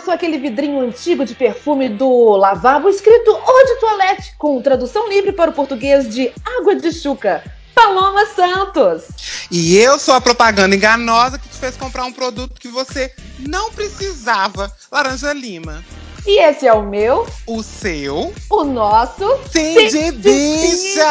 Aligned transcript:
sou 0.00 0.12
aquele 0.12 0.38
vidrinho 0.38 0.80
antigo 0.80 1.24
de 1.24 1.34
perfume 1.34 1.88
do 1.88 2.36
lavabo 2.36 2.88
escrito 2.88 3.30
Eau 3.30 3.66
de 3.66 3.80
Toilette, 3.80 4.34
com 4.38 4.60
tradução 4.60 5.08
livre 5.08 5.32
para 5.32 5.50
o 5.50 5.54
português 5.54 6.12
de 6.12 6.32
água 6.58 6.74
de 6.74 6.92
chuca. 6.92 7.42
Paloma 7.74 8.26
Santos. 8.26 9.04
E 9.50 9.76
eu 9.78 9.98
sou 9.98 10.14
a 10.14 10.20
propaganda 10.20 10.74
enganosa 10.74 11.38
que 11.38 11.48
te 11.48 11.56
fez 11.56 11.76
comprar 11.76 12.04
um 12.04 12.12
produto 12.12 12.60
que 12.60 12.68
você 12.68 13.12
não 13.38 13.70
precisava. 13.72 14.70
Laranja 14.90 15.32
Lima. 15.32 15.84
E 16.26 16.42
esse 16.42 16.66
é 16.66 16.72
o 16.72 16.82
meu. 16.82 17.26
O 17.46 17.62
seu. 17.62 18.34
O 18.50 18.64
nosso. 18.64 19.38
Sim, 19.50 19.74
de, 19.88 20.10
de 20.10 20.12
bicha! 20.12 21.06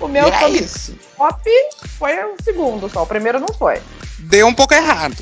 O 0.00 0.08
meu 0.08 0.26
é 0.26 0.48
isso. 0.50 0.96
top 1.16 1.50
foi 1.98 2.16
o 2.24 2.34
segundo 2.42 2.88
só. 2.88 3.02
O 3.02 3.06
primeiro 3.06 3.38
não 3.38 3.48
foi. 3.48 3.80
Deu 4.18 4.46
um 4.46 4.54
pouco 4.54 4.74
errado. 4.74 5.16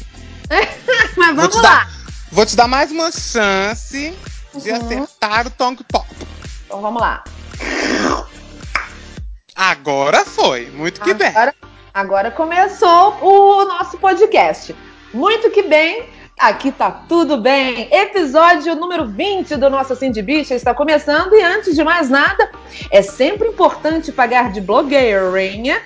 Mas 1.16 1.36
vamos 1.36 1.54
vou 1.54 1.62
lá. 1.62 1.70
Dar, 1.84 1.90
vou 2.32 2.46
te 2.46 2.56
dar 2.56 2.68
mais 2.68 2.90
uma 2.90 3.10
chance 3.12 4.16
de 4.54 4.70
Uhum. 4.70 4.76
acertar 4.76 5.46
o 5.46 5.50
Tongue 5.50 5.84
Pop. 5.84 6.06
Então 6.66 6.80
vamos 6.80 7.00
lá. 7.00 7.22
Agora 9.54 10.24
foi. 10.24 10.66
Muito 10.70 11.00
que 11.00 11.12
bem. 11.14 11.28
Agora, 11.28 11.54
agora 11.92 12.30
começou 12.30 13.18
o 13.22 13.64
nosso 13.64 13.98
podcast. 13.98 14.74
Muito 15.12 15.50
que 15.50 15.62
bem. 15.62 16.08
Aqui 16.38 16.70
tá 16.70 16.88
tudo 16.88 17.36
bem. 17.36 17.88
Episódio 17.90 18.76
número 18.76 19.04
20 19.08 19.56
do 19.56 19.68
nosso 19.68 19.92
Assim 19.92 20.12
de 20.12 20.22
Bicha 20.22 20.54
está 20.54 20.72
começando 20.72 21.34
e 21.34 21.42
antes 21.42 21.74
de 21.74 21.82
mais 21.82 22.08
nada, 22.08 22.48
é 22.92 23.02
sempre 23.02 23.48
importante 23.48 24.12
pagar 24.12 24.52
de 24.52 24.60
blogueirinha, 24.60 25.82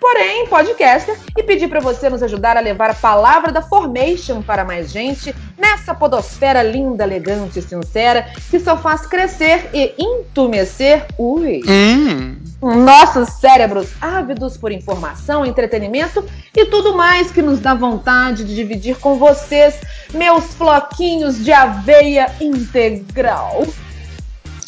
porém 0.00 0.46
podcaster, 0.46 1.16
e 1.36 1.42
pedir 1.42 1.68
para 1.68 1.80
você 1.80 2.08
nos 2.08 2.22
ajudar 2.22 2.56
a 2.56 2.60
levar 2.60 2.90
a 2.90 2.94
palavra 2.94 3.50
da 3.50 3.62
Formation 3.62 4.42
para 4.42 4.64
mais 4.64 4.90
gente 4.90 5.34
nessa 5.58 5.94
podosfera 5.94 6.62
linda, 6.62 7.04
elegante 7.04 7.58
e 7.58 7.62
sincera 7.62 8.26
que 8.50 8.60
só 8.60 8.76
faz 8.76 9.06
crescer 9.06 9.70
e 9.72 9.94
entumecer 9.98 11.06
ui, 11.18 11.62
Hum. 11.66 12.36
nossos 12.60 13.28
cérebros 13.40 13.88
ávidos 14.00 14.56
por 14.56 14.72
informação, 14.72 15.44
entretenimento 15.44 16.24
e 16.54 16.66
tudo 16.66 16.96
mais 16.96 17.30
que 17.30 17.42
nos 17.42 17.60
dá 17.60 17.74
vontade 17.74 18.44
de 18.44 18.54
dividir 18.54 18.96
com 18.98 19.18
vocês, 19.18 19.80
meus 20.12 20.44
floquinhos 20.54 21.44
de 21.44 21.52
aveia 21.52 22.30
integral. 22.40 23.66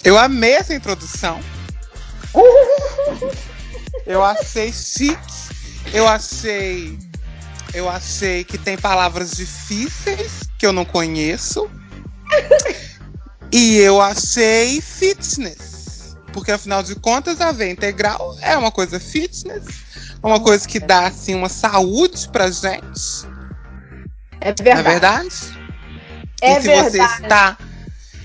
Eu 0.05 0.19
amei 0.19 0.55
essa 0.55 0.75
introdução. 0.75 1.39
Eu 4.05 4.23
achei 4.25 4.73
chique. 4.73 5.17
Eu 5.93 6.07
achei. 6.09 6.99
Eu 7.73 7.89
achei 7.89 8.45
que 8.45 8.59
tem 8.59 8.77
palavras 8.77 9.33
difíceis 9.33 10.41
que 10.59 10.67
eu 10.67 10.73
não 10.73 10.85
conheço. 10.85 11.69
E 13.53 13.77
eu 13.79 14.01
achei 14.01 14.81
fitness. 14.81 16.17
Porque 16.33 16.53
afinal 16.53 16.83
de 16.83 16.95
contas, 16.97 17.41
a 17.41 17.53
veia 17.53 17.71
integral 17.73 18.37
é 18.43 18.57
uma 18.57 18.71
coisa 18.71 19.01
fitness, 19.01 19.65
é 20.23 20.27
uma 20.27 20.39
coisa 20.41 20.69
que 20.69 20.79
dá 20.79 21.07
assim 21.07 21.35
uma 21.35 21.49
saúde 21.49 22.29
pra 22.29 22.51
gente. 22.51 23.25
É 24.41 24.53
Não 24.73 24.73
é 24.73 24.83
verdade. 24.83 24.83
verdade? 24.83 25.35
É 26.43 26.59
e 26.59 26.61
se 26.61 26.67
verdade. 26.69 26.91
você 26.91 27.23
está 27.23 27.59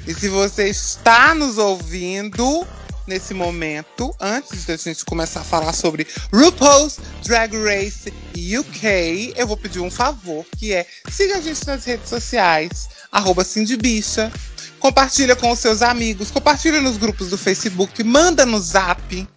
e 0.07 0.13
se 0.13 0.27
você 0.29 0.67
está 0.67 1.33
nos 1.35 1.57
ouvindo 1.57 2.67
nesse 3.07 3.33
momento, 3.33 4.15
antes 4.19 4.65
da 4.65 4.75
gente 4.75 5.05
começar 5.05 5.41
a 5.41 5.43
falar 5.43 5.73
sobre 5.73 6.07
RuPaul's 6.33 6.99
Drag 7.23 7.55
Race 7.57 8.13
UK, 8.35 9.33
eu 9.35 9.47
vou 9.47 9.57
pedir 9.57 9.79
um 9.79 9.91
favor, 9.91 10.45
que 10.57 10.73
é 10.73 10.85
siga 11.09 11.37
a 11.37 11.41
gente 11.41 11.65
nas 11.65 11.85
redes 11.85 12.09
sociais, 12.09 12.89
arroba 13.11 13.43
Cindybicha, 13.43 14.31
compartilha 14.79 15.35
com 15.35 15.51
os 15.51 15.59
seus 15.59 15.81
amigos, 15.81 16.31
compartilha 16.31 16.79
nos 16.79 16.97
grupos 16.97 17.29
do 17.29 17.37
Facebook, 17.37 18.03
manda 18.03 18.45
no 18.45 18.59
Zap. 18.59 19.27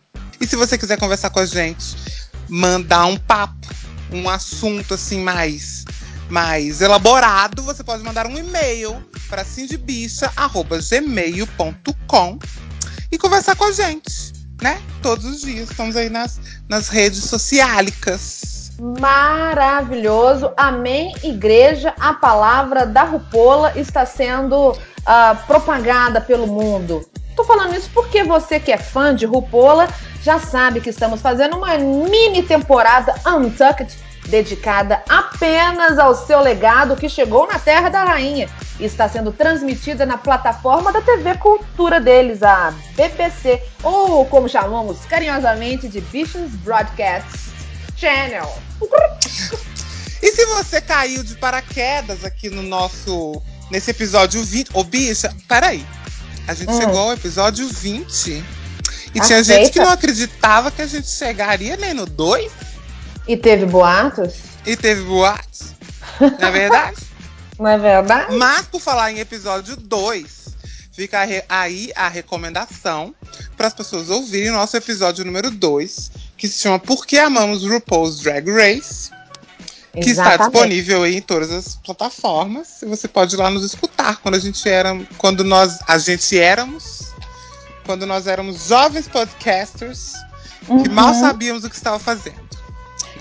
E 0.41 0.47
se 0.47 0.57
você 0.57 0.77
quiser 0.77 0.99
conversar 0.99 1.31
com 1.31 1.41
a 1.41 1.47
gente, 1.47 1.97
mandar 2.49 3.07
um 3.07 3.17
papo, 3.17 3.69
um 4.11 4.29
assunto 4.29 4.95
assim 4.95 5.21
mais 5.21 5.85
mais 6.31 6.81
elaborado, 6.81 7.63
você 7.63 7.85
pode 7.85 8.03
mandar 8.03 8.27
um 8.27 8.39
e-mail 8.39 8.97
para 9.29 9.45
cindybicha.gmail.com 9.45 12.39
e 13.15 13.19
conversar 13.19 13.57
com 13.57 13.65
a 13.65 13.73
gente, 13.73 14.33
né? 14.61 14.81
Todos 15.03 15.25
os 15.25 15.41
dias. 15.43 15.71
Estamos 15.71 15.97
aí 15.97 16.11
nas, 16.11 16.41
nas 16.69 16.89
redes 16.89 17.25
sociálicas. 17.25 18.73
Maravilhoso. 19.01 20.53
Amém, 20.57 21.15
igreja. 21.23 21.95
A 21.99 22.15
palavra 22.15 22.85
da 22.85 23.05
Rupola 23.05 23.73
está 23.77 24.05
sendo 24.05 24.77
ah, 25.07 25.37
propagada 25.47 26.21
pelo 26.21 26.47
mundo. 26.47 27.09
Tô 27.37 27.45
falando 27.45 27.75
isso 27.75 27.91
porque 27.95 28.25
você 28.25 28.59
que 28.59 28.73
é 28.73 28.79
fã 28.79 29.15
de 29.15 29.27
Rupola 29.27 29.89
já 30.23 30.39
sabe 30.39 30.81
que 30.81 30.91
estamos 30.91 31.21
fazendo 31.21 31.57
uma 31.57 31.77
mini 31.77 32.43
temporada 32.43 33.15
Untucked 33.27 33.95
dedicada 34.29 35.03
apenas 35.09 35.99
ao 35.99 36.15
seu 36.27 36.41
legado 36.41 36.97
que 36.97 37.09
chegou 37.09 37.47
na 37.47 37.59
Terra 37.59 37.89
da 37.89 38.05
Rainha 38.05 38.49
e 38.81 38.85
está 38.85 39.09
sendo 39.09 39.33
transmitida 39.33 40.05
na 40.07 40.17
plataforma 40.19 40.93
da 40.93 41.01
TV 41.03 41.35
Cultura 41.37 42.01
deles, 42.01 42.43
a 42.43 42.73
BBC, 42.97 43.63
ou 43.83 44.25
como 44.27 44.49
chamamos 44.49 44.99
carinhosamente 45.09 45.89
de 45.89 46.01
Bichos 46.01 46.51
Broadcast 46.57 47.29
Channel. 47.97 48.51
E 50.23 50.33
se 50.33 50.47
você 50.47 50.81
caiu 50.81 51.23
de 51.23 51.35
paraquedas 51.37 52.25
aqui 52.25 52.49
no 52.51 52.63
nosso. 52.63 53.41
nesse 53.71 53.91
episódio 53.91 54.43
20. 54.45 54.71
Ô, 54.75 54.85
bicha, 54.85 55.35
peraí. 55.49 55.85
A 56.47 56.55
gente 56.55 56.71
Hum. 56.71 56.79
chegou 56.81 56.99
ao 56.99 57.13
episódio 57.13 57.67
20. 57.69 58.45
E 59.15 59.21
tinha 59.21 59.39
Aceita. 59.39 59.45
gente 59.45 59.71
que 59.71 59.79
não 59.81 59.91
acreditava 59.91 60.71
que 60.71 60.83
a 60.83 60.87
gente 60.87 61.09
chegaria 61.09 61.77
nem 61.77 61.95
no 61.95 62.05
2 62.05 62.51
E 63.27 63.37
teve 63.37 63.67
boatos? 63.67 64.35
e 64.67 64.77
teve 64.77 65.03
boates. 65.03 65.75
Não 66.21 66.49
é 66.49 66.51
verdade? 66.51 66.97
Não 67.59 67.69
é 67.69 67.79
verdade? 67.79 68.35
Mas 68.37 68.67
por 68.67 68.81
falar 68.81 69.13
em 69.13 69.21
episódio 69.21 69.77
2, 69.77 70.49
fica 70.93 71.21
aí 71.49 71.93
a 71.95 72.09
recomendação 72.09 73.15
para 73.57 73.69
as 73.69 73.75
pessoas 73.75 74.11
ouvirem 74.11 74.51
o 74.51 74.55
nosso 74.55 74.77
episódio 74.77 75.25
número 75.25 75.51
2, 75.51 76.11
que 76.37 76.49
se 76.49 76.59
chama 76.61 76.79
Por 76.79 77.07
que 77.07 77.17
Amamos 77.19 77.63
RuPaul's 77.63 78.19
Drag 78.21 78.51
Race, 78.51 79.11
que 79.93 80.11
está 80.11 80.35
Exatamente. 80.35 80.51
disponível 80.53 81.03
aí 81.05 81.17
em 81.17 81.23
todas 81.23 81.53
as 81.53 81.77
plataformas. 81.77 82.83
E 82.83 82.87
você 82.87 83.07
pode 83.07 83.37
ir 83.37 83.39
lá 83.39 83.49
nos 83.51 83.65
escutar 83.65 84.17
quando 84.17 84.35
a 84.35 84.41
gente 84.41 84.69
era, 84.69 84.99
quando 85.17 85.45
nós 85.45 85.79
a 85.87 85.97
gente 85.99 86.37
éramos, 86.37 87.13
quando 87.87 88.05
nós 88.07 88.27
éramos 88.27 88.67
jovens 88.67 89.07
podcasters 89.07 90.15
que 90.83 90.89
mal 90.89 91.13
Uhum. 91.13 91.21
sabíamos 91.21 91.63
o 91.65 91.71
que 91.71 91.77
estava 91.77 91.99
fazendo. 91.99 92.44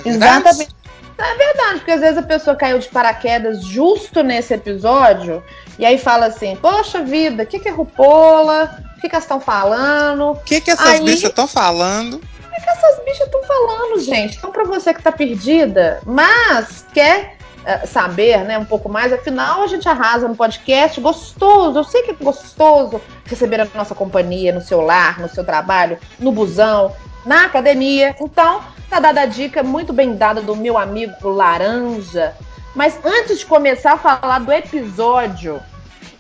Exatamente. 0.06 0.84
É 1.18 1.36
verdade, 1.36 1.76
porque 1.80 1.92
às 1.92 2.02
vezes 2.02 2.18
a 2.18 2.24
pessoa 2.24 2.56
caiu 2.56 2.80
de 2.80 2.88
paraquedas 2.88 3.64
justo 3.64 4.24
nesse 4.24 4.54
episódio 4.54 5.44
e 5.78 5.86
aí 5.86 5.98
fala 5.98 6.26
assim: 6.26 6.56
Poxa 6.56 7.02
vida, 7.04 7.44
o 7.44 7.46
que, 7.46 7.60
que 7.60 7.70
é 7.70 7.72
Rupola? 7.72 8.84
O 8.98 9.02
que, 9.02 9.08
que 9.10 9.16
elas 9.16 9.24
estão 9.24 9.40
falando? 9.40 10.32
O 10.32 10.36
que, 10.38 10.60
que 10.60 10.72
essas 10.72 10.88
Aí- 10.88 11.02
bichas 11.02 11.30
estão 11.30 11.48
falando? 11.48 12.16
O 12.16 12.20
que 12.64 12.70
essas 12.70 13.04
bichas 13.04 13.28
estão 13.28 13.44
falando, 13.44 14.00
gente? 14.00 14.38
Então, 14.38 14.52
pra 14.52 14.64
você 14.64 14.94
que 14.94 15.02
tá 15.02 15.12
perdida, 15.12 16.00
mas 16.06 16.86
quer 16.94 17.36
eh, 17.66 17.86
saber 17.86 18.40
né, 18.44 18.58
um 18.58 18.66
pouco 18.66 18.90
mais, 18.90 19.12
afinal, 19.12 19.64
a 19.64 19.68
gente 19.68 19.88
arrasa 19.88 20.28
no 20.28 20.36
podcast. 20.36 21.00
Gostoso, 21.02 21.80
eu 21.80 21.84
sei 21.84 22.04
que 22.04 22.12
é 22.12 22.14
gostoso 22.14 23.02
receber 23.26 23.60
a 23.62 23.68
nossa 23.76 23.96
companhia 23.96 24.52
no 24.54 24.62
seu 24.62 24.82
lar, 24.82 25.20
no 25.20 25.30
seu 25.30 25.44
trabalho, 25.44 25.98
no 26.20 26.32
busão, 26.32 26.94
na 27.26 27.46
academia. 27.46 28.16
Então, 28.20 28.62
tá 28.90 29.00
dada 29.00 29.22
a 29.22 29.26
dica 29.26 29.64
muito 29.64 29.94
bem 29.94 30.16
dada 30.16 30.42
do 30.42 30.56
meu 30.56 30.78
amigo 30.78 31.30
Laranja. 31.30 32.36
Mas 32.76 33.00
antes 33.06 33.40
de 33.40 33.46
começar 33.46 33.94
a 33.94 33.98
falar 33.98 34.40
do 34.40 34.52
episódio, 34.52 35.62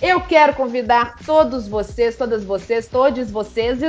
eu 0.01 0.21
quero 0.21 0.53
convidar 0.53 1.15
todos 1.25 1.67
vocês, 1.67 2.15
todas 2.15 2.43
vocês, 2.43 2.87
todos 2.87 3.31
vocês 3.31 3.79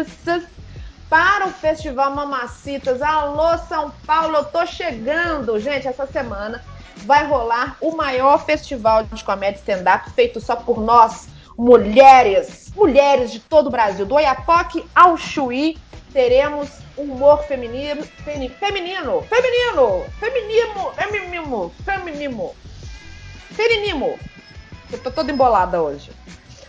para 1.11 1.47
o 1.47 1.51
Festival 1.51 2.11
Mamacitas. 2.13 3.03
Alô, 3.03 3.59
São 3.69 3.93
Paulo, 4.07 4.37
eu 4.37 4.45
tô 4.45 4.65
chegando. 4.67 5.59
Gente, 5.59 5.87
essa 5.87 6.07
semana 6.07 6.63
vai 7.05 7.27
rolar 7.27 7.77
o 7.81 7.97
maior 7.97 8.45
festival 8.45 9.05
de 9.05 9.23
comédia 9.23 9.59
stand-up 9.59 10.11
feito 10.11 10.41
só 10.41 10.57
por 10.57 10.81
nós, 10.81 11.29
mulheres, 11.57 12.73
mulheres 12.75 13.31
de 13.31 13.41
todo 13.41 13.67
o 13.67 13.71
Brasil, 13.71 14.07
do 14.07 14.15
Oiapoque 14.15 14.85
ao 14.95 15.17
Chuí. 15.17 15.77
Teremos 16.15 16.69
humor 16.97 17.43
feminino, 17.43 18.03
femi- 18.25 18.49
feminino, 18.49 19.23
feminino, 19.29 20.05
feminino, 20.21 20.93
feminino, 20.97 21.73
feminino, 21.85 22.55
feminino. 23.51 24.19
Eu 24.93 24.99
tô 25.01 25.11
toda 25.11 25.33
embolada 25.33 25.83
hoje. 25.83 26.11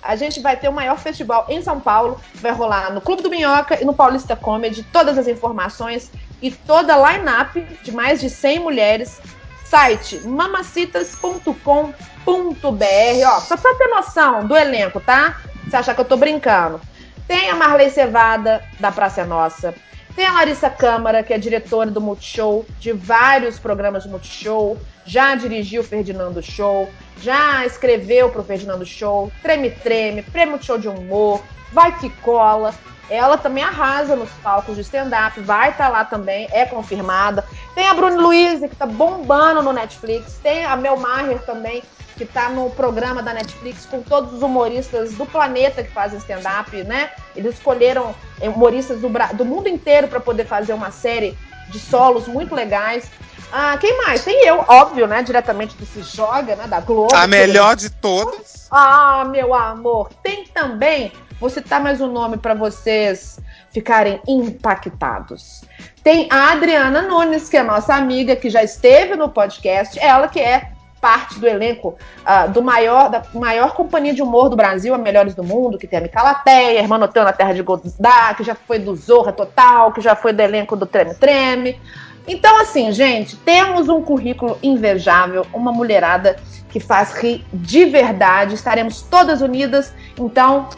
a 0.01 0.15
gente 0.15 0.39
vai 0.39 0.55
ter 0.57 0.67
o 0.67 0.73
maior 0.73 0.97
festival 0.99 1.45
em 1.49 1.61
São 1.61 1.79
Paulo. 1.79 2.19
Vai 2.35 2.51
rolar 2.51 2.91
no 2.91 3.01
Clube 3.01 3.21
do 3.23 3.29
Minhoca 3.29 3.79
e 3.81 3.85
no 3.85 3.93
Paulista 3.93 4.35
Comedy. 4.35 4.83
Todas 4.91 5.17
as 5.17 5.27
informações 5.27 6.11
e 6.41 6.51
toda 6.51 6.95
a 6.95 7.11
line-up 7.11 7.61
de 7.83 7.91
mais 7.91 8.19
de 8.21 8.29
100 8.29 8.59
mulheres. 8.59 9.19
Site 9.65 10.19
mamacitas.com.br. 10.27 13.27
Ó, 13.27 13.39
só 13.39 13.57
pra 13.57 13.73
ter 13.75 13.87
noção 13.87 14.45
do 14.47 14.55
elenco, 14.55 14.99
tá? 14.99 15.39
Você 15.67 15.75
achar 15.75 15.95
que 15.95 16.01
eu 16.01 16.05
tô 16.05 16.17
brincando. 16.17 16.79
Tem 17.27 17.49
a 17.49 17.55
Marley 17.55 17.89
Cevada, 17.89 18.63
da 18.79 18.91
Praça 18.91 19.25
Nossa. 19.25 19.73
Tem 20.15 20.25
a 20.25 20.33
Larissa 20.33 20.69
Câmara, 20.69 21.23
que 21.23 21.33
é 21.33 21.37
diretora 21.37 21.91
do 21.91 21.99
Multishow, 21.99 22.65
de 22.79 22.93
vários 22.93 23.59
programas 23.59 24.03
de 24.03 24.09
Multishow. 24.09 24.77
Já 25.05 25.35
dirigiu 25.35 25.81
o 25.81 25.83
Ferdinando 25.83 26.41
Show, 26.41 26.89
já 27.21 27.65
escreveu 27.65 28.29
pro 28.29 28.43
Ferdinando 28.43 28.85
Show, 28.85 29.31
Treme 29.41 29.71
Treme, 29.71 30.21
Prêmio 30.21 30.61
Show 30.63 30.77
de 30.77 30.87
Humor, 30.87 31.43
Vai 31.71 31.97
Que 31.99 32.09
Cola. 32.21 32.73
Ela 33.09 33.37
também 33.37 33.63
arrasa 33.63 34.15
nos 34.15 34.29
palcos 34.43 34.75
de 34.75 34.81
stand-up, 34.81 35.39
vai 35.41 35.69
estar 35.69 35.85
tá 35.85 35.89
lá 35.89 36.05
também, 36.05 36.47
é 36.51 36.65
confirmada. 36.65 37.45
Tem 37.73 37.87
a 37.87 37.93
Bruna 37.93 38.19
Luiz, 38.19 38.59
que 38.61 38.75
tá 38.75 38.85
bombando 38.85 39.61
no 39.61 39.71
Netflix. 39.71 40.39
Tem 40.41 40.65
a 40.65 40.75
Mel 40.75 40.97
Maher 40.97 41.39
também, 41.43 41.83
que 42.17 42.23
está 42.23 42.49
no 42.49 42.69
programa 42.71 43.21
da 43.21 43.33
Netflix 43.33 43.85
com 43.85 44.01
todos 44.01 44.33
os 44.33 44.41
humoristas 44.41 45.13
do 45.13 45.25
planeta 45.25 45.83
que 45.83 45.91
fazem 45.91 46.17
stand-up, 46.17 46.83
né? 46.83 47.11
Eles 47.35 47.55
escolheram 47.55 48.15
humoristas 48.41 48.99
do, 49.01 49.09
do 49.33 49.45
mundo 49.45 49.67
inteiro 49.67 50.07
para 50.07 50.19
poder 50.19 50.45
fazer 50.45 50.73
uma 50.73 50.91
série 50.91 51.37
de 51.69 51.79
solos 51.79 52.27
muito 52.27 52.55
legais. 52.55 53.09
Ah, 53.51 53.77
quem 53.77 53.97
mais? 53.97 54.23
Tem 54.23 54.45
eu, 54.45 54.65
óbvio, 54.67 55.07
né? 55.07 55.21
Diretamente 55.23 55.75
do 55.75 55.85
Se 55.85 56.01
Joga, 56.01 56.55
né? 56.55 56.67
Da 56.67 56.79
Globo. 56.79 57.15
A 57.15 57.27
melhor 57.27 57.75
de 57.75 57.89
todas. 57.89 58.67
Ah, 58.71 59.25
meu 59.29 59.53
amor. 59.53 60.09
Tem 60.23 60.45
também, 60.45 61.11
vou 61.39 61.49
citar 61.49 61.81
mais 61.81 62.01
um 62.01 62.11
nome 62.11 62.37
para 62.37 62.53
vocês 62.53 63.39
ficarem 63.71 64.21
impactados. 64.27 65.63
Tem 66.03 66.27
a 66.31 66.51
Adriana 66.51 67.01
Nunes, 67.01 67.49
que 67.49 67.57
é 67.57 67.63
nossa 67.63 67.93
amiga, 67.95 68.35
que 68.35 68.49
já 68.49 68.63
esteve 68.63 69.15
no 69.15 69.29
podcast. 69.29 69.99
Ela 69.99 70.27
que 70.27 70.39
é 70.39 70.71
parte 71.01 71.39
do 71.39 71.47
elenco 71.47 71.95
uh, 72.21 72.51
do 72.51 72.63
maior, 72.63 73.09
da 73.09 73.21
maior 73.33 73.73
companhia 73.73 74.13
de 74.13 74.23
humor 74.23 74.49
do 74.49 74.55
Brasil, 74.55 74.93
a 74.93 74.97
Melhores 74.97 75.35
do 75.35 75.43
Mundo, 75.43 75.77
que 75.77 75.85
tem 75.85 75.99
a 75.99 76.01
Micalateia, 76.01 76.87
Notão 76.87 77.23
na 77.23 77.33
Terra 77.33 77.53
de 77.53 77.61
Godá, 77.61 78.33
que 78.35 78.43
já 78.43 78.55
foi 78.55 78.79
do 78.79 78.95
Zorra 78.95 79.31
Total, 79.31 79.91
que 79.91 80.01
já 80.01 80.15
foi 80.15 80.33
do 80.33 80.41
elenco 80.41 80.75
do 80.75 80.85
Treme 80.85 81.13
Treme. 81.13 81.79
Então, 82.27 82.59
assim, 82.59 82.91
gente, 82.91 83.35
temos 83.35 83.87
um 83.87 84.01
currículo 84.01 84.57
invejável, 84.63 85.45
uma 85.53 85.71
mulherada 85.71 86.37
que 86.69 86.79
faz 86.79 87.13
rir 87.13 87.45
de 87.53 87.85
verdade. 87.85 88.55
Estaremos 88.55 89.03
todas 89.03 89.41
unidas, 89.41 89.93
então, 90.17 90.69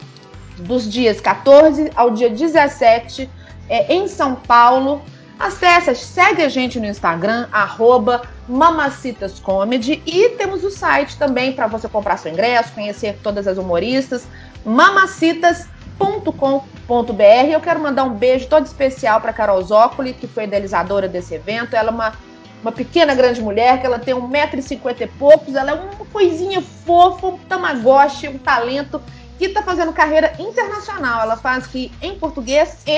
dos 0.60 0.90
dias 0.90 1.22
14 1.22 1.92
ao 1.96 2.12
dia 2.12 2.30
17, 2.30 3.30
é, 3.70 3.94
em 3.94 4.08
São 4.08 4.36
Paulo. 4.36 5.02
Acesse, 5.40 5.96
segue 5.96 6.42
a 6.42 6.50
gente 6.50 6.80
no 6.80 6.88
Instagram, 6.88 7.48
arroba 7.52 8.24
Mamacitas 8.48 9.40
E 10.06 10.30
temos 10.30 10.64
o 10.64 10.72
site 10.72 11.16
também 11.18 11.54
para 11.54 11.68
você 11.68 11.88
comprar 11.88 12.18
seu 12.18 12.32
ingresso, 12.32 12.74
conhecer 12.74 13.20
todas 13.22 13.48
as 13.48 13.58
humoristas, 13.58 14.28
mamacitas.com.br. 14.66 17.52
Eu 17.52 17.60
quero 17.60 17.82
mandar 17.82 18.06
um 18.06 18.16
beijo 18.16 18.48
todo 18.48 18.66
especial 18.66 19.22
para 19.22 19.32
Carol 19.32 19.62
Zócoli, 19.62 20.14
que 20.14 20.28
foi 20.28 20.46
idealizadora 20.46 21.08
desse 21.08 21.36
evento. 21.36 21.76
Ela 21.76 21.90
é 21.90 21.94
uma, 21.94 22.14
uma 22.64 22.72
pequena 22.72 23.14
grande 23.14 23.40
mulher, 23.40 23.80
que 23.80 23.86
ela 23.86 24.00
tem 24.00 24.16
1,50m 24.16 25.02
e 25.02 25.08
poucos, 25.08 25.54
ela 25.54 25.72
é 25.72 25.74
uma 25.76 26.06
coisinha 26.12 26.62
fofa, 26.62 27.28
um 27.28 27.38
tamagotchi, 27.38 28.28
um 28.28 28.40
talento, 28.40 29.00
que 29.38 29.46
está 29.46 29.62
fazendo 29.62 29.94
carreira 29.94 30.34
internacional. 30.40 31.22
Ela 31.22 31.38
faz 31.38 31.66
aqui 31.66 31.92
em 32.02 32.18
português 32.18 32.78
e 32.86 32.98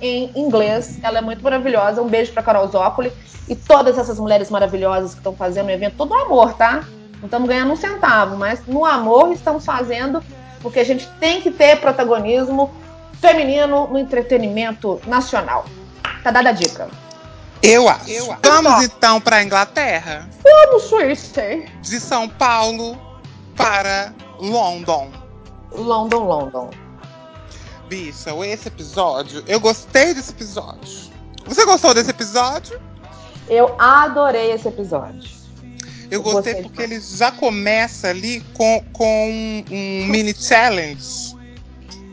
em 0.00 0.30
inglês. 0.34 0.98
Ela 1.02 1.18
é 1.18 1.20
muito 1.20 1.42
maravilhosa. 1.42 2.02
Um 2.02 2.08
beijo 2.08 2.32
para 2.32 2.42
Carol 2.42 2.68
Zócoli 2.68 3.12
e 3.48 3.54
todas 3.54 3.98
essas 3.98 4.18
mulheres 4.18 4.50
maravilhosas 4.50 5.12
que 5.12 5.18
estão 5.18 5.34
fazendo 5.34 5.66
o 5.66 5.70
evento. 5.70 5.96
Todo 5.96 6.14
amor, 6.14 6.54
tá? 6.54 6.84
Não 7.18 7.26
estamos 7.26 7.48
ganhando 7.48 7.72
um 7.72 7.76
centavo, 7.76 8.36
mas 8.36 8.66
no 8.66 8.84
amor 8.84 9.32
estamos 9.32 9.64
fazendo 9.64 10.22
porque 10.60 10.80
a 10.80 10.84
gente 10.84 11.06
tem 11.20 11.40
que 11.40 11.50
ter 11.50 11.80
protagonismo 11.80 12.72
feminino 13.20 13.86
no 13.88 13.98
entretenimento 13.98 15.00
nacional. 15.06 15.66
Tá 16.22 16.30
dada 16.30 16.50
a 16.50 16.52
dica. 16.52 16.88
Eu 17.62 17.88
acho. 17.88 18.10
Eu 18.10 18.32
acho. 18.32 18.40
Vamos 18.42 18.84
então 18.84 19.20
para 19.20 19.42
Inglaterra? 19.42 20.28
Vamos, 20.42 20.84
Swifty. 20.84 21.66
De 21.82 22.00
São 22.00 22.28
Paulo 22.28 22.98
para 23.56 24.12
London. 24.38 25.23
London, 25.74 26.24
London. 26.24 26.70
Bicha, 27.88 28.30
esse 28.46 28.68
episódio, 28.68 29.44
eu 29.46 29.60
gostei 29.60 30.14
desse 30.14 30.30
episódio. 30.30 31.12
Você 31.46 31.64
gostou 31.64 31.92
desse 31.92 32.10
episódio? 32.10 32.80
Eu 33.48 33.74
adorei 33.78 34.52
esse 34.52 34.68
episódio. 34.68 35.30
Eu 36.10 36.22
gostei 36.22 36.62
porque 36.62 36.82
ele 36.82 37.00
já 37.00 37.30
começa 37.32 38.08
ali 38.08 38.40
com, 38.54 38.84
com 38.92 39.30
um, 39.30 39.64
um 39.70 40.06
mini 40.08 40.34
challenge. 40.34 41.34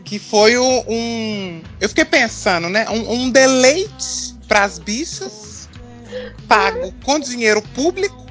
Que 0.04 0.20
foi 0.20 0.58
um, 0.58 0.84
um. 0.90 1.62
Eu 1.80 1.88
fiquei 1.88 2.04
pensando, 2.04 2.68
né? 2.68 2.86
Um, 2.90 3.14
um 3.14 3.30
deleite 3.30 4.36
para 4.46 4.66
as 4.66 4.78
bichas, 4.78 5.70
pago 6.48 6.94
com 7.06 7.18
dinheiro 7.20 7.62
público. 7.74 8.26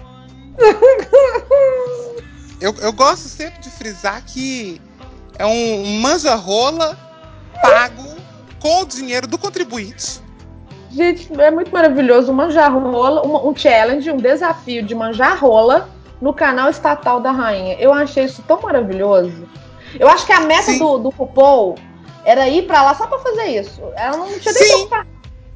Eu, 2.61 2.75
eu 2.83 2.93
gosto 2.93 3.27
sempre 3.27 3.59
de 3.63 3.71
frisar 3.71 4.23
que 4.23 4.79
é 5.41 5.47
um, 5.47 5.83
um 5.85 6.01
manja-rola 6.01 6.99
pago 7.63 8.15
com 8.61 8.83
o 8.83 8.87
dinheiro 8.87 9.27
do 9.27 9.39
contribuinte. 9.39 10.21
Gente, 10.91 11.33
é 11.41 11.51
muito 11.51 11.73
maravilhoso. 11.73 12.31
Manjar 12.31 12.71
rola, 12.71 13.27
um, 13.27 13.49
um 13.49 13.57
challenge, 13.57 14.11
um 14.11 14.19
desafio 14.19 14.83
de 14.83 14.95
manjar 14.95 15.39
rola 15.39 15.89
no 16.21 16.35
canal 16.35 16.69
estatal 16.69 17.21
da 17.21 17.33
rainha. 17.33 17.77
Eu 17.79 17.93
achei 17.93 18.25
isso 18.25 18.43
tão 18.43 18.61
maravilhoso. 18.61 19.49
Eu 19.99 20.09
acho 20.09 20.27
que 20.27 20.33
a 20.33 20.41
meta 20.41 20.73
do, 20.75 20.99
do 20.99 21.09
RuPaul 21.09 21.77
era 22.25 22.47
ir 22.47 22.67
para 22.67 22.83
lá 22.83 22.95
só 22.95 23.07
para 23.07 23.19
fazer 23.21 23.47
isso. 23.47 23.81
Ela 23.97 24.19
não 24.19 24.39
tinha 24.39 24.53
nem 24.53 24.89
pra... 24.89 25.07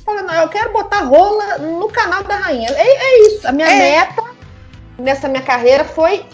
Falando, 0.03 0.33
eu 0.33 0.49
quero 0.49 0.73
botar 0.73 1.01
rola 1.01 1.59
no 1.59 1.89
canal 1.89 2.25
da 2.25 2.37
rainha. 2.37 2.71
É, 2.71 2.87
é 2.87 3.27
isso. 3.27 3.47
A 3.47 3.53
minha 3.53 3.69
é. 3.69 3.79
meta 4.01 4.25
nessa 4.99 5.29
minha 5.29 5.43
carreira 5.43 5.85
foi 5.85 6.25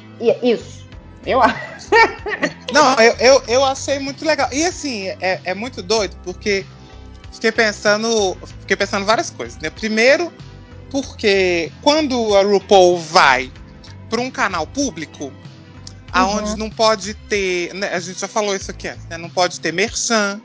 isso. 0.41 0.80
Eu 1.26 1.40
acho. 1.43 1.90
Não, 2.72 2.94
eu, 3.00 3.14
eu, 3.19 3.43
eu 3.49 3.64
achei 3.64 3.99
muito 3.99 4.25
legal. 4.25 4.48
E 4.53 4.65
assim, 4.65 5.08
é, 5.20 5.41
é 5.44 5.55
muito 5.55 5.82
doido, 5.82 6.17
porque 6.24 6.65
fiquei 7.32 7.53
pensando. 7.53 8.36
Fiquei 8.60 8.77
pensando 8.77 9.05
várias 9.05 9.31
coisas, 9.31 9.58
né? 9.60 9.70
Primeiro, 9.70 10.32
porque 10.91 11.70
quando 11.82 12.36
a 12.36 12.43
RuPaul 12.43 12.98
vai 12.98 13.50
para 14.08 14.20
um 14.20 14.31
canal 14.31 14.67
público, 14.67 15.24
uhum. 15.24 15.32
aonde 16.12 16.56
não 16.56 16.70
pode 16.70 17.15
ter. 17.15 17.74
Né, 17.74 17.89
a 17.93 18.00
gente 18.00 18.20
já 18.20 18.29
falou 18.29 18.55
isso 18.55 18.70
aqui 18.70 18.89
né? 19.08 19.19
Não 19.19 19.31
pode 19.31 19.60
ter 19.60 19.72
merchan. 19.72 20.41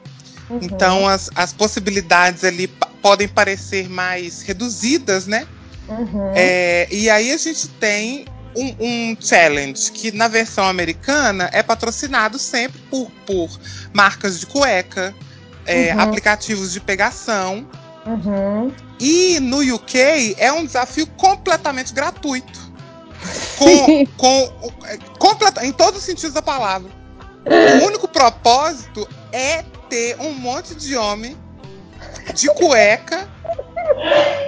Uhum. 0.49 0.59
Então 0.61 1.07
as, 1.07 1.29
as 1.35 1.51
possibilidades 1.51 2.43
ali 2.43 2.67
podem 3.01 3.27
parecer 3.27 3.89
mais 3.89 4.41
reduzidas, 4.41 5.25
né? 5.25 5.47
Uhum. 5.87 6.31
É, 6.35 6.87
e 6.91 7.09
aí 7.09 7.31
a 7.31 7.37
gente 7.37 7.67
tem 7.67 8.25
um, 8.55 8.75
um, 8.79 9.17
challenge 9.19 9.91
que 9.91 10.11
na 10.11 10.27
versão 10.27 10.65
americana 10.65 11.49
é 11.51 11.61
patrocinado 11.61 12.39
sempre 12.39 12.79
por, 12.89 13.11
por 13.25 13.49
marcas 13.93 14.39
de 14.39 14.45
cueca, 14.45 15.13
é, 15.65 15.93
uhum. 15.93 16.01
aplicativos 16.01 16.71
de 16.71 16.79
pegação. 16.79 17.67
Uhum. 18.05 18.71
E 18.99 19.39
no 19.39 19.61
UK 19.61 20.35
é 20.37 20.51
um 20.51 20.65
desafio 20.65 21.07
completamente 21.07 21.93
gratuito. 21.93 22.65
Com, 23.57 24.05
com, 24.17 24.71
completa, 25.17 25.65
em 25.65 25.71
todos 25.71 25.99
os 26.01 26.05
sentidos 26.05 26.33
da 26.33 26.43
palavra. 26.43 26.91
O 27.45 27.85
único 27.85 28.07
propósito 28.07 29.07
é 29.31 29.63
ter 29.89 30.15
um 30.19 30.31
monte 30.33 30.75
de 30.75 30.95
homem 30.95 31.35
de 32.35 32.47
cueca 32.49 33.27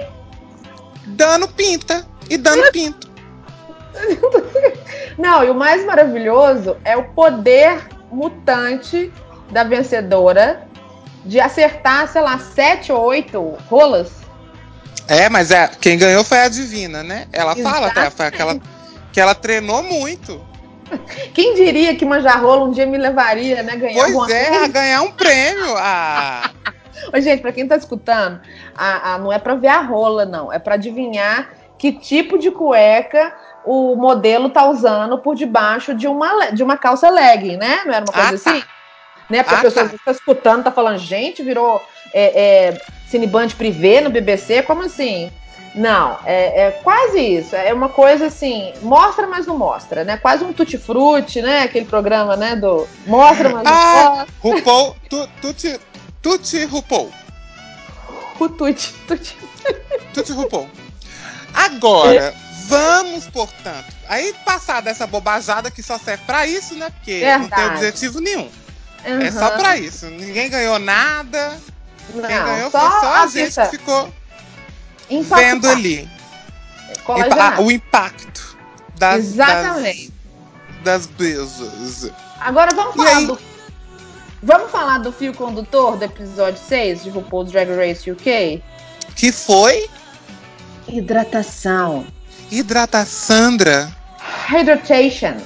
dando 1.08 1.48
pinta 1.48 2.06
e 2.28 2.36
dando 2.36 2.70
pinto. 2.70 3.07
Não, 5.18 5.44
e 5.44 5.50
o 5.50 5.54
mais 5.54 5.84
maravilhoso 5.84 6.76
é 6.84 6.96
o 6.96 7.04
poder 7.10 7.88
mutante 8.10 9.12
da 9.50 9.64
vencedora 9.64 10.66
de 11.24 11.40
acertar, 11.40 12.08
sei 12.08 12.22
lá, 12.22 12.38
sete 12.38 12.92
ou 12.92 13.02
oito 13.04 13.56
rolas. 13.68 14.10
É, 15.08 15.28
mas 15.28 15.50
é, 15.50 15.68
quem 15.80 15.98
ganhou 15.98 16.22
foi 16.22 16.38
a 16.40 16.48
Divina, 16.48 17.02
né? 17.02 17.26
Ela 17.32 17.52
Exatamente. 17.52 17.74
fala 17.74 17.86
até, 17.88 18.10
foi 18.10 18.26
aquela 18.26 18.60
que 19.12 19.20
ela 19.20 19.34
treinou 19.34 19.82
muito. 19.82 20.46
Quem 21.34 21.54
diria 21.54 21.94
que 21.94 22.04
manjar 22.04 22.42
rola 22.42 22.64
um 22.64 22.70
dia 22.70 22.86
me 22.86 22.96
levaria, 22.96 23.62
né? 23.62 23.76
Ganhar 23.76 24.10
pois 24.10 24.30
é, 24.30 24.46
coisa? 24.46 24.64
a 24.64 24.68
ganhar 24.68 25.02
um 25.02 25.12
prêmio. 25.12 25.74
Ah. 25.76 26.50
Ô, 27.12 27.20
gente, 27.20 27.40
pra 27.40 27.52
quem 27.52 27.66
tá 27.66 27.76
escutando, 27.76 28.40
a, 28.76 29.14
a, 29.14 29.18
não 29.18 29.32
é 29.32 29.38
pra 29.38 29.54
ver 29.54 29.68
a 29.68 29.80
rola, 29.80 30.24
não. 30.24 30.52
É 30.52 30.58
pra 30.58 30.74
adivinhar 30.74 31.50
que 31.78 31.92
tipo 31.92 32.38
de 32.38 32.50
cueca 32.50 33.34
o 33.68 33.94
modelo 33.96 34.48
tá 34.48 34.64
usando 34.68 35.18
por 35.18 35.34
debaixo 35.36 35.94
de 35.94 36.08
uma, 36.08 36.50
de 36.50 36.62
uma 36.62 36.76
calça 36.76 37.10
legging, 37.10 37.56
né? 37.58 37.82
Não 37.84 37.92
era 37.92 38.04
uma 38.04 38.12
coisa 38.12 38.28
Ah, 38.28 38.38
tá. 38.38 38.50
assim? 38.50 38.64
Né? 39.28 39.42
Porque 39.42 39.54
Ah, 39.56 39.58
a 39.58 39.62
pessoa 39.62 39.88
tá. 39.88 39.94
está 39.94 40.10
escutando, 40.12 40.64
tá 40.64 40.70
falando, 40.70 40.96
gente, 40.98 41.42
virou 41.42 41.82
é, 42.14 42.68
é, 42.70 42.80
Cineband 43.08 43.54
privê 43.56 44.00
no 44.00 44.08
BBC, 44.08 44.62
como 44.62 44.82
assim? 44.82 45.30
Não, 45.74 46.18
é, 46.24 46.62
é 46.62 46.70
quase 46.82 47.20
isso. 47.20 47.54
É 47.54 47.72
uma 47.74 47.90
coisa 47.90 48.26
assim, 48.26 48.72
mostra, 48.80 49.26
mas 49.26 49.46
não 49.46 49.56
mostra, 49.58 50.02
né? 50.02 50.16
Quase 50.16 50.42
um 50.42 50.52
tutti-frutti, 50.52 51.42
né? 51.42 51.62
Aquele 51.64 51.84
programa, 51.84 52.36
né? 52.36 52.56
Do 52.56 52.88
mostra, 53.06 53.50
mas 53.50 53.64
não 53.64 53.72
Ah, 53.72 54.02
mostra. 54.16 54.26
RuPaul, 54.40 54.96
tu, 55.10 55.28
tuti, 55.42 55.78
tuti 56.22 56.64
RuPaul. 56.64 57.10
O 58.40 58.48
tutti, 58.48 58.94
tutti. 59.06 59.36
Tuti 60.14 60.32
RuPaul. 60.32 60.66
Agora, 61.52 62.32
vamos, 62.68 63.26
portanto. 63.26 63.86
Aí, 64.08 64.34
passar 64.44 64.80
dessa 64.82 65.06
bobajada 65.06 65.70
que 65.70 65.82
só 65.82 65.98
serve 65.98 66.22
pra 66.24 66.46
isso, 66.46 66.74
né? 66.74 66.90
Porque 66.90 67.20
não 67.20 67.40
tem 67.40 67.48
Verdade. 67.48 67.74
objetivo 67.76 68.20
nenhum. 68.20 68.48
É 69.04 69.30
só 69.30 69.46
Aham. 69.48 69.58
pra 69.58 69.76
isso. 69.76 70.06
Ninguém 70.06 70.50
ganhou 70.50 70.78
nada. 70.78 71.58
Quem 72.12 72.20
Não, 72.20 72.28
ganhou 72.28 72.70
só 72.70 72.90
foi 72.90 73.00
só 73.00 73.06
a 73.06 73.22
a 73.22 73.26
gente 73.26 73.54
que 73.54 73.66
ficou 73.78 74.12
vendo 75.36 75.68
ali. 75.68 76.08
Impa- 77.00 77.60
o 77.60 77.70
impacto 77.70 78.56
das, 78.98 79.18
Exatamente. 79.26 80.12
das, 80.82 81.06
das 81.06 81.06
besas. 81.06 82.10
Agora 82.40 82.74
vamos 82.74 82.96
falar 82.96 83.16
aí? 83.16 83.26
do. 83.26 83.38
Vamos 84.42 84.70
falar 84.70 84.98
do 84.98 85.12
fio 85.12 85.34
condutor 85.34 85.96
do 85.96 86.04
episódio 86.04 86.60
6 86.68 87.02
de 87.04 87.10
RuPaul's 87.10 87.50
Drag 87.50 87.68
Race 87.74 88.08
UK? 88.10 88.62
Que 89.16 89.32
foi 89.32 89.88
Hidratação. 90.86 92.06
Hidrata 92.50 93.04
Sandra, 93.04 93.90
Hydration. 94.48 95.36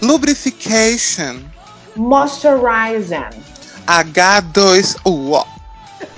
lubrification, 0.00 1.42
Moisturizing. 1.96 3.30
H2O. 3.86 5.46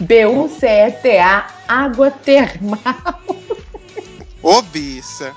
B1CETA. 0.03 1.45
Água 1.69 2.11
termal. 2.11 3.23
Ô, 4.43 4.63
bicha. 4.63 5.35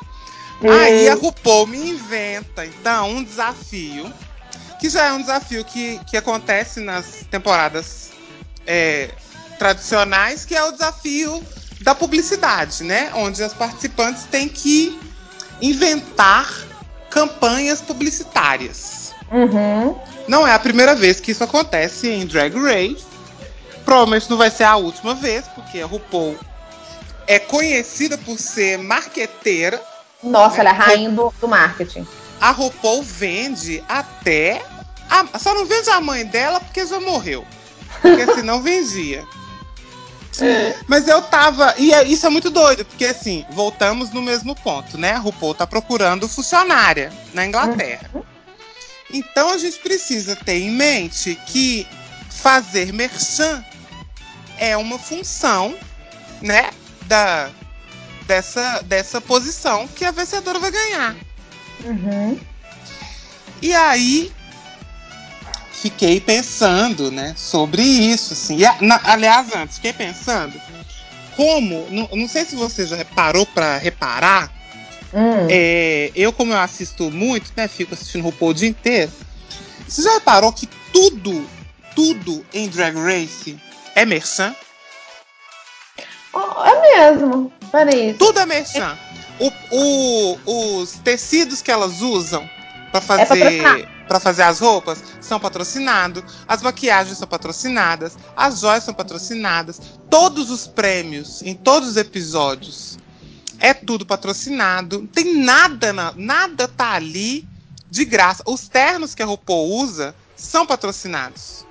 Aí 0.63 1.09
a 1.09 1.15
RuPaul 1.15 1.67
me 1.67 1.89
inventa, 1.89 2.65
então, 2.65 3.09
um 3.09 3.23
desafio, 3.23 4.11
que 4.79 4.89
já 4.89 5.07
é 5.07 5.13
um 5.13 5.21
desafio 5.21 5.65
que, 5.65 5.99
que 6.05 6.15
acontece 6.15 6.79
nas 6.79 7.25
temporadas 7.31 8.11
é, 8.67 9.09
tradicionais, 9.57 10.45
que 10.45 10.55
é 10.55 10.63
o 10.63 10.71
desafio 10.71 11.43
da 11.81 11.95
publicidade, 11.95 12.83
né? 12.83 13.11
Onde 13.15 13.43
as 13.43 13.53
participantes 13.53 14.23
têm 14.25 14.47
que 14.47 14.99
inventar 15.61 16.47
campanhas 17.09 17.81
publicitárias. 17.81 19.13
Uhum. 19.31 19.95
Não 20.27 20.47
é 20.47 20.53
a 20.53 20.59
primeira 20.59 20.95
vez 20.95 21.19
que 21.19 21.31
isso 21.31 21.43
acontece 21.43 22.07
em 22.09 22.25
Drag 22.25 22.53
Race. 22.55 23.05
Provavelmente 23.85 24.29
não 24.29 24.37
vai 24.37 24.51
ser 24.51 24.63
a 24.63 24.75
última 24.75 25.13
vez, 25.15 25.45
porque 25.55 25.79
a 25.81 25.85
RuPaul 25.85 26.37
é 27.27 27.39
conhecida 27.39 28.17
por 28.17 28.37
ser 28.37 28.77
marqueteira. 28.77 29.81
Nossa, 30.23 30.59
ela 30.61 30.69
é 30.69 30.73
a 30.73 30.75
rainha 30.75 31.09
do, 31.09 31.33
do 31.39 31.47
marketing. 31.47 32.05
A 32.39 32.51
RuPaul 32.51 33.01
vende 33.03 33.83
até. 33.89 34.61
a- 35.09 35.39
só 35.39 35.53
não 35.53 35.65
vende 35.65 35.89
a 35.89 35.99
mãe 35.99 36.25
dela 36.25 36.59
porque 36.59 36.85
já 36.85 36.99
morreu. 36.99 37.45
Porque 38.01 38.25
senão 38.33 38.61
vendia. 38.61 39.23
Mas 40.87 41.07
eu 41.07 41.21
tava. 41.21 41.73
E 41.77 41.93
é- 41.93 42.03
isso 42.03 42.25
é 42.25 42.29
muito 42.29 42.49
doido, 42.49 42.85
porque 42.85 43.05
assim, 43.05 43.45
voltamos 43.51 44.11
no 44.11 44.21
mesmo 44.21 44.55
ponto, 44.55 44.97
né? 44.97 45.11
A 45.11 45.19
RuPaul 45.19 45.53
tá 45.53 45.67
procurando 45.67 46.27
funcionária 46.27 47.11
na 47.33 47.45
Inglaterra. 47.45 48.09
Então 49.09 49.51
a 49.51 49.57
gente 49.57 49.79
precisa 49.79 50.35
ter 50.35 50.59
em 50.59 50.71
mente 50.71 51.37
que 51.47 51.85
fazer 52.29 52.93
merchan 52.93 53.63
é 54.57 54.77
uma 54.77 54.97
função, 54.97 55.75
né? 56.41 56.69
Da, 57.07 57.49
dessa, 58.25 58.81
dessa 58.83 59.19
posição 59.19 59.87
que 59.87 60.05
a 60.05 60.11
vencedora 60.11 60.59
vai 60.59 60.71
ganhar. 60.71 61.15
Uhum. 61.83 62.39
E 63.61 63.73
aí 63.73 64.31
fiquei 65.81 66.19
pensando, 66.21 67.09
né, 67.11 67.33
sobre 67.35 67.81
isso, 67.81 68.33
assim. 68.33 68.57
E, 68.61 68.83
na- 68.85 69.01
aliás, 69.03 69.47
antes, 69.55 69.77
fiquei 69.77 69.93
pensando 69.93 70.53
como, 71.35 71.87
não, 71.89 72.07
não 72.13 72.27
sei 72.27 72.45
se 72.45 72.55
você 72.55 72.85
já 72.85 73.03
parou 73.05 73.45
para 73.47 73.77
reparar, 73.77 74.51
Hum. 75.13 75.47
é, 75.49 76.09
eu 76.15 76.31
como 76.31 76.53
eu 76.53 76.59
assisto 76.59 77.09
muito, 77.11 77.51
né, 77.57 77.67
fico 77.67 77.93
assistindo 77.93 78.23
RuPaul 78.23 78.51
o 78.51 78.53
dia 78.53 78.69
inteiro. 78.69 79.11
Você 79.87 80.03
já 80.03 80.13
reparou 80.13 80.53
que 80.53 80.67
tudo, 80.93 81.45
tudo 81.95 82.45
em 82.53 82.69
Drag 82.69 82.95
Race 82.95 83.57
é 83.95 84.05
merchan? 84.05 84.55
Oh, 86.33 86.63
é 86.63 86.95
mesmo. 86.95 87.51
Peraí. 87.71 88.13
Tudo 88.13 88.39
é 88.39 88.45
merchan. 88.45 88.97
O, 89.39 89.51
o- 89.71 90.79
os 90.81 90.91
tecidos 91.03 91.61
que 91.61 91.71
elas 91.71 92.01
usam 92.01 92.47
para 92.91 93.01
fazer 93.01 93.25
patrocinado. 93.27 93.87
para 94.07 94.19
fazer 94.19 94.41
as 94.43 94.59
roupas 94.59 95.03
são 95.21 95.39
patrocinados, 95.39 96.23
as 96.47 96.61
maquiagens 96.61 97.17
são 97.17 97.27
patrocinadas, 97.27 98.17
as 98.35 98.59
joias 98.59 98.83
são 98.83 98.93
patrocinadas, 98.93 99.79
todos 100.09 100.49
os 100.51 100.67
prêmios 100.67 101.41
em 101.41 101.53
todos 101.55 101.89
os 101.89 101.97
episódios 101.97 102.97
é 103.59 103.73
tudo 103.73 104.05
patrocinado. 104.05 104.99
Não 104.99 105.07
tem 105.07 105.35
nada, 105.37 105.93
na- 105.93 106.13
nada 106.17 106.67
tá 106.67 106.91
ali 106.93 107.47
de 107.89 108.03
graça. 108.03 108.43
Os 108.47 108.67
ternos 108.67 109.13
que 109.13 109.21
a 109.21 109.25
RuPaul 109.25 109.69
usa 109.69 110.15
são 110.35 110.65
patrocinados. 110.65 111.63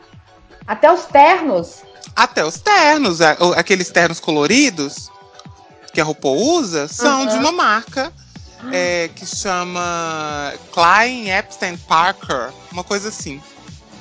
Até 0.66 0.90
os 0.92 1.04
ternos. 1.06 1.82
Até 2.14 2.44
os 2.44 2.58
ternos, 2.58 3.18
o- 3.20 3.52
aqueles 3.54 3.90
ternos 3.90 4.20
coloridos 4.20 5.10
que 5.92 6.00
a 6.00 6.04
RuPaul 6.04 6.36
usa, 6.58 6.86
são 6.86 7.22
Uhum. 7.22 7.26
de 7.26 7.34
uma 7.36 7.50
marca 7.52 8.12
é, 8.72 9.08
que 9.14 9.26
chama 9.26 10.52
Klein 10.72 11.30
Epstein 11.30 11.76
Parker, 11.76 12.50
uma 12.70 12.84
coisa 12.84 13.08
assim. 13.08 13.40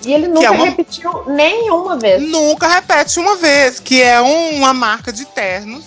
E 0.06 0.14
ele 0.14 0.28
nunca 0.28 0.48
é 0.48 0.50
uma- 0.50 0.66
repetiu 0.66 1.26
nenhuma 1.28 1.98
vez. 1.98 2.22
Nunca 2.30 2.68
repete 2.68 3.20
uma 3.20 3.36
vez, 3.36 3.80
que 3.80 4.02
é 4.02 4.22
um- 4.22 4.58
uma 4.58 4.74
marca 4.74 5.12
de 5.12 5.26
ternos. 5.26 5.86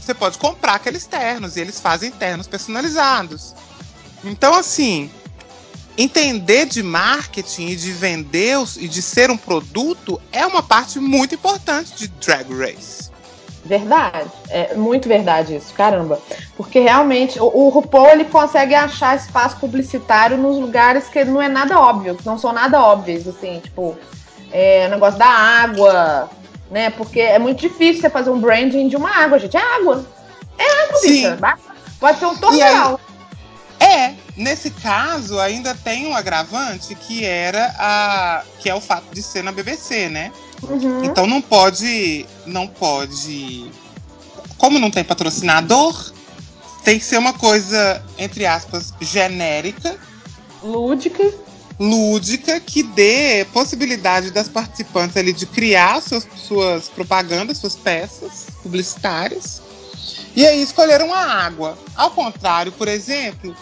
Você 0.00 0.14
pode 0.14 0.38
comprar 0.38 0.74
aqueles 0.74 1.06
ternos 1.06 1.56
e 1.56 1.60
eles 1.60 1.80
fazem 1.80 2.10
ternos 2.10 2.46
personalizados. 2.46 3.54
Então, 4.24 4.54
assim, 4.54 5.10
entender 5.96 6.66
de 6.66 6.82
marketing 6.82 7.68
e 7.68 7.76
de 7.76 7.92
vender 7.92 8.58
os- 8.58 8.76
e 8.76 8.88
de 8.88 9.02
ser 9.02 9.30
um 9.30 9.36
produto 9.36 10.20
é 10.32 10.46
uma 10.46 10.62
parte 10.62 10.98
muito 10.98 11.34
importante 11.34 11.94
de 11.94 12.08
Drag 12.08 12.46
Race. 12.52 13.10
Verdade. 13.68 14.30
É 14.48 14.74
muito 14.74 15.06
verdade 15.06 15.54
isso, 15.54 15.74
caramba. 15.74 16.18
Porque 16.56 16.80
realmente 16.80 17.38
o, 17.38 17.44
o 17.44 17.68
RuPaul 17.68 18.08
ele 18.08 18.24
consegue 18.24 18.74
achar 18.74 19.14
espaço 19.14 19.58
publicitário 19.58 20.38
nos 20.38 20.56
lugares 20.56 21.06
que 21.08 21.22
não 21.22 21.40
é 21.40 21.48
nada 21.48 21.78
óbvio, 21.78 22.14
que 22.14 22.24
não 22.24 22.38
são 22.38 22.50
nada 22.50 22.82
óbvios, 22.82 23.28
assim, 23.28 23.60
tipo, 23.60 23.96
é, 24.50 24.86
o 24.86 24.90
negócio 24.90 25.18
da 25.18 25.26
água, 25.28 26.30
né? 26.70 26.88
Porque 26.88 27.20
é 27.20 27.38
muito 27.38 27.60
difícil 27.60 28.00
você 28.00 28.08
fazer 28.08 28.30
um 28.30 28.40
branding 28.40 28.88
de 28.88 28.96
uma 28.96 29.10
água, 29.10 29.38
gente. 29.38 29.56
É 29.58 29.76
água. 29.76 30.06
É 30.56 30.84
água, 30.84 30.98
Sim. 31.00 31.08
bicha. 31.08 31.38
Pode 32.00 32.18
ser 32.18 32.26
um 32.26 32.36
torneio. 32.36 32.98
É, 33.80 34.14
nesse 34.34 34.70
caso 34.70 35.38
ainda 35.38 35.74
tem 35.74 36.06
um 36.06 36.16
agravante 36.16 36.94
que 36.94 37.24
era 37.24 37.74
a 37.78 38.42
que 38.58 38.68
é 38.68 38.74
o 38.74 38.80
fato 38.80 39.06
de 39.12 39.22
ser 39.22 39.44
na 39.44 39.52
BBC, 39.52 40.08
né? 40.08 40.32
Uhum. 40.62 41.04
Então 41.04 41.26
não 41.26 41.40
pode, 41.40 42.26
não 42.44 42.66
pode, 42.66 43.70
como 44.56 44.78
não 44.78 44.90
tem 44.90 45.04
patrocinador, 45.04 46.12
tem 46.84 46.98
que 46.98 47.04
ser 47.04 47.18
uma 47.18 47.32
coisa 47.32 48.02
entre 48.18 48.46
aspas 48.46 48.92
genérica, 49.00 49.96
Lúdica. 50.62 51.32
lúdica 51.78 52.58
que 52.58 52.82
dê 52.82 53.46
possibilidade 53.52 54.30
das 54.30 54.48
participantes 54.48 55.16
ali 55.16 55.32
de 55.32 55.46
criar 55.46 56.02
suas, 56.02 56.26
suas 56.36 56.88
propagandas, 56.88 57.58
suas 57.58 57.76
peças 57.76 58.46
publicitárias. 58.62 59.62
E 60.34 60.46
aí 60.46 60.62
escolheram 60.62 61.12
a 61.12 61.20
água. 61.20 61.78
Ao 61.96 62.10
contrário, 62.10 62.72
por 62.72 62.88
exemplo, 62.88 63.56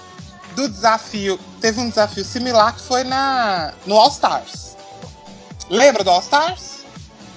do 0.55 0.69
desafio, 0.69 1.38
teve 1.61 1.81
um 1.81 1.88
desafio 1.88 2.25
similar 2.25 2.75
que 2.75 2.83
foi 2.83 3.05
na 3.05 3.75
no 3.87 3.97
All 3.97 4.09
Stars. 4.09 4.76
Lembra 5.69 6.03
do 6.03 6.11
All 6.11 6.21
Stars? 6.21 6.75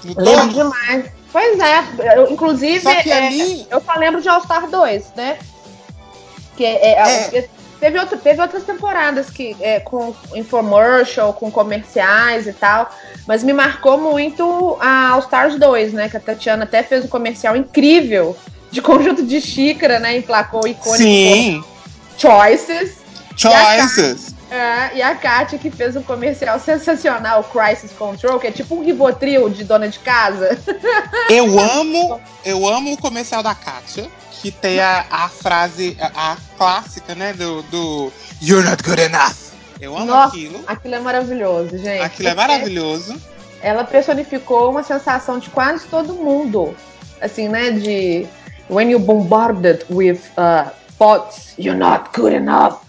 No 0.04 0.14
Lembro 0.16 0.42
dois? 0.42 0.54
demais. 0.54 1.12
Pois 1.32 1.58
é, 1.60 2.16
eu, 2.16 2.32
inclusive, 2.32 2.88
é, 2.88 3.66
eu 3.70 3.80
só 3.80 3.94
lembro 3.96 4.20
de 4.20 4.28
All 4.28 4.42
Star 4.42 4.68
2, 4.68 5.12
né? 5.16 5.38
Que 6.56 6.64
é, 6.64 6.92
É. 6.92 7.48
Teve, 7.80 7.98
outro, 7.98 8.18
teve 8.18 8.42
outras 8.42 8.62
temporadas 8.64 9.30
que 9.30 9.56
é, 9.58 9.80
com 9.80 10.14
infomercial, 10.34 11.32
com 11.32 11.50
comerciais 11.50 12.46
e 12.46 12.52
tal, 12.52 12.90
mas 13.26 13.42
me 13.42 13.54
marcou 13.54 13.96
muito 13.96 14.76
a 14.78 15.12
All 15.12 15.20
Stars 15.20 15.58
2, 15.58 15.94
né? 15.94 16.08
Que 16.10 16.18
a 16.18 16.20
Tatiana 16.20 16.64
até 16.64 16.82
fez 16.82 17.06
um 17.06 17.08
comercial 17.08 17.56
incrível 17.56 18.36
de 18.70 18.82
conjunto 18.82 19.24
de 19.24 19.40
xícara, 19.40 19.98
né? 19.98 20.18
Emplacou 20.18 20.68
icônico 20.68 20.98
Sim. 20.98 21.64
Choices. 22.18 22.98
Choices. 23.34 24.34
É, 24.50 24.96
e 24.96 25.02
a 25.02 25.14
Kátia 25.14 25.58
que 25.58 25.70
fez 25.70 25.94
um 25.94 26.02
comercial 26.02 26.58
sensacional, 26.58 27.44
Crisis 27.44 27.92
Control, 27.92 28.40
que 28.40 28.48
é 28.48 28.50
tipo 28.50 28.74
um 28.74 28.84
Rivotril 28.84 29.48
de 29.48 29.62
dona 29.62 29.88
de 29.88 30.00
casa. 30.00 30.58
Eu 31.30 31.58
amo, 31.60 32.20
eu 32.44 32.66
amo 32.66 32.92
o 32.92 32.98
comercial 32.98 33.40
da 33.40 33.54
Kátia, 33.54 34.10
que 34.32 34.50
tem 34.50 34.80
a, 34.80 35.06
a 35.08 35.28
frase, 35.28 35.96
a, 36.00 36.32
a, 36.32 36.36
clássica, 36.58 37.14
né, 37.14 37.32
do, 37.32 37.62
do 37.62 38.12
You're 38.42 38.68
not 38.68 38.82
good 38.82 39.00
enough. 39.00 39.52
Eu 39.80 39.96
amo 39.96 40.06
Nossa, 40.06 40.34
aquilo. 40.34 40.60
Aquilo 40.66 40.94
é 40.96 40.98
maravilhoso, 40.98 41.78
gente. 41.78 42.02
Aquilo 42.02 42.28
é 42.30 42.34
maravilhoso. 42.34 43.16
Ela 43.62 43.84
personificou 43.84 44.70
uma 44.70 44.82
sensação 44.82 45.38
de 45.38 45.48
quase 45.50 45.86
todo 45.86 46.14
mundo. 46.14 46.74
Assim, 47.20 47.48
né, 47.48 47.70
de 47.70 48.26
when 48.68 48.90
you 48.90 48.98
bombarded 48.98 49.84
with 49.88 50.18
uh, 50.36 50.68
thoughts, 50.98 51.54
you're 51.56 51.78
not 51.78 52.10
good 52.12 52.34
enough 52.34 52.80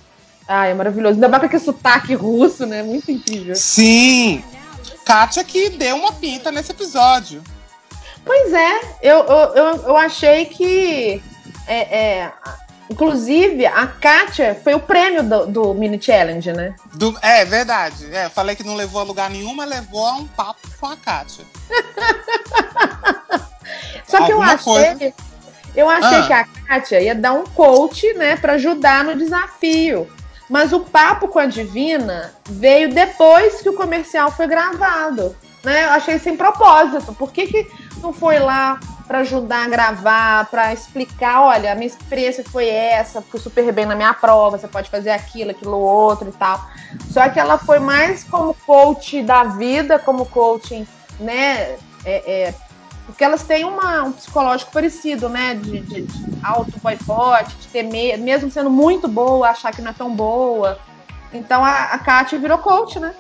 ah, 0.54 0.68
é 0.68 0.74
maravilhoso. 0.74 1.16
Ainda 1.16 1.30
mais 1.30 1.40
com 1.40 1.46
aquele 1.46 1.64
sotaque 1.64 2.14
russo, 2.14 2.66
né? 2.66 2.84
Muito 2.84 3.10
incrível. 3.10 3.56
Sim! 3.56 4.44
Kátia 5.06 5.46
que 5.46 5.70
deu 5.70 5.96
uma 5.96 6.12
pinta 6.12 6.52
nesse 6.52 6.74
episódio. 6.74 7.42
Pois 8.26 8.52
é, 8.52 8.82
eu, 9.02 9.20
eu, 9.20 9.56
eu, 9.56 9.76
eu 9.84 9.98
achei 9.98 10.46
que. 10.46 11.24
É, 11.66 11.98
é, 11.98 12.34
inclusive, 12.90 13.66
a 13.66 13.88
Kátia 13.88 14.60
foi 14.62 14.74
o 14.74 14.80
prêmio 14.82 15.24
do, 15.24 15.48
do 15.48 15.74
Mini 15.74 16.02
Challenge, 16.02 16.52
né? 16.52 16.76
Do, 16.96 17.18
é 17.22 17.46
verdade. 17.46 18.14
É, 18.14 18.28
falei 18.28 18.54
que 18.54 18.64
não 18.64 18.76
levou 18.76 19.00
a 19.00 19.06
lugar 19.06 19.30
nenhum, 19.30 19.56
mas 19.56 19.70
levou 19.70 20.06
a 20.06 20.16
um 20.16 20.28
papo 20.28 20.68
com 20.82 20.88
a 20.88 20.98
Kátia. 20.98 21.46
Só 24.06 24.18
que 24.18 24.34
Alguma 24.34 24.52
eu 24.52 24.56
achei. 24.56 24.96
Coisa... 24.96 25.14
Eu 25.74 25.90
achei 25.90 26.18
ah. 26.18 26.28
que 26.28 26.34
a 26.34 26.44
Kátia 26.44 27.00
ia 27.00 27.16
dar 27.16 27.32
um 27.32 27.46
coach, 27.46 28.14
né, 28.16 28.36
para 28.36 28.52
ajudar 28.54 29.06
no 29.06 29.16
desafio. 29.16 30.10
Mas 30.52 30.74
o 30.74 30.82
papo 30.82 31.30
com 31.30 31.40
a 31.40 31.46
Divina 31.46 32.34
veio 32.50 32.94
depois 32.94 33.62
que 33.62 33.70
o 33.70 33.74
comercial 33.74 34.30
foi 34.30 34.48
gravado. 34.48 35.34
Né? 35.64 35.86
Eu 35.86 35.92
achei 35.92 36.20
sem 36.20 36.36
propósito. 36.36 37.14
Por 37.14 37.32
que, 37.32 37.48
que 37.48 37.72
não 38.04 38.12
foi 38.12 38.38
lá 38.38 38.78
para 39.08 39.20
ajudar 39.20 39.64
a 39.64 39.70
gravar, 39.70 40.46
para 40.52 40.74
explicar, 40.74 41.42
olha, 41.42 41.72
a 41.72 41.76
minha 41.76 41.88
experiência 41.88 42.44
foi 42.44 42.68
essa, 42.68 43.22
fui 43.22 43.40
super 43.40 43.72
bem 43.72 43.86
na 43.86 43.96
minha 43.96 44.14
prova, 44.14 44.58
você 44.58 44.68
pode 44.68 44.90
fazer 44.90 45.12
aquilo, 45.12 45.52
aquilo 45.52 45.78
outro 45.78 46.28
e 46.28 46.34
tal. 46.34 46.70
Só 47.10 47.30
que 47.30 47.40
ela 47.40 47.58
foi 47.58 47.80
mais 47.80 48.26
como 48.26 48.54
coach 48.66 49.22
da 49.24 49.46
vida, 49.46 50.00
como 50.00 50.26
coaching, 50.26 50.86
né, 51.18 51.78
é, 52.04 52.48
é, 52.50 52.54
porque 53.12 53.26
elas 53.26 53.44
têm 53.44 53.66
uma, 53.66 54.04
um 54.04 54.12
psicológico 54.14 54.72
parecido, 54.72 55.28
né? 55.28 55.56
De, 55.56 55.82
de, 55.82 56.02
de 56.04 56.40
auto-boicote, 56.42 57.56
de 57.58 57.68
ter 57.68 57.84
medo, 57.84 58.24
mesmo 58.24 58.50
sendo 58.50 58.70
muito 58.70 59.08
boa, 59.08 59.50
achar 59.50 59.74
que 59.74 59.82
não 59.82 59.92
é 59.92 59.94
tão 59.94 60.16
boa. 60.16 60.80
Então 61.34 61.64
a, 61.64 61.84
a 61.86 62.00
Kátia 62.00 62.40
virou 62.40 62.58
coach, 62.58 63.00
né? 63.00 63.14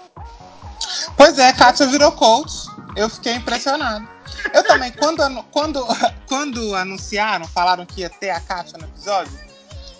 Pois 1.17 1.37
é, 1.37 1.49
a 1.49 1.53
Kátia 1.53 1.85
virou 1.87 2.11
coach. 2.13 2.53
Eu 2.95 3.09
fiquei 3.09 3.35
impressionado. 3.35 4.07
Eu 4.53 4.63
também, 4.63 4.91
quando, 4.93 5.43
quando, 5.51 5.85
quando 6.27 6.75
anunciaram, 6.75 7.45
falaram 7.47 7.85
que 7.85 8.01
ia 8.01 8.09
ter 8.09 8.29
a 8.29 8.39
Kátia 8.39 8.77
no 8.77 8.85
episódio, 8.85 9.37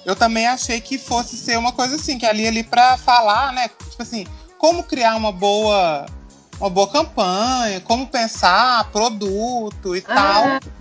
eu 0.05 0.15
também 0.15 0.47
achei 0.47 0.79
que 0.79 0.97
fosse 0.97 1.35
ser 1.35 1.57
uma 1.57 1.73
coisa 1.73 1.97
assim, 1.97 2.17
que 2.17 2.25
ali 2.25 2.47
ali 2.47 2.63
para 2.63 2.97
falar, 2.97 3.51
né? 3.51 3.69
Tipo 3.89 4.01
assim, 4.01 4.25
como 4.57 4.83
criar 4.83 5.15
uma 5.15 5.33
boa 5.33 6.05
uma 6.61 6.69
boa 6.69 6.87
campanha, 6.87 7.81
como 7.81 8.05
pensar 8.05 8.89
produto 8.91 9.95
e 9.95 10.03
ah. 10.07 10.13
tal. 10.13 10.71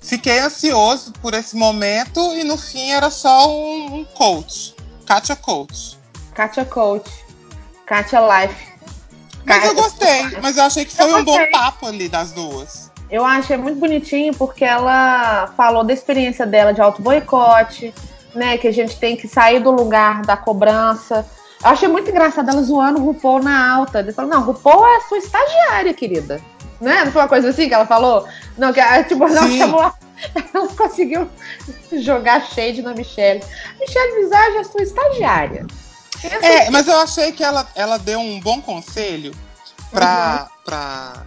Fiquei 0.00 0.40
ansioso 0.40 1.12
por 1.22 1.32
esse 1.32 1.56
momento 1.56 2.20
e 2.34 2.44
no 2.44 2.58
fim 2.58 2.90
era 2.90 3.10
só 3.10 3.48
um, 3.48 4.00
um 4.00 4.04
coach. 4.04 4.74
Katia 5.06 5.36
Coach. 5.36 5.98
Katia 6.34 6.64
Coach. 6.64 7.10
Katia 7.86 8.20
Life. 8.20 8.72
Mas 9.44 9.64
eu 9.64 9.74
gostei, 9.74 10.22
mas 10.40 10.56
eu 10.56 10.64
achei 10.64 10.84
que 10.84 10.94
foi 10.94 11.12
um 11.14 11.24
bom 11.24 11.38
papo 11.50 11.86
ali 11.86 12.08
das 12.08 12.32
duas. 12.32 12.90
Eu 13.10 13.24
achei 13.24 13.56
muito 13.56 13.78
bonitinho 13.78 14.34
porque 14.34 14.64
ela 14.64 15.52
falou 15.56 15.82
da 15.82 15.92
experiência 15.92 16.46
dela 16.46 16.72
de 16.72 16.80
auto 16.80 17.02
boicote, 17.02 17.92
né? 18.34 18.56
Que 18.56 18.68
a 18.68 18.72
gente 18.72 18.96
tem 18.96 19.16
que 19.16 19.26
sair 19.26 19.60
do 19.60 19.70
lugar 19.70 20.22
da 20.22 20.36
cobrança 20.36 21.26
eu 21.62 21.70
achei 21.70 21.88
muito 21.88 22.10
engraçado 22.10 22.50
ela 22.50 22.62
zoando 22.62 23.00
o 23.00 23.04
RuPaul 23.06 23.42
na 23.42 23.74
alta. 23.74 24.00
Ele 24.00 24.12
falou, 24.12 24.30
não, 24.30 24.42
RuPaul 24.42 24.86
é 24.86 24.96
a 24.96 25.00
sua 25.02 25.18
estagiária, 25.18 25.94
querida. 25.94 26.40
Né? 26.80 27.04
Não 27.04 27.12
foi 27.12 27.22
uma 27.22 27.28
coisa 27.28 27.50
assim 27.50 27.68
que 27.68 27.74
ela 27.74 27.86
falou? 27.86 28.26
Não, 28.58 28.72
que 28.72 28.80
tipo, 29.04 29.28
não 29.28 29.50
chamou. 29.56 29.92
Ela 30.54 30.68
conseguiu 30.68 31.28
jogar 31.92 32.46
shade 32.46 32.80
na 32.80 32.94
Michelle. 32.94 33.42
Michelle 33.80 34.22
Visage 34.22 34.56
é 34.56 34.64
sua 34.64 34.82
estagiária. 34.82 35.66
É, 36.40 36.70
mas 36.70 36.86
eu 36.86 36.96
achei 36.96 37.32
que 37.32 37.42
ela, 37.42 37.66
ela 37.74 37.98
deu 37.98 38.20
um 38.20 38.38
bom 38.38 38.62
conselho 38.62 39.34
pra. 39.90 40.48
Uhum. 40.48 40.64
pra 40.64 41.26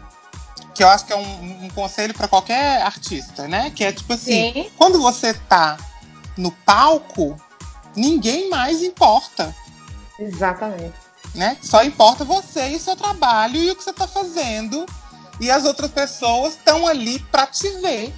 que 0.73 0.83
eu 0.83 0.89
acho 0.89 1.05
que 1.05 1.13
é 1.13 1.15
um, 1.15 1.65
um 1.65 1.69
conselho 1.69 2.13
para 2.13 2.27
qualquer 2.27 2.81
artista, 2.81 3.47
né? 3.47 3.71
Que 3.73 3.83
é 3.85 3.91
tipo 3.91 4.13
assim: 4.13 4.53
Sim. 4.53 4.71
quando 4.77 5.01
você 5.01 5.33
tá 5.33 5.77
no 6.37 6.51
palco, 6.51 7.39
ninguém 7.95 8.49
mais 8.49 8.83
importa. 8.83 9.55
Exatamente. 10.19 10.95
Né? 11.33 11.57
Só 11.61 11.83
importa 11.83 12.23
você 12.23 12.69
e 12.69 12.75
o 12.75 12.79
seu 12.79 12.95
trabalho 12.95 13.57
e 13.57 13.71
o 13.71 13.75
que 13.75 13.83
você 13.83 13.89
está 13.89 14.07
fazendo. 14.07 14.85
E 15.39 15.51
as 15.51 15.65
outras 15.65 15.91
pessoas 15.91 16.53
estão 16.53 16.87
ali 16.87 17.19
para 17.19 17.45
te 17.45 17.69
ver. 17.81 18.13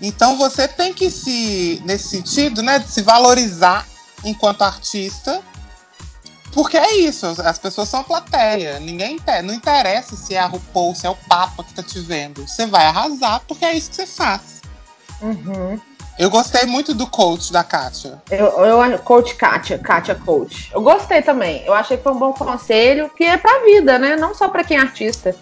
Então 0.00 0.36
você 0.36 0.68
tem 0.68 0.92
que 0.92 1.10
se, 1.10 1.80
nesse 1.84 2.08
sentido, 2.08 2.62
né, 2.62 2.78
de 2.78 2.88
se 2.88 3.00
valorizar 3.00 3.86
enquanto 4.24 4.62
artista. 4.62 5.42
Porque 6.52 6.76
é 6.76 6.96
isso, 6.96 7.26
as 7.26 7.58
pessoas 7.58 7.88
são 7.88 8.02
plateia. 8.02 8.80
Ninguém 8.80 9.18
não 9.44 9.52
interessa 9.52 10.16
se 10.16 10.34
é 10.34 10.38
a 10.38 10.46
RuPaul, 10.46 10.94
se 10.94 11.06
é 11.06 11.10
o 11.10 11.16
Papa 11.28 11.62
que 11.62 11.74
tá 11.74 11.82
te 11.82 12.00
vendo. 12.00 12.46
Você 12.46 12.66
vai 12.66 12.86
arrasar 12.86 13.42
porque 13.46 13.64
é 13.64 13.74
isso 13.74 13.90
que 13.90 13.96
você 13.96 14.06
faz. 14.06 14.62
Uhum. 15.20 15.78
Eu 16.18 16.30
gostei 16.30 16.64
muito 16.64 16.94
do 16.94 17.06
coach 17.06 17.52
da 17.52 17.62
Kátia. 17.62 18.22
Eu, 18.30 18.46
eu 18.46 18.98
coach 19.00 19.34
Kátia, 19.34 19.78
Kátia 19.78 20.14
coach. 20.14 20.70
Eu 20.72 20.80
gostei 20.80 21.20
também. 21.20 21.62
Eu 21.66 21.74
achei 21.74 21.98
que 21.98 22.02
foi 22.02 22.12
um 22.12 22.18
bom 22.18 22.32
conselho, 22.32 23.10
que 23.10 23.24
é 23.24 23.36
pra 23.36 23.64
vida, 23.64 23.98
né? 23.98 24.16
Não 24.16 24.34
só 24.34 24.48
para 24.48 24.64
quem 24.64 24.78
é 24.78 24.80
artista. 24.80 25.36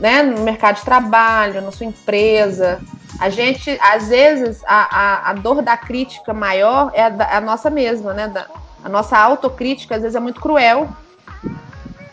Né? 0.00 0.22
No 0.24 0.40
mercado 0.40 0.76
de 0.76 0.82
trabalho, 0.82 1.62
na 1.62 1.70
sua 1.70 1.86
empresa. 1.86 2.80
A 3.20 3.30
gente, 3.30 3.78
às 3.80 4.08
vezes, 4.08 4.60
a, 4.66 4.96
a, 4.96 5.30
a 5.30 5.34
dor 5.34 5.62
da 5.62 5.76
crítica 5.76 6.34
maior 6.34 6.90
é 6.92 7.04
a, 7.04 7.08
da, 7.08 7.36
a 7.36 7.40
nossa 7.40 7.70
mesma, 7.70 8.12
né? 8.12 8.26
Da, 8.26 8.48
a 8.82 8.88
nossa 8.88 9.16
autocrítica, 9.16 9.94
às 9.94 10.02
vezes, 10.02 10.16
é 10.16 10.20
muito 10.20 10.40
cruel. 10.40 10.88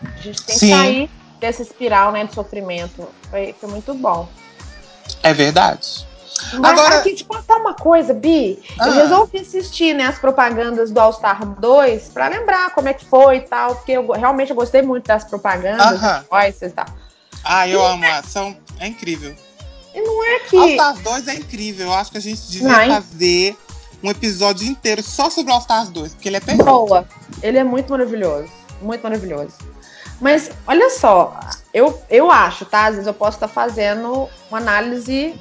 A 0.04 0.22
gente 0.22 0.44
tem 0.44 0.56
Sim. 0.56 0.68
que 0.68 0.76
sair 0.76 1.10
dessa 1.40 1.64
espiral 1.64 2.12
né, 2.12 2.26
de 2.26 2.34
sofrimento. 2.36 3.08
Foi, 3.32 3.56
foi 3.60 3.70
muito 3.70 3.96
bom. 3.96 4.30
É 5.24 5.34
verdade. 5.34 6.08
Mas 6.60 6.72
Agora... 6.72 7.00
aqui, 7.00 7.14
te 7.14 7.24
contar 7.24 7.58
uma 7.58 7.74
coisa, 7.74 8.14
Bi. 8.14 8.60
Ah. 8.80 8.88
Eu 8.88 8.94
resolvi 8.94 9.40
assistir 9.40 9.94
né, 9.94 10.06
as 10.06 10.18
propagandas 10.18 10.92
do 10.92 11.00
All 11.00 11.14
Star 11.14 11.46
2 11.46 12.10
pra 12.10 12.28
lembrar 12.28 12.74
como 12.74 12.88
é 12.88 12.94
que 12.94 13.06
foi 13.06 13.38
e 13.38 13.42
tal, 13.42 13.76
porque 13.76 13.94
eu 13.94 14.12
realmente 14.12 14.50
eu 14.50 14.56
gostei 14.56 14.82
muito 14.82 15.06
das 15.06 15.24
propagandas, 15.24 16.00
uh 16.00 16.24
-huh. 16.32 16.68
e 16.68 16.70
tal. 16.70 16.86
Ah, 17.44 17.68
eu 17.68 17.80
e 17.80 17.86
amo, 17.86 18.06
é... 18.06 18.22
são... 18.24 18.56
é 18.80 18.88
incrível. 18.88 19.36
E 19.94 20.02
não 20.02 20.24
é 20.24 20.40
que. 20.40 20.58
All 20.58 20.70
Stars 20.70 21.00
2 21.00 21.28
é 21.28 21.34
incrível. 21.36 21.88
Eu 21.88 21.94
acho 21.94 22.12
que 22.12 22.18
a 22.18 22.22
gente 22.22 22.42
devia 22.50 22.68
não, 22.68 22.96
fazer 22.96 23.58
um 24.04 24.10
episódio 24.10 24.68
inteiro 24.68 25.02
só 25.04 25.30
sobre 25.30 25.52
All 25.52 25.60
Stars 25.60 25.90
2, 25.90 26.14
porque 26.14 26.30
ele 26.30 26.38
é 26.38 26.40
perfeito. 26.40 26.66
Boa. 26.66 27.08
Ele 27.42 27.58
é 27.58 27.64
muito 27.64 27.90
maravilhoso. 27.90 28.50
Muito 28.82 29.02
maravilhoso. 29.02 29.54
Mas 30.20 30.52
olha 30.68 30.90
só, 30.90 31.40
eu, 31.74 32.02
eu 32.10 32.30
acho, 32.30 32.66
tá? 32.66 32.86
Às 32.86 32.96
vezes 32.96 33.08
eu 33.08 33.14
posso 33.14 33.38
estar 33.38 33.48
fazendo 33.48 34.28
uma 34.50 34.60
análise 34.60 35.34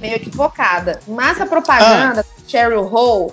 meio 0.00 0.16
equivocada. 0.16 1.00
Mas 1.06 1.40
a 1.40 1.46
propaganda 1.46 2.20
ah. 2.26 2.40
Cheryl 2.48 2.92
Hole 2.92 3.32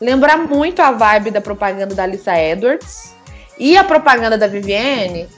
lembra 0.00 0.36
muito 0.36 0.80
a 0.80 0.92
vibe 0.92 1.30
da 1.30 1.40
propaganda 1.40 1.94
da 1.94 2.06
Lisa 2.06 2.38
Edwards. 2.38 3.12
E 3.58 3.76
a 3.76 3.84
propaganda 3.84 4.38
da 4.38 4.46
Vivienne 4.46 5.28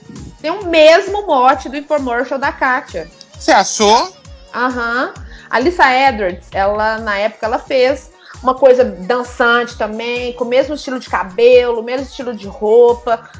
tem 0.41 0.51
o 0.51 0.67
mesmo 0.67 1.27
mote 1.27 1.69
do 1.69 1.77
infomercial 1.77 2.39
da 2.39 2.53
Katia. 2.53 3.11
Você 3.39 3.53
achou? 3.53 4.15
Aham. 4.55 5.13
Uhum. 5.17 5.25
A 5.51 5.59
Lisa 5.61 5.85
Edwards, 5.85 6.49
ela 6.53 6.99
na 6.99 7.17
época 7.17 7.47
ela 7.47 7.59
fez 7.59 8.11
uma 8.43 8.55
coisa 8.55 8.85
dançante 8.85 9.77
também, 9.79 10.33
com 10.35 10.45
o 10.45 10.49
mesmo 10.49 10.75
estilo 10.75 10.99
de 10.99 11.09
cabelo, 11.09 11.81
o 11.81 11.83
mesmo 11.83 12.07
estilo 12.07 12.35
de 12.35 12.47
roupa. 12.47 13.31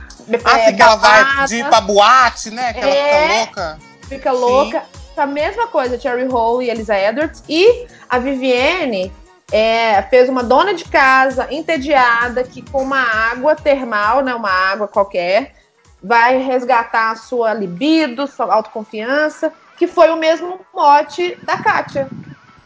Ah, 0.45 0.59
é, 0.59 0.73
que 0.73 0.83
ela 0.83 0.97
vai 0.97 1.47
de 1.47 1.57
ir 1.57 1.69
pra 1.69 1.81
boate, 1.81 2.51
né? 2.51 2.73
Que 2.73 2.81
é, 2.81 3.37
ela 3.39 3.47
fica 3.47 3.63
louca. 3.63 3.79
Fica 4.09 4.33
louca 4.33 4.83
a 5.17 5.27
mesma 5.27 5.67
coisa, 5.69 5.99
Cherry 5.99 6.27
Hole 6.27 6.67
e 6.67 6.71
Elisa 6.71 6.97
Edwards. 6.99 7.43
E 7.49 7.87
a 8.09 8.19
Vivienne 8.19 9.13
é, 9.53 10.03
fez 10.03 10.29
uma 10.29 10.43
dona 10.43 10.75
de 10.75 10.85
casa 10.85 11.47
entediada 11.51 12.43
que 12.43 12.63
com 12.63 12.83
uma 12.83 13.01
água 13.01 13.55
termal, 13.55 14.23
né, 14.23 14.35
uma 14.35 14.51
água 14.51 14.89
qualquer, 14.89 15.55
vai 16.03 16.39
resgatar 16.39 17.13
a 17.13 17.17
sua 17.17 17.55
libido, 17.55 18.27
sua 18.27 18.53
autoconfiança, 18.53 19.53
que 19.77 19.87
foi 19.87 20.11
o 20.11 20.17
mesmo 20.17 20.61
mote 20.75 21.37
da 21.43 21.57
Kátia. 21.59 22.09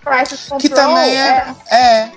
Crisis 0.05 0.49
Control. 0.49 0.61
Que 0.61 0.69
também 0.69 1.17
é, 1.17 1.55
é, 1.71 1.77
é. 1.77 2.13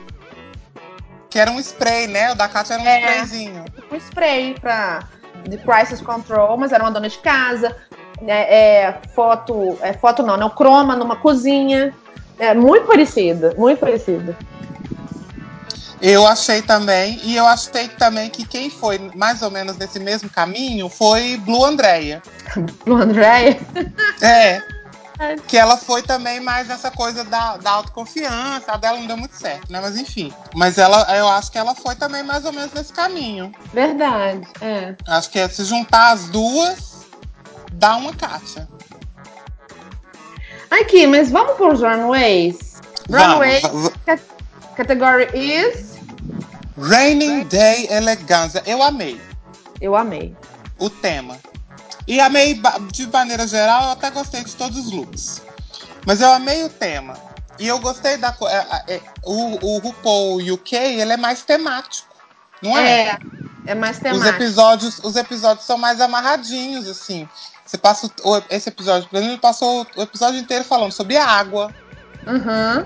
Que 1.29 1.39
era 1.39 1.51
um 1.51 1.59
spray, 1.59 2.07
né? 2.07 2.31
O 2.31 2.35
da 2.35 2.47
Kátia 2.47 2.75
era 2.75 2.83
um 2.83 2.87
É. 2.87 2.99
sprayzinho. 2.99 3.65
um 3.91 3.95
spray 3.95 4.55
pra, 4.59 5.03
de 5.47 5.57
crisis 5.57 6.01
control, 6.01 6.57
mas 6.57 6.71
era 6.71 6.83
uma 6.83 6.91
dona 6.91 7.09
de 7.09 7.17
casa. 7.19 7.75
É, 8.25 8.85
é, 8.85 9.01
foto, 9.15 9.77
é, 9.81 9.93
foto 9.93 10.21
não, 10.21 10.37
não, 10.37 10.49
croma 10.49 10.95
numa 10.95 11.15
cozinha. 11.15 11.93
É 12.37 12.53
muito 12.53 12.87
parecida, 12.87 13.53
muito 13.57 13.79
parecida. 13.79 14.35
Eu 16.01 16.25
achei 16.25 16.63
também, 16.63 17.19
e 17.23 17.35
eu 17.35 17.45
achei 17.45 17.87
também 17.87 18.27
que 18.27 18.43
quem 18.43 18.71
foi 18.71 18.97
mais 19.15 19.43
ou 19.43 19.51
menos 19.51 19.77
nesse 19.77 19.99
mesmo 19.99 20.27
caminho 20.29 20.89
foi 20.89 21.37
Blue 21.37 21.63
Andrea. 21.63 22.23
Pro 22.83 22.95
André. 22.95 23.59
É. 24.19 24.61
Que 25.47 25.57
ela 25.57 25.77
foi 25.77 26.01
também 26.01 26.39
mais 26.39 26.69
essa 26.69 26.89
coisa 26.89 27.23
da, 27.23 27.57
da 27.57 27.71
autoconfiança. 27.71 28.71
A 28.71 28.77
dela 28.77 28.97
não 28.97 29.05
deu 29.07 29.17
muito 29.17 29.35
certo, 29.35 29.71
né? 29.71 29.79
Mas 29.81 29.95
enfim. 29.97 30.33
Mas 30.55 30.77
ela, 30.77 31.01
eu 31.15 31.27
acho 31.27 31.51
que 31.51 31.57
ela 31.57 31.75
foi 31.75 31.95
também 31.95 32.23
mais 32.23 32.43
ou 32.45 32.51
menos 32.51 32.73
nesse 32.73 32.91
caminho. 32.91 33.51
Verdade, 33.73 34.47
é. 34.61 34.95
Acho 35.07 35.29
que 35.29 35.39
é 35.39 35.47
se 35.47 35.63
juntar 35.63 36.11
as 36.13 36.27
duas, 36.29 37.05
dá 37.73 37.95
uma 37.95 38.13
Kátia. 38.13 38.67
Aqui, 40.69 41.05
mas 41.05 41.29
vamos 41.31 41.55
para 41.57 41.67
os 41.73 41.81
runways? 41.81 42.79
Vamos, 43.09 43.33
Runway, 43.33 43.61
va- 43.61 43.69
va- 43.69 43.91
cat- 44.05 44.23
category 44.75 45.27
is. 45.33 45.91
Raining 46.77 47.43
Day 47.43 47.87
Elegância. 47.91 48.63
Eu 48.65 48.81
amei 48.81 49.19
Eu 49.81 49.95
amei. 49.95 50.35
o 50.79 50.89
tema. 50.89 51.37
E 52.07 52.19
amei, 52.19 52.59
de 52.91 53.07
maneira 53.07 53.47
geral, 53.47 53.83
eu 53.85 53.89
até 53.91 54.09
gostei 54.09 54.43
de 54.43 54.55
todos 54.55 54.77
os 54.77 54.91
looks. 54.91 55.41
Mas 56.05 56.19
eu 56.21 56.31
amei 56.31 56.63
o 56.63 56.69
tema. 56.69 57.13
E 57.59 57.67
eu 57.67 57.79
gostei 57.79 58.17
da. 58.17 58.35
é- 58.87 58.95
é- 58.95 59.01
o, 59.23 59.65
o 59.65 59.77
RuPaul 59.79 60.37
UK, 60.53 60.75
ele 60.75 61.13
é 61.13 61.17
mais 61.17 61.43
temático. 61.43 62.07
Não 62.61 62.77
é? 62.77 63.01
É, 63.09 63.19
é 63.67 63.75
mais 63.75 63.97
Os 63.97 64.03
temático. 64.03 64.29
episódios, 64.29 64.99
os 65.03 65.15
episódios 65.15 65.65
são 65.65 65.77
mais 65.77 66.01
amarradinhos, 66.01 66.87
assim. 66.87 67.27
Você 67.65 67.77
passa 67.77 68.11
o- 68.23 68.41
esse 68.49 68.69
episódio, 68.69 69.07
por 69.09 69.17
exemplo, 69.17 69.37
passou 69.37 69.85
o 69.95 70.01
episódio 70.01 70.39
inteiro 70.39 70.63
falando 70.65 70.91
sobre 70.91 71.17
água, 71.17 71.73
Uhum. 72.27 72.85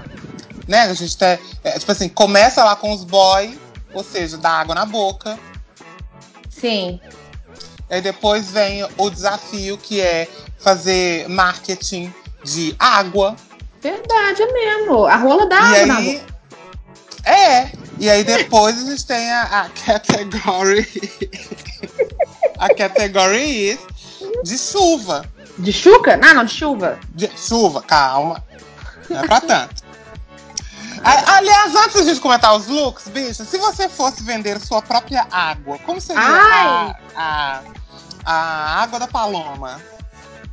né? 0.67 0.81
A 0.81 0.93
gente 0.93 1.17
tá, 1.17 1.37
é, 1.63 1.79
tipo 1.79 1.91
assim, 1.91 2.09
começa 2.09 2.63
lá 2.63 2.75
com 2.75 2.91
os 2.91 3.03
boys, 3.03 3.57
ou 3.93 4.03
seja, 4.03 4.37
dá 4.37 4.49
água 4.51 4.75
na 4.75 4.85
boca. 4.85 5.39
Sim. 6.49 6.99
Aí 7.89 8.01
depois 8.01 8.49
vem 8.51 8.87
o 8.97 9.09
desafio 9.09 9.77
que 9.77 10.01
é 10.01 10.27
fazer 10.59 11.27
marketing 11.29 12.13
de 12.43 12.75
água. 12.79 13.35
Verdade, 13.81 14.41
é 14.41 14.51
mesmo. 14.51 15.05
A 15.05 15.15
rola 15.15 15.45
da 15.45 15.57
água 15.57 15.77
e 15.77 15.85
na 15.85 15.97
aí. 15.97 16.23
É. 17.25 17.69
E 17.99 18.09
aí 18.09 18.23
depois 18.23 18.77
a 18.77 18.89
gente 18.89 19.05
tem 19.05 19.31
a, 19.31 19.43
a 19.43 19.69
category. 19.69 20.87
a 22.57 22.73
category 22.73 23.71
is 23.71 23.79
de 24.43 24.57
chuva. 24.57 25.25
De 25.57 25.71
chuca? 25.71 26.17
Não, 26.17 26.33
não, 26.33 26.45
de 26.45 26.53
chuva. 26.53 26.99
De- 27.13 27.31
chuva, 27.37 27.81
calma. 27.81 28.43
Não 29.09 29.19
é 29.21 29.27
pra 29.27 29.39
tanto. 29.39 29.84
Aliás, 31.03 31.75
antes 31.75 32.05
de 32.05 32.19
comentar 32.19 32.55
os 32.55 32.67
looks, 32.67 33.07
bicha, 33.09 33.43
se 33.43 33.57
você 33.57 33.89
fosse 33.89 34.23
vender 34.23 34.59
sua 34.59 34.81
própria 34.81 35.27
água, 35.31 35.77
como 35.85 35.99
seria 35.99 36.21
a, 36.23 36.95
a, 37.15 37.61
a 38.25 38.81
água 38.83 38.99
da 38.99 39.07
paloma? 39.07 39.79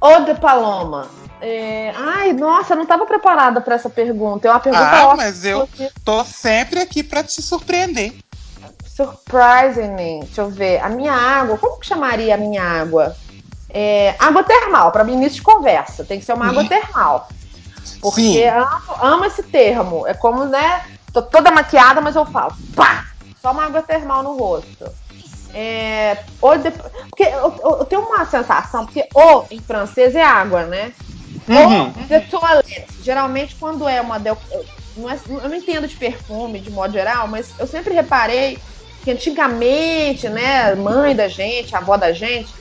Ô, 0.00 0.20
de 0.20 0.34
Paloma. 0.34 1.08
É, 1.40 1.92
Ai, 1.96 2.32
nossa, 2.32 2.72
eu 2.72 2.76
não 2.76 2.82
estava 2.82 3.06
preparada 3.06 3.60
para 3.60 3.76
essa 3.76 3.88
pergunta. 3.88 4.48
É 4.48 4.50
uma 4.50 4.58
pergunta 4.60 4.84
Ah, 4.84 5.04
ótima. 5.06 5.16
mas 5.16 5.44
eu 5.44 5.68
tô 6.04 6.24
sempre 6.24 6.80
aqui 6.80 7.02
pra 7.04 7.22
te 7.22 7.40
surpreender. 7.40 8.12
Surprising 8.86 9.88
me. 9.94 10.20
Deixa 10.24 10.40
eu 10.42 10.50
ver. 10.50 10.80
A 10.80 10.88
minha 10.88 11.12
água, 11.12 11.56
como 11.56 11.78
que 11.78 11.86
chamaria 11.86 12.34
a 12.34 12.38
minha 12.38 12.62
água? 12.62 13.16
É, 13.70 14.14
água 14.18 14.42
termal, 14.44 14.92
para 14.92 15.02
mim, 15.04 15.14
início 15.14 15.36
de 15.36 15.42
conversa. 15.42 16.04
Tem 16.04 16.18
que 16.18 16.24
ser 16.24 16.34
uma 16.34 16.48
água 16.48 16.64
termal. 16.64 17.28
Porque 18.00 18.44
amo, 18.48 18.96
amo 19.00 19.24
esse 19.24 19.42
termo. 19.44 20.06
É 20.06 20.14
como, 20.14 20.44
né? 20.44 20.82
Tô 21.12 21.22
toda 21.22 21.50
maquiada, 21.50 22.00
mas 22.00 22.16
eu 22.16 22.24
falo, 22.24 22.52
pá! 22.74 23.04
Só 23.40 23.52
uma 23.52 23.66
água 23.66 23.82
termal 23.82 24.22
no 24.22 24.36
rosto. 24.36 24.84
É, 25.54 26.16
ou 26.40 26.56
de- 26.56 26.70
porque 26.70 27.24
eu, 27.24 27.54
eu- 27.62 27.76
eu 27.80 27.84
tenho 27.84 28.02
uma 28.02 28.24
sensação, 28.24 28.86
porque 28.86 29.06
o 29.14 29.44
em 29.50 29.60
francês 29.60 30.14
é 30.14 30.22
água, 30.22 30.64
né? 30.64 30.92
Uhum. 31.48 31.86
Ou 31.88 31.92
de 32.06 32.20
toilette. 32.22 32.86
Geralmente, 33.02 33.56
quando 33.56 33.86
é 33.88 34.00
uma. 34.00 34.18
del- 34.18 34.38
não 34.96 35.10
é- 35.10 35.18
eu 35.28 35.48
não 35.48 35.54
entendo 35.54 35.86
de 35.86 35.96
perfume 35.96 36.60
de 36.60 36.70
modo 36.70 36.92
geral, 36.92 37.26
mas 37.28 37.52
eu 37.58 37.66
sempre 37.66 37.92
reparei 37.94 38.58
que 39.04 39.10
antigamente, 39.10 40.28
né, 40.28 40.74
mãe 40.74 41.14
da 41.14 41.26
gente, 41.28 41.74
avó 41.74 41.96
da 41.96 42.12
gente, 42.12 42.54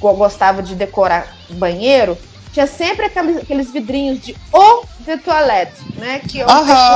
gostava 0.00 0.62
de 0.62 0.74
decorar 0.74 1.36
banheiro, 1.50 2.16
tinha 2.54 2.66
sempre 2.68 3.06
aqueles, 3.06 3.36
aqueles 3.38 3.70
vidrinhos 3.70 4.20
de 4.20 4.34
eau 4.54 4.88
de 5.00 5.16
toilette, 5.18 5.82
né? 5.98 6.20
Que 6.20 6.40
é, 6.40 6.44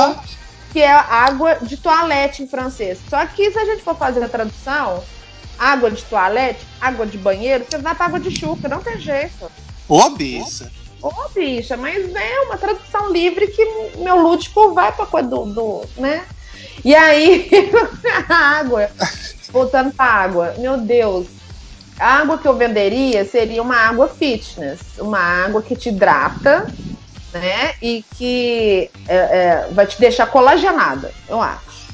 perfume- 0.09 0.27
que 0.71 0.81
é 0.81 0.89
água 0.91 1.55
de 1.61 1.75
toilette 1.77 2.41
em 2.43 2.47
francês. 2.47 2.97
Só 3.09 3.23
que 3.27 3.51
se 3.51 3.59
a 3.59 3.65
gente 3.65 3.83
for 3.83 3.95
fazer 3.95 4.23
a 4.23 4.29
tradução, 4.29 5.03
água 5.59 5.91
de 5.91 6.01
toilette, 6.03 6.65
água 6.79 7.05
de 7.05 7.17
banheiro, 7.17 7.65
você 7.69 7.77
vai 7.77 7.93
pra 7.93 8.05
água 8.05 8.19
de 8.19 8.31
chuca, 8.31 8.69
não 8.69 8.79
tem 8.81 8.99
jeito. 8.99 9.51
Ô, 9.87 10.09
bicha. 10.11 10.71
Ô, 11.01 11.11
bicha, 11.35 11.75
mas 11.75 12.13
é 12.15 12.39
uma 12.41 12.57
tradução 12.57 13.11
livre 13.11 13.47
que 13.47 13.65
meu 13.97 14.17
lúdico 14.21 14.73
vai 14.73 14.91
pra 14.93 15.05
coisa 15.05 15.27
do, 15.27 15.45
do 15.45 15.81
né? 15.97 16.25
E 16.85 16.95
aí, 16.95 17.49
a 18.29 18.35
água, 18.59 18.89
voltando 19.51 19.91
pra 19.91 20.05
água, 20.05 20.55
meu 20.57 20.77
Deus, 20.77 21.27
a 21.99 22.19
água 22.19 22.37
que 22.37 22.47
eu 22.47 22.55
venderia 22.57 23.25
seria 23.25 23.61
uma 23.61 23.75
água 23.75 24.07
fitness, 24.07 24.97
uma 24.99 25.19
água 25.19 25.61
que 25.61 25.75
te 25.75 25.89
hidrata, 25.89 26.65
né? 27.33 27.73
E 27.81 28.03
que 28.17 28.89
é, 29.07 29.15
é, 29.17 29.67
vai 29.73 29.85
te 29.85 29.99
deixar 29.99 30.27
colagenada, 30.27 31.13
eu 31.27 31.41
acho. 31.41 31.89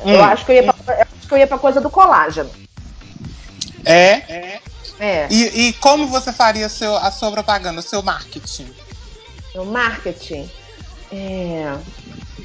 Eu 0.00 0.18
Hum. 0.18 0.22
acho 0.22 0.44
que 0.44 0.52
eu 0.52 0.56
ia 0.56 0.62
pra, 0.62 0.74
eu 0.88 1.06
acho 1.18 1.28
que 1.28 1.34
eu 1.34 1.38
ia 1.38 1.46
pra 1.46 1.58
coisa 1.58 1.80
do 1.80 1.90
colágeno. 1.90 2.50
É. 3.84 4.22
É, 4.98 5.28
E, 5.30 5.68
e 5.68 5.72
como 5.74 6.06
você 6.06 6.32
faria 6.32 6.68
seu, 6.68 6.96
a 6.96 7.10
sua 7.10 7.30
propaganda, 7.32 7.80
o 7.80 7.82
seu 7.82 8.02
marketing? 8.02 8.72
no 9.54 9.64
marketing. 9.64 10.50
É, 11.10 11.78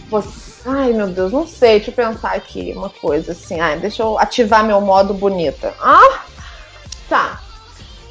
você- 0.10 0.62
ai, 0.66 0.94
meu 0.94 1.08
Deus, 1.08 1.32
não 1.32 1.46
sei. 1.48 1.78
Deixa 1.78 1.92
eu 1.92 1.96
pensar 1.96 2.34
aqui 2.34 2.74
uma 2.76 2.90
coisa 2.90 3.32
assim. 3.32 3.60
Ai, 3.60 3.80
deixa 3.80 4.04
eu 4.04 4.18
ativar 4.20 4.64
meu 4.66 4.82
modo 4.82 5.14
bonita. 5.14 5.76
Ah, 5.82 6.26
tá. 7.12 7.42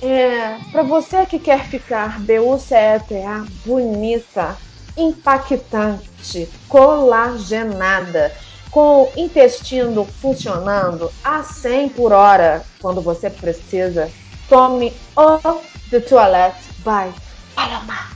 É, 0.03 0.59
para 0.71 0.83
você 0.83 1.25
que 1.25 1.39
quer 1.39 1.65
ficar 1.67 2.21
B-U-C-E-T-A 2.21 3.47
bonita, 3.65 4.57
impactante, 4.95 6.49
colagenada, 6.69 8.31
com 8.71 9.05
o 9.05 9.13
intestino 9.17 10.05
funcionando 10.05 11.11
a 11.25 11.43
100 11.43 11.89
por 11.91 12.13
hora 12.13 12.63
quando 12.81 13.01
você 13.01 13.31
precisa, 13.31 14.11
tome 14.49 14.93
o 15.17 15.39
The 15.91 16.01
Toilette 16.01 16.61
by 16.79 17.13
Paloma. 17.55 18.11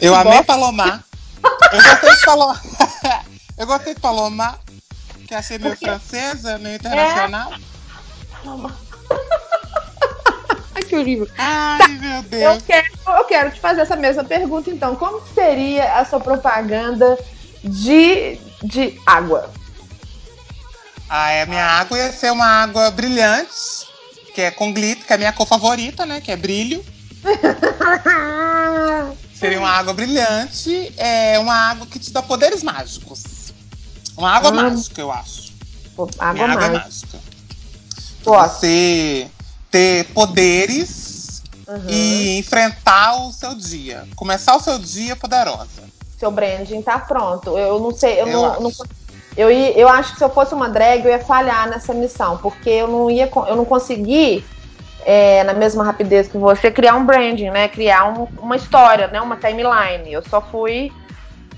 Eu 0.00 0.12
Que 0.12 0.18
amei. 0.18 0.42
Palomar. 0.42 1.04
Eu 1.72 1.82
gostei 1.82 2.14
de 2.14 2.24
Palomar. 2.24 2.62
Eu 3.58 3.66
gostei 3.66 3.94
de 3.94 4.00
Palomar, 4.00 4.58
que 5.26 5.34
achei 5.34 5.58
meio 5.58 5.74
Porque- 5.74 5.86
francesa, 5.86 6.58
meio 6.58 6.76
internacional. 6.76 7.52
Paloma. 8.42 8.76
Ai, 10.74 10.82
que 10.82 10.96
horrível. 10.96 11.28
Ai, 11.38 11.88
meu 11.88 12.16
Eu 12.16 12.22
Deus. 12.22 12.62
quero, 12.62 12.86
eu 13.06 13.24
quero 13.24 13.50
te 13.50 13.60
fazer 13.60 13.80
essa 13.80 13.96
mesma 13.96 14.24
pergunta, 14.24 14.70
então. 14.70 14.94
Como 14.96 15.22
seria 15.34 15.94
a 15.94 16.04
sua 16.04 16.20
propaganda 16.20 17.18
de, 17.64 18.38
de 18.62 19.00
água? 19.06 19.50
Ah, 21.08 21.30
é, 21.30 21.42
a 21.42 21.46
minha 21.46 21.64
água 21.64 21.96
ia 21.98 22.12
ser 22.12 22.30
uma 22.32 22.46
água 22.46 22.90
brilhante, 22.90 23.86
que 24.34 24.42
é 24.42 24.50
com 24.50 24.72
glitter, 24.72 25.06
que 25.06 25.12
é 25.12 25.16
a 25.16 25.18
minha 25.18 25.32
cor 25.32 25.46
favorita, 25.46 26.04
né? 26.04 26.20
Que 26.20 26.32
é 26.32 26.36
brilho. 26.36 26.84
Seria 29.34 29.58
uma 29.58 29.70
água 29.70 29.92
brilhante, 29.92 30.92
é 30.96 31.38
uma 31.38 31.54
água 31.54 31.86
que 31.86 31.98
te 31.98 32.10
dá 32.12 32.22
poderes 32.22 32.62
mágicos. 32.62 33.22
Uma 34.16 34.30
água 34.30 34.50
mágica, 34.50 35.00
eu 35.00 35.10
acho. 35.12 35.52
Pô, 35.94 36.08
água 36.18 36.44
água 36.44 36.68
mágica. 36.68 36.78
mágica. 36.84 37.18
Gosto. 38.24 38.60
Você 38.60 39.30
ter 39.70 40.04
poderes 40.12 41.42
Uhum. 41.68 41.84
e 41.88 42.38
enfrentar 42.38 43.14
o 43.26 43.32
seu 43.32 43.54
dia. 43.54 44.06
Começar 44.14 44.54
o 44.56 44.60
seu 44.60 44.78
dia 44.78 45.16
poderosa. 45.16 45.82
Seu 46.18 46.30
branding 46.30 46.80
tá 46.80 46.98
pronto. 46.98 47.58
Eu 47.58 47.78
não 47.80 47.92
sei, 47.92 48.14
eu, 48.20 48.26
Eu 48.26 48.32
não, 48.32 48.46
acho. 48.52 48.62
não- 48.62 48.72
eu, 49.36 49.50
eu 49.50 49.88
acho 49.88 50.12
que 50.12 50.18
se 50.18 50.24
eu 50.24 50.30
fosse 50.30 50.54
uma 50.54 50.68
drag, 50.68 51.04
eu 51.04 51.10
ia 51.10 51.18
falhar 51.18 51.68
nessa 51.68 51.92
missão, 51.92 52.38
porque 52.38 52.70
eu 52.70 52.88
não 52.88 53.10
ia, 53.10 53.28
eu 53.48 53.56
não 53.56 53.64
consegui, 53.64 54.44
é, 55.04 55.44
na 55.44 55.52
mesma 55.52 55.84
rapidez 55.84 56.26
que 56.28 56.38
você, 56.38 56.70
criar 56.70 56.94
um 56.96 57.04
branding, 57.04 57.50
né? 57.50 57.68
Criar 57.68 58.06
um- 58.18 58.28
uma 58.40 58.56
história, 58.56 59.08
né? 59.08 59.20
Uma 59.20 59.36
timeline. 59.36 60.10
Eu 60.10 60.22
só 60.28 60.40
fui 60.40 60.90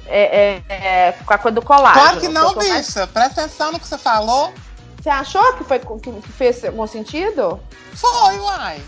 é, 0.08 0.62
é, 0.68 0.74
é, 1.08 1.12
com 1.24 1.32
a 1.34 1.38
coisa 1.38 1.54
do 1.54 1.62
colágeno. 1.62 2.02
Claro 2.04 2.20
que 2.20 2.28
não, 2.28 2.48
Eu 2.48 2.54
tô 2.54 2.68
mais- 2.68 2.86
bicha. 2.86 3.06
Presta 3.06 3.42
atenção 3.42 3.72
no 3.72 3.78
que 3.80 3.86
você 3.86 3.98
falou. 3.98 4.52
Você 5.00 5.08
achou 5.08 5.52
que, 5.54 5.64
foi, 5.64 5.78
que 5.78 6.22
fez 6.32 6.64
algum 6.64 6.86
sentido? 6.86 7.60
Foi, 7.94 8.38
uai. 8.40 8.82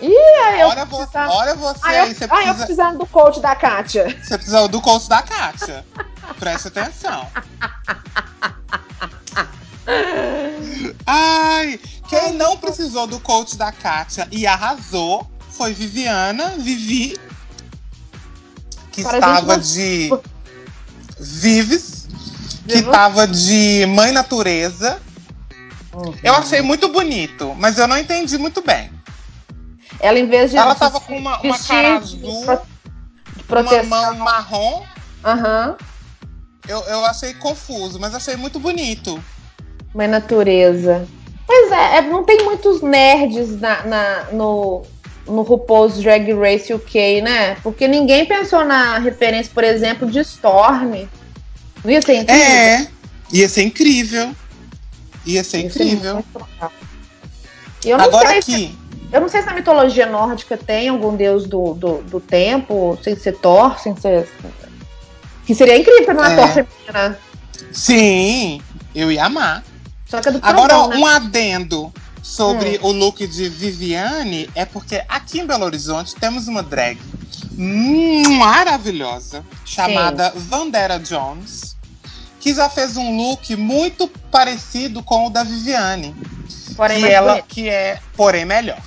Ih, 0.00 0.14
aí 0.44 0.60
eu 0.60 0.68
Olha, 0.68 0.84
vo 0.84 0.96
precisava- 0.98 1.32
olha 1.32 1.54
você 1.54 1.80
Ah, 1.82 1.94
eu, 1.94 2.02
aí. 2.04 2.14
Você 2.14 2.24
ah, 2.24 2.26
eu 2.26 2.30
precisa, 2.36 2.54
precisando 2.66 2.98
do 2.98 3.06
coach 3.06 3.40
da 3.40 3.54
Kátia. 3.56 4.04
você 4.22 4.36
precisa 4.38 4.68
do 4.68 4.80
coach 4.80 5.08
da 5.08 5.22
Kátia. 5.22 5.84
Presta 6.38 6.68
atenção. 6.68 7.26
Ai, 11.06 11.80
quem 12.08 12.32
não 12.34 12.56
precisou 12.56 13.06
do 13.06 13.18
coach 13.20 13.56
da 13.56 13.72
Kátia 13.72 14.28
e 14.30 14.46
arrasou 14.46 15.26
foi 15.50 15.72
Viviana, 15.72 16.50
Vivi, 16.58 17.18
que 18.98 19.08
Para 19.08 19.18
estava 19.18 19.54
gente 19.54 19.72
de 19.74 20.10
Vives, 21.20 22.08
que 22.66 22.78
estava 22.78 23.26
de 23.26 23.86
Mãe 23.86 24.12
Natureza. 24.12 25.00
Eu 26.22 26.32
Uhum. 26.34 26.38
achei 26.38 26.60
muito 26.62 26.88
bonito, 26.88 27.54
mas 27.58 27.76
eu 27.78 27.88
não 27.88 27.98
entendi 27.98 28.38
muito 28.38 28.60
bem. 28.62 28.90
Ela, 29.98 30.18
em 30.18 30.28
vez 30.28 30.50
de. 30.50 30.56
Ela 30.56 30.74
de 30.74 30.78
tava 30.80 31.00
se 31.00 31.06
com 31.06 31.16
uma, 31.16 31.40
uma 31.40 31.58
cara 31.58 31.96
azul, 31.96 32.18
de 32.20 32.26
uma 32.44 32.62
proteção. 33.48 33.84
mão 33.88 34.14
marrom. 34.16 34.84
Aham. 35.24 35.76
Eu, 36.68 36.80
eu 36.82 37.04
achei 37.06 37.34
confuso, 37.34 37.98
mas 37.98 38.14
achei 38.14 38.36
muito 38.36 38.60
bonito. 38.60 39.22
Mãe 39.94 40.06
natureza. 40.06 41.08
Pois 41.46 41.72
é, 41.72 41.96
é, 41.96 42.02
não 42.02 42.22
tem 42.24 42.44
muitos 42.44 42.80
nerds 42.82 43.58
na, 43.60 43.82
na- 43.84 44.24
no, 44.32 44.82
no 45.28 45.42
RuPaul's 45.42 45.98
Drag 45.98 46.32
Race 46.32 46.72
UK, 46.72 47.20
né? 47.20 47.56
Porque 47.62 47.86
ninguém 47.86 48.24
pensou 48.26 48.64
na 48.64 48.98
referência, 48.98 49.52
por 49.54 49.62
exemplo, 49.64 50.10
de 50.10 50.20
Storm. 50.20 51.06
Não 51.84 51.90
ia 51.90 52.02
ser 52.02 52.14
incrível? 52.16 52.42
É, 52.44 52.88
ia 53.32 53.48
ser 53.48 53.62
incrível. 53.62 54.34
Ia 55.26 55.44
ser 55.44 55.58
Ia 55.62 55.70
ser 55.70 55.82
incrível. 55.84 56.24
não 57.84 58.00
Agora 58.00 58.28
sei 58.28 58.42
se- 58.42 58.52
aqui, 58.54 58.78
Eu 59.12 59.20
não 59.20 59.28
sei 59.28 59.40
se 59.40 59.46
na 59.46 59.54
mitologia 59.54 60.06
nórdica 60.06 60.56
tem 60.56 60.88
algum 60.88 61.14
deus 61.16 61.46
do, 61.46 61.74
do, 61.74 61.98
do 62.02 62.20
tempo, 62.20 62.98
sem 63.02 63.16
ser 63.16 63.36
Thor, 63.38 63.78
sem 63.78 63.96
ser. 63.96 64.28
Que 65.46 65.54
seria 65.54 65.78
incrível 65.78 66.04
pra 66.04 66.14
uma 66.14 66.32
É. 66.32 66.36
Thor 66.36 66.48
feminina. 66.48 67.18
sim, 67.72 68.60
eu 68.94 69.10
ia 69.12 69.24
amar. 69.26 69.64
Só 70.06 70.20
que 70.20 70.28
é 70.28 70.32
do 70.32 70.38
Agora, 70.42 70.88
né? 70.88 70.96
um 70.96 71.06
adendo 71.06 71.92
sobre 72.22 72.78
Hum. 72.78 72.88
o 72.88 72.92
look 72.92 73.26
de 73.26 73.48
Viviane 73.48 74.48
é 74.54 74.64
porque 74.64 75.02
aqui 75.08 75.40
em 75.40 75.46
Belo 75.46 75.64
Horizonte 75.64 76.14
temos 76.14 76.48
uma 76.48 76.62
drag 76.62 76.98
hum, 77.58 78.36
maravilhosa 78.38 79.44
chamada 79.64 80.32
Vandera 80.34 80.98
Jones, 80.98 81.76
que 82.40 82.54
já 82.54 82.68
fez 82.68 82.96
um 82.96 83.16
look 83.16 83.54
muito 83.56 84.08
parecido 84.30 85.02
com 85.02 85.26
o 85.26 85.30
da 85.30 85.42
Viviane. 85.42 86.14
Porém, 86.76 87.00
que 87.02 87.08
ela 87.08 87.32
bonito. 87.32 87.46
que 87.48 87.68
é, 87.68 87.98
porém 88.16 88.44
melhor. 88.44 88.80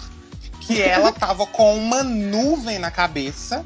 Que 0.61 0.79
ela 0.83 1.11
tava 1.11 1.45
com 1.45 1.75
uma 1.75 2.03
nuvem 2.03 2.79
na 2.79 2.89
cabeça. 2.89 3.65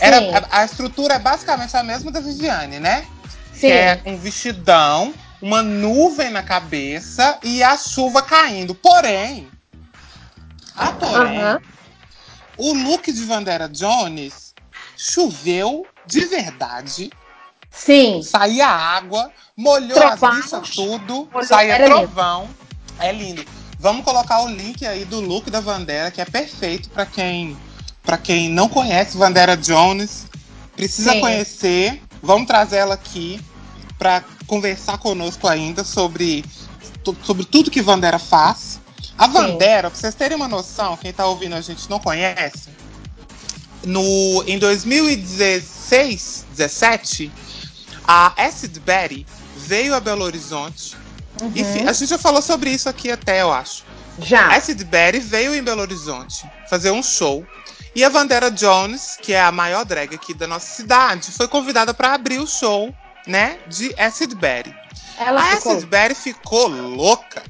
Era, 0.00 0.18
Sim, 0.20 0.30
a, 0.32 0.60
a 0.60 0.64
estrutura 0.64 1.14
é 1.14 1.18
basicamente 1.18 1.76
a 1.76 1.82
mesma 1.82 2.10
da 2.10 2.20
Viviane, 2.20 2.78
né? 2.78 3.04
sim. 3.52 3.66
Que 3.66 3.72
é 3.72 4.00
um 4.06 4.16
vestidão, 4.16 5.12
uma 5.40 5.62
nuvem 5.62 6.30
na 6.30 6.42
cabeça 6.42 7.38
e 7.42 7.62
a 7.62 7.76
chuva 7.76 8.22
caindo. 8.22 8.74
Porém, 8.74 9.48
a 10.74 10.92
porém, 10.92 11.40
o 12.56 12.72
look 12.72 13.12
de 13.12 13.24
Vandera 13.24 13.68
Jones 13.68 14.54
choveu 14.96 15.86
de 16.06 16.24
verdade. 16.26 17.10
Sim. 17.70 18.22
Saía 18.22 18.66
água, 18.66 19.30
molhou 19.56 19.98
Trovão. 19.98 20.30
as 20.30 20.36
bichas 20.36 20.70
tudo, 20.70 21.28
Molhou, 21.32 21.44
saía 21.44 21.74
era 21.74 21.84
lindo. 21.86 21.98
trovão. 21.98 22.48
É 22.98 23.12
lindo. 23.12 23.44
Vamos 23.78 24.04
colocar 24.04 24.42
o 24.42 24.48
link 24.48 24.84
aí 24.84 25.04
do 25.04 25.20
look 25.20 25.48
da 25.50 25.60
Vandera, 25.60 26.10
que 26.10 26.20
é 26.20 26.24
perfeito 26.24 26.90
pra 26.90 27.06
quem 27.06 27.56
para 28.02 28.16
quem 28.16 28.48
não 28.48 28.68
conhece 28.70 29.18
Vandera 29.18 29.54
Jones, 29.56 30.26
precisa 30.74 31.12
Sim. 31.12 31.20
conhecer. 31.20 32.02
Vamos 32.22 32.46
trazer 32.48 32.78
ela 32.78 32.94
aqui 32.94 33.38
pra 33.98 34.24
conversar 34.48 34.98
conosco 34.98 35.46
ainda 35.46 35.84
sobre 35.84 36.44
sobre 37.22 37.44
tudo 37.44 37.70
que 37.70 37.80
Vandera 37.80 38.18
faz. 38.18 38.80
A 39.16 39.28
Vandera, 39.28 39.90
pra 39.90 39.98
vocês 39.98 40.14
terem 40.14 40.36
uma 40.36 40.48
noção, 40.48 40.96
quem 40.96 41.12
tá 41.12 41.26
ouvindo 41.26 41.54
a 41.54 41.60
gente 41.60 41.88
não 41.88 41.98
conhece, 41.98 42.68
no, 43.84 44.44
em 44.46 44.58
2016, 44.58 46.46
17, 46.56 47.32
a 48.06 48.32
Acid 48.36 48.78
Betty 48.80 49.26
veio 49.56 49.94
a 49.94 50.00
Belo 50.00 50.24
Horizonte. 50.24 50.96
Uhum. 51.40 51.52
E 51.54 51.62
a 51.88 51.92
gente 51.92 52.08
já 52.08 52.18
falou 52.18 52.42
sobre 52.42 52.70
isso 52.70 52.88
aqui 52.88 53.10
até, 53.10 53.42
eu 53.42 53.52
acho. 53.52 53.84
Já. 54.20 54.46
A 54.46 54.56
Acid 54.56 54.82
Betty 54.84 55.20
veio 55.20 55.54
em 55.54 55.62
Belo 55.62 55.82
Horizonte 55.82 56.48
fazer 56.68 56.90
um 56.90 57.02
show. 57.02 57.44
E 57.94 58.04
a 58.04 58.08
Vandera 58.08 58.50
Jones, 58.50 59.16
que 59.20 59.32
é 59.32 59.40
a 59.40 59.50
maior 59.50 59.84
drag 59.84 60.14
aqui 60.14 60.32
da 60.34 60.46
nossa 60.46 60.66
cidade, 60.74 61.32
foi 61.32 61.48
convidada 61.48 61.92
para 61.92 62.14
abrir 62.14 62.38
o 62.38 62.46
show, 62.46 62.94
né, 63.26 63.58
de 63.66 63.94
Acid 63.98 64.34
Betty. 64.34 64.74
Ela 65.18 65.40
A 65.40 65.56
ficou. 65.56 65.72
Acid 65.72 65.86
Betty 65.86 66.14
ficou 66.14 66.68
louca 66.68 67.42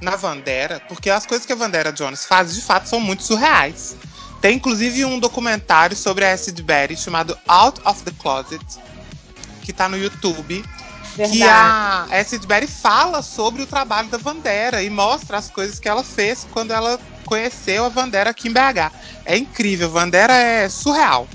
na 0.00 0.16
Vandera, 0.16 0.80
porque 0.88 1.10
as 1.10 1.26
coisas 1.26 1.46
que 1.46 1.52
a 1.52 1.56
Vandera 1.56 1.92
Jones 1.92 2.24
faz, 2.24 2.54
de 2.54 2.60
fato, 2.60 2.88
são 2.88 3.00
muito 3.00 3.22
surreais. 3.22 3.96
Tem 4.40 4.56
inclusive 4.56 5.04
um 5.04 5.18
documentário 5.18 5.96
sobre 5.96 6.24
a 6.24 6.32
Acid 6.32 6.60
Betty 6.62 6.96
chamado 6.96 7.36
Out 7.48 7.80
of 7.84 8.02
the 8.04 8.12
Closet, 8.18 8.64
que 9.62 9.72
tá 9.72 9.88
no 9.88 9.98
YouTube, 9.98 10.62
que 11.14 11.26
Verdade. 11.26 11.42
a 11.42 12.06
Acid 12.20 12.46
Betty 12.46 12.68
fala 12.68 13.20
sobre 13.22 13.62
o 13.62 13.66
trabalho 13.66 14.08
da 14.08 14.18
Vandera 14.18 14.82
e 14.82 14.88
mostra 14.88 15.38
as 15.38 15.50
coisas 15.50 15.80
que 15.80 15.88
ela 15.88 16.04
fez 16.04 16.46
quando 16.52 16.70
ela 16.70 17.00
conheceu 17.24 17.84
a 17.84 17.88
Vandera 17.88 18.30
aqui 18.30 18.48
em 18.48 18.52
BH. 18.52 18.92
É 19.24 19.36
incrível, 19.36 19.90
Vandera 19.90 20.32
é 20.32 20.68
surreal. 20.68 21.26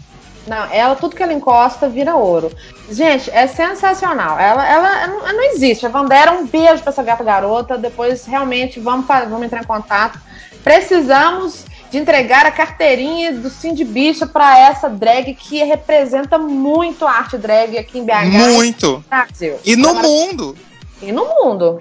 Não, 0.47 0.63
ela, 0.71 0.95
tudo 0.95 1.15
que 1.15 1.23
ela 1.23 1.33
encosta 1.33 1.87
vira 1.87 2.15
ouro. 2.15 2.51
Gente, 2.89 3.29
é 3.31 3.47
sensacional. 3.47 4.37
Ela, 4.39 4.67
ela 4.67 5.07
não, 5.07 5.19
não 5.33 5.43
existe. 5.51 5.85
A 5.85 5.89
Vandera, 5.89 6.31
um 6.31 6.45
beijo 6.45 6.83
pra 6.83 6.91
essa 6.91 7.03
gata 7.03 7.23
garota. 7.23 7.77
Depois, 7.77 8.25
realmente, 8.25 8.79
vamos, 8.79 9.05
vamos 9.07 9.43
entrar 9.43 9.61
em 9.61 9.65
contato. 9.65 10.19
Precisamos 10.63 11.65
de 11.89 11.97
entregar 11.97 12.45
a 12.45 12.51
carteirinha 12.51 13.31
do 13.33 13.49
Cindy 13.49 13.83
Bicha 13.83 14.25
pra 14.25 14.57
essa 14.57 14.89
drag 14.89 15.33
que 15.35 15.63
representa 15.63 16.37
muito 16.37 17.05
a 17.05 17.11
arte 17.11 17.37
drag 17.37 17.77
aqui 17.77 17.99
em 17.99 18.05
BH 18.05 18.31
Muito. 18.31 19.05
Brasil. 19.07 19.59
E 19.63 19.75
no 19.75 19.89
Ela 19.89 20.01
mundo. 20.01 20.57
E 21.01 21.11
no 21.11 21.25
mundo. 21.25 21.79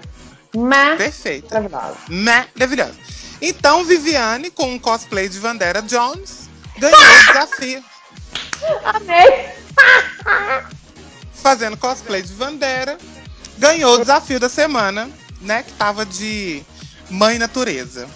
Mas, 0.55 0.97
Perfeito. 0.97 1.51
maravilhosa. 1.51 1.97
Maravilhosa. 2.09 2.93
Então, 3.41 3.83
Viviane, 3.83 4.51
com 4.51 4.65
um 4.65 4.77
cosplay 4.77 5.27
de 5.27 5.39
Vandera 5.39 5.81
Jones, 5.81 6.47
ganhou 6.77 6.99
o 6.99 7.25
desafio. 7.33 7.83
Amei. 8.85 9.49
Fazendo 11.43 11.77
cosplay 11.77 12.23
de 12.23 12.33
Vandera, 12.33 12.97
ganhou 13.59 13.95
o 13.95 13.99
desafio 13.99 14.39
da 14.39 14.49
semana, 14.49 15.07
né? 15.41 15.61
Que 15.61 15.73
tava 15.73 16.05
de 16.05 16.63
Mãe 17.09 17.37
Natureza. 17.37 18.07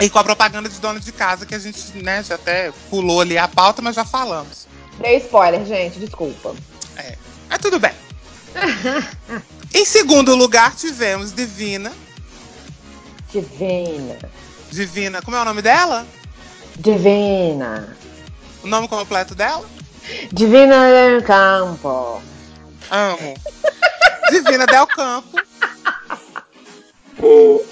E 0.00 0.08
com 0.08 0.18
a 0.18 0.24
propaganda 0.24 0.68
de 0.68 0.78
dona 0.78 1.00
de 1.00 1.10
casa, 1.10 1.46
que 1.46 1.54
a 1.54 1.58
gente, 1.58 1.96
né, 1.98 2.22
já 2.22 2.34
até 2.34 2.72
pulou 2.90 3.20
ali 3.20 3.38
a 3.38 3.48
pauta, 3.48 3.80
mas 3.80 3.96
já 3.96 4.04
falamos. 4.04 4.66
Dei 5.00 5.16
spoiler, 5.18 5.64
gente. 5.64 5.98
Desculpa. 5.98 6.54
Mas 7.54 7.62
tudo 7.62 7.78
bem. 7.78 7.92
em 9.72 9.84
segundo 9.84 10.34
lugar, 10.34 10.74
tivemos 10.74 11.32
Divina. 11.32 11.92
Divina. 13.32 14.18
Divina, 14.72 15.22
como 15.22 15.36
é 15.36 15.40
o 15.40 15.44
nome 15.44 15.62
dela? 15.62 16.04
Divina. 16.76 17.96
O 18.62 18.66
nome 18.66 18.88
completo 18.88 19.34
dela? 19.36 19.68
Divina 20.32 20.90
del 20.90 21.22
Campo. 21.22 22.22
Amo. 22.90 23.34
Divina 24.30 24.66
Del 24.66 24.86
Campo. 24.86 25.38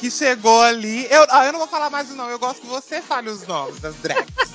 Que 0.00 0.10
chegou 0.10 0.62
ali. 0.62 1.06
Eu, 1.10 1.26
ah, 1.30 1.44
eu 1.46 1.52
não 1.52 1.58
vou 1.58 1.68
falar 1.68 1.90
mais 1.90 2.10
o 2.10 2.14
nome, 2.14 2.32
eu 2.32 2.38
gosto 2.38 2.60
que 2.62 2.66
você 2.66 3.02
fale 3.02 3.28
os 3.28 3.46
nomes 3.46 3.80
das 3.80 3.94
drags. 3.96 4.52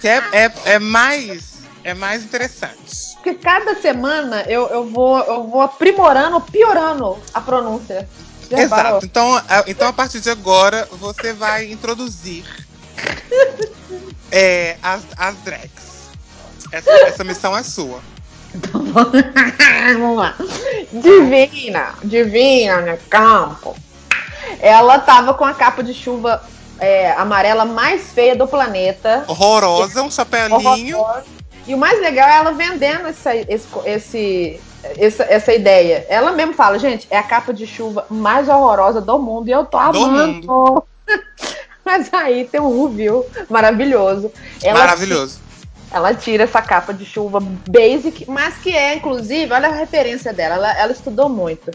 Que 0.00 0.08
é, 0.08 0.22
é, 0.32 0.52
é 0.64 0.78
mais. 0.78 1.58
É 1.84 1.94
mais 1.94 2.22
interessante. 2.24 3.14
Porque 3.14 3.34
cada 3.34 3.74
semana 3.80 4.42
eu, 4.42 4.66
eu, 4.68 4.84
vou, 4.88 5.18
eu 5.20 5.44
vou 5.44 5.62
aprimorando, 5.62 6.40
piorando 6.40 7.18
a 7.32 7.40
pronúncia. 7.40 8.08
Já? 8.50 8.60
Exato. 8.60 9.06
Então, 9.06 9.36
a- 9.36 9.64
então, 9.66 9.88
a 9.88 9.92
partir 9.92 10.20
de 10.20 10.28
agora, 10.28 10.86
você 10.92 11.32
vai 11.32 11.70
introduzir 11.70 12.44
é, 14.30 14.76
as, 14.82 15.02
as 15.16 15.36
drags. 15.38 15.97
Essa, 16.72 16.90
essa 16.90 17.24
missão 17.24 17.56
é 17.56 17.62
sua. 17.62 18.00
Vamos 19.98 20.16
lá. 20.16 20.34
Divina, 20.92 21.94
divina 22.02 22.80
no 22.80 22.96
campo. 23.08 23.76
Ela 24.60 24.98
tava 24.98 25.34
com 25.34 25.44
a 25.44 25.54
capa 25.54 25.82
de 25.82 25.92
chuva 25.92 26.42
é, 26.78 27.12
amarela 27.12 27.64
mais 27.64 28.12
feia 28.12 28.34
do 28.34 28.46
planeta. 28.46 29.24
Horrorosa, 29.26 30.02
um. 30.02 30.90
Horrorosa. 30.94 31.24
E 31.66 31.74
o 31.74 31.78
mais 31.78 32.00
legal 32.00 32.28
é 32.28 32.36
ela 32.36 32.52
vendendo 32.52 33.06
essa, 33.08 33.36
esse, 33.36 33.68
esse, 33.84 34.60
essa, 34.96 35.24
essa 35.24 35.52
ideia. 35.52 36.06
Ela 36.08 36.32
mesmo 36.32 36.54
fala, 36.54 36.78
gente, 36.78 37.06
é 37.10 37.18
a 37.18 37.22
capa 37.22 37.52
de 37.52 37.66
chuva 37.66 38.06
mais 38.08 38.48
horrorosa 38.48 39.00
do 39.02 39.18
mundo 39.18 39.48
e 39.48 39.52
eu 39.52 39.66
tô 39.66 39.76
amando. 39.76 40.82
Mas 41.84 42.12
aí 42.12 42.46
tem 42.46 42.60
um 42.60 42.86
review 42.86 43.24
maravilhoso. 43.50 44.32
Ela 44.62 44.80
Maravilhoso. 44.80 45.40
Ela 45.90 46.14
tira 46.14 46.44
essa 46.44 46.60
capa 46.60 46.92
de 46.92 47.04
chuva 47.04 47.40
basic, 47.40 48.28
mas 48.28 48.56
que 48.56 48.74
é, 48.74 48.94
inclusive, 48.96 49.52
olha 49.52 49.68
a 49.68 49.72
referência 49.72 50.32
dela, 50.32 50.54
ela, 50.56 50.78
ela 50.78 50.92
estudou 50.92 51.28
muito. 51.28 51.70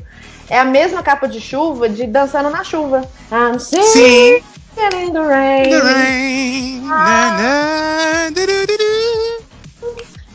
É 0.50 0.60
a 0.60 0.66
mesma 0.66 1.02
capa 1.02 1.28
de 1.28 1.42
chuva 1.42 1.90
de 1.90 2.06
Dançando 2.06 2.50
na 2.50 2.64
Chuva. 2.64 3.10
I'm 3.32 3.58
Sim. 3.60 4.44
in 4.78 5.14
the 5.14 5.20
rain. 5.20 5.70
The 5.70 5.80
rain, 5.80 6.82
na, 6.82 7.32
na, 7.32 8.30
du, 8.30 8.46
du, 8.46 8.68
du, 8.68 8.78
du. 8.78 9.44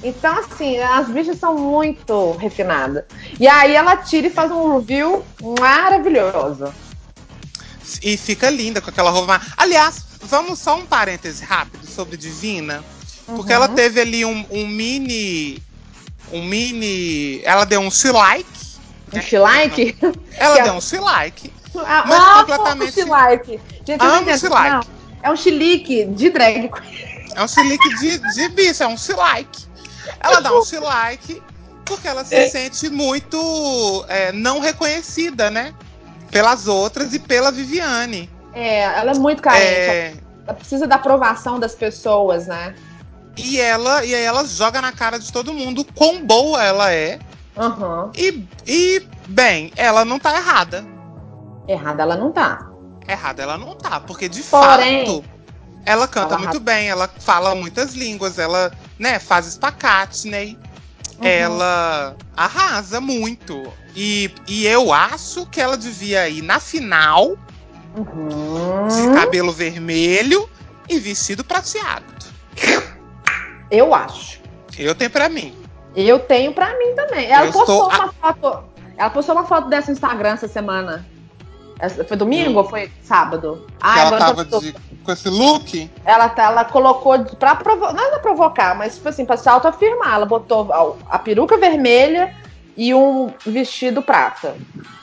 Então, 0.03 0.38
assim, 0.38 0.79
as 0.79 1.09
bichas 1.09 1.38
são 1.38 1.57
muito 1.57 2.33
refinadas. 2.33 3.05
E 3.38 3.49
aí 3.49 3.75
ela 3.75 3.97
tira 3.97 4.29
e 4.29 4.31
faz 4.31 4.51
um 4.51 4.79
review 4.79 5.25
maravilhoso. 5.59 6.73
E 8.03 8.17
fica 8.17 8.49
linda 8.49 8.81
com 8.81 8.91
aquela 8.91 9.11
roupa. 9.11 9.41
Aliás, 9.57 10.05
vamos 10.23 10.59
só 10.59 10.77
um 10.77 10.87
parêntese 10.87 11.45
rápido 11.45 11.87
sobre 11.87 12.17
Divina. 12.17 12.85
Porque 13.37 13.53
Uhum. 13.53 13.57
ela 13.57 13.69
teve 13.69 14.01
ali 14.01 14.25
um, 14.25 14.45
um 14.51 14.67
mini. 14.67 15.62
Um 16.33 16.43
mini. 16.43 17.41
Ela 17.45 17.64
deu 17.64 17.81
um 17.81 17.91
she-like. 17.91 18.47
Um 19.12 19.41
like? 19.43 19.97
Ela 20.37 20.57
Que 20.57 20.62
deu 20.62 20.73
um 20.75 20.81
she-like. 20.81 21.53
Ah, 21.87 22.05
Mas 22.07 22.19
amo 22.19 22.35
completamente- 22.47 23.05
um 23.05 23.09
like. 23.11 23.61
Gente, 23.87 24.03
eu 24.05 24.11
Amo 24.11 24.23
entendo. 24.23 24.38
she-like. 24.41 24.71
Não, 24.71 24.81
é 25.23 25.31
um 25.31 25.37
chilique 25.37 26.05
de 26.07 26.31
drag. 26.31 26.71
É 27.35 27.43
um 27.43 27.49
she-like 27.49 27.97
de, 28.01 28.19
de 28.19 28.49
bicho, 28.49 28.83
é 28.83 28.87
um 28.88 28.97
she-like. 28.97 29.67
Ela 30.21 30.41
dá 30.41 30.53
um 30.53 30.64
she-like 30.64 31.43
porque 31.85 32.07
ela 32.09 32.25
se 32.25 32.49
sente 32.51 32.88
muito 32.91 34.05
é, 34.09 34.33
não 34.33 34.59
reconhecida, 34.61 35.51
né? 35.51 35.73
Pelas 36.31 36.67
outras 36.67 37.14
e 37.14 37.19
pela 37.19 37.51
Viviane. 37.51 38.29
É, 38.53 38.81
ela 38.81 39.12
é 39.12 39.14
muito 39.14 39.41
carente. 39.41 39.64
É, 39.64 40.14
Ela 40.47 40.55
precisa 40.55 40.87
da 40.87 40.97
aprovação 40.97 41.59
das 41.61 41.75
pessoas, 41.75 42.47
né? 42.47 42.75
E 43.38 43.61
ela 43.61 44.05
e 44.05 44.14
aí 44.14 44.22
ela 44.22 44.44
joga 44.46 44.81
na 44.83 44.92
cara 44.92 45.18
de 45.18 45.33
todo 45.33 45.55
mundo 45.55 45.85
quão 45.85 46.24
boa 46.24 46.62
ela 46.62 46.92
é. 46.92 47.18
Aham. 47.57 48.11
E, 48.16 48.44
e 48.66 49.07
bem, 49.27 49.72
ela 49.77 50.05
não 50.05 50.18
tá 50.18 50.37
errada. 50.37 50.85
Errada 51.66 52.03
ela 52.03 52.16
não 52.16 52.33
tá. 52.33 52.70
Errada 53.07 53.42
ela 53.42 53.59
não 53.59 53.74
tá, 53.74 54.01
porque 54.01 54.29
de 54.29 54.42
Porém, 54.42 55.07
fato 55.07 55.24
ela 55.85 56.07
canta 56.07 56.35
ela 56.35 56.38
muito 56.38 56.61
bem, 56.61 56.88
ela 56.88 57.09
fala 57.20 57.55
muitas 57.55 57.94
línguas, 57.94 58.38
ela, 58.38 58.72
né, 58.98 59.18
faz 59.18 59.46
espacate, 59.46 60.29
né? 60.29 60.57
Uhum. 61.18 61.27
Ela 61.27 62.14
arrasa 62.37 63.01
muito. 63.01 63.72
E, 63.96 64.31
e 64.46 64.66
eu 64.66 64.92
acho 64.92 65.46
que 65.46 65.61
ela 65.61 65.77
devia 65.77 66.29
ir 66.29 66.42
na 66.42 66.61
final 66.61 67.37
de 68.88 69.09
Uhum. 69.09 69.12
cabelo 69.14 69.53
vermelho 69.53 70.48
e 70.88 70.98
vestido 71.01 71.42
prateado. 71.42 72.05
Eu 73.71 73.95
acho. 73.95 74.41
Eu 74.79 74.95
tenho 74.95 75.11
pra 75.11 75.29
mim. 75.29 75.55
Eu 75.97 76.19
tenho 76.19 76.53
pra 76.53 76.77
mim 76.79 76.95
também. 76.95 77.27
Ela 77.31 77.47
Eu 77.47 77.53
postou 77.53 77.89
uma 77.89 78.13
foto. 78.13 78.65
Ela 78.97 79.11
postou 79.11 79.35
uma 79.35 79.45
foto 79.45 79.69
dessa 79.69 79.89
no 79.89 79.93
Instagram 79.95 80.31
essa 80.31 80.49
semana. 80.49 81.07
Foi 82.09 82.17
domingo 82.17 82.59
ou 82.59 82.65
foi 82.69 82.91
sábado? 83.03 83.65
Ah, 83.81 84.01
ela 84.01 84.19
tava 84.19 84.45
tô- 84.45 84.59
de- 84.59 84.73
com 85.05 85.13
esse 85.13 85.29
look. 85.29 85.89
ela, 86.05 86.29
tá, 86.29 86.45
ela 86.45 86.65
colocou 86.65 87.25
pra 87.37 87.55
provocar, 87.55 87.93
não 87.95 88.05
é 88.05 88.11
pra 88.11 88.19
provocar, 88.19 88.75
mas 88.77 88.97
tipo 88.97 89.09
assim, 89.09 89.25
pra 89.25 89.37
se 89.37 89.49
autoafirmar. 89.49 90.15
Ela 90.15 90.27
botou 90.27 90.73
a, 90.73 91.15
a 91.15 91.19
peruca 91.21 91.57
vermelha 91.57 92.35
e 92.79 92.95
um 92.95 93.33
vestido 93.45 94.01
prata. 94.01 94.57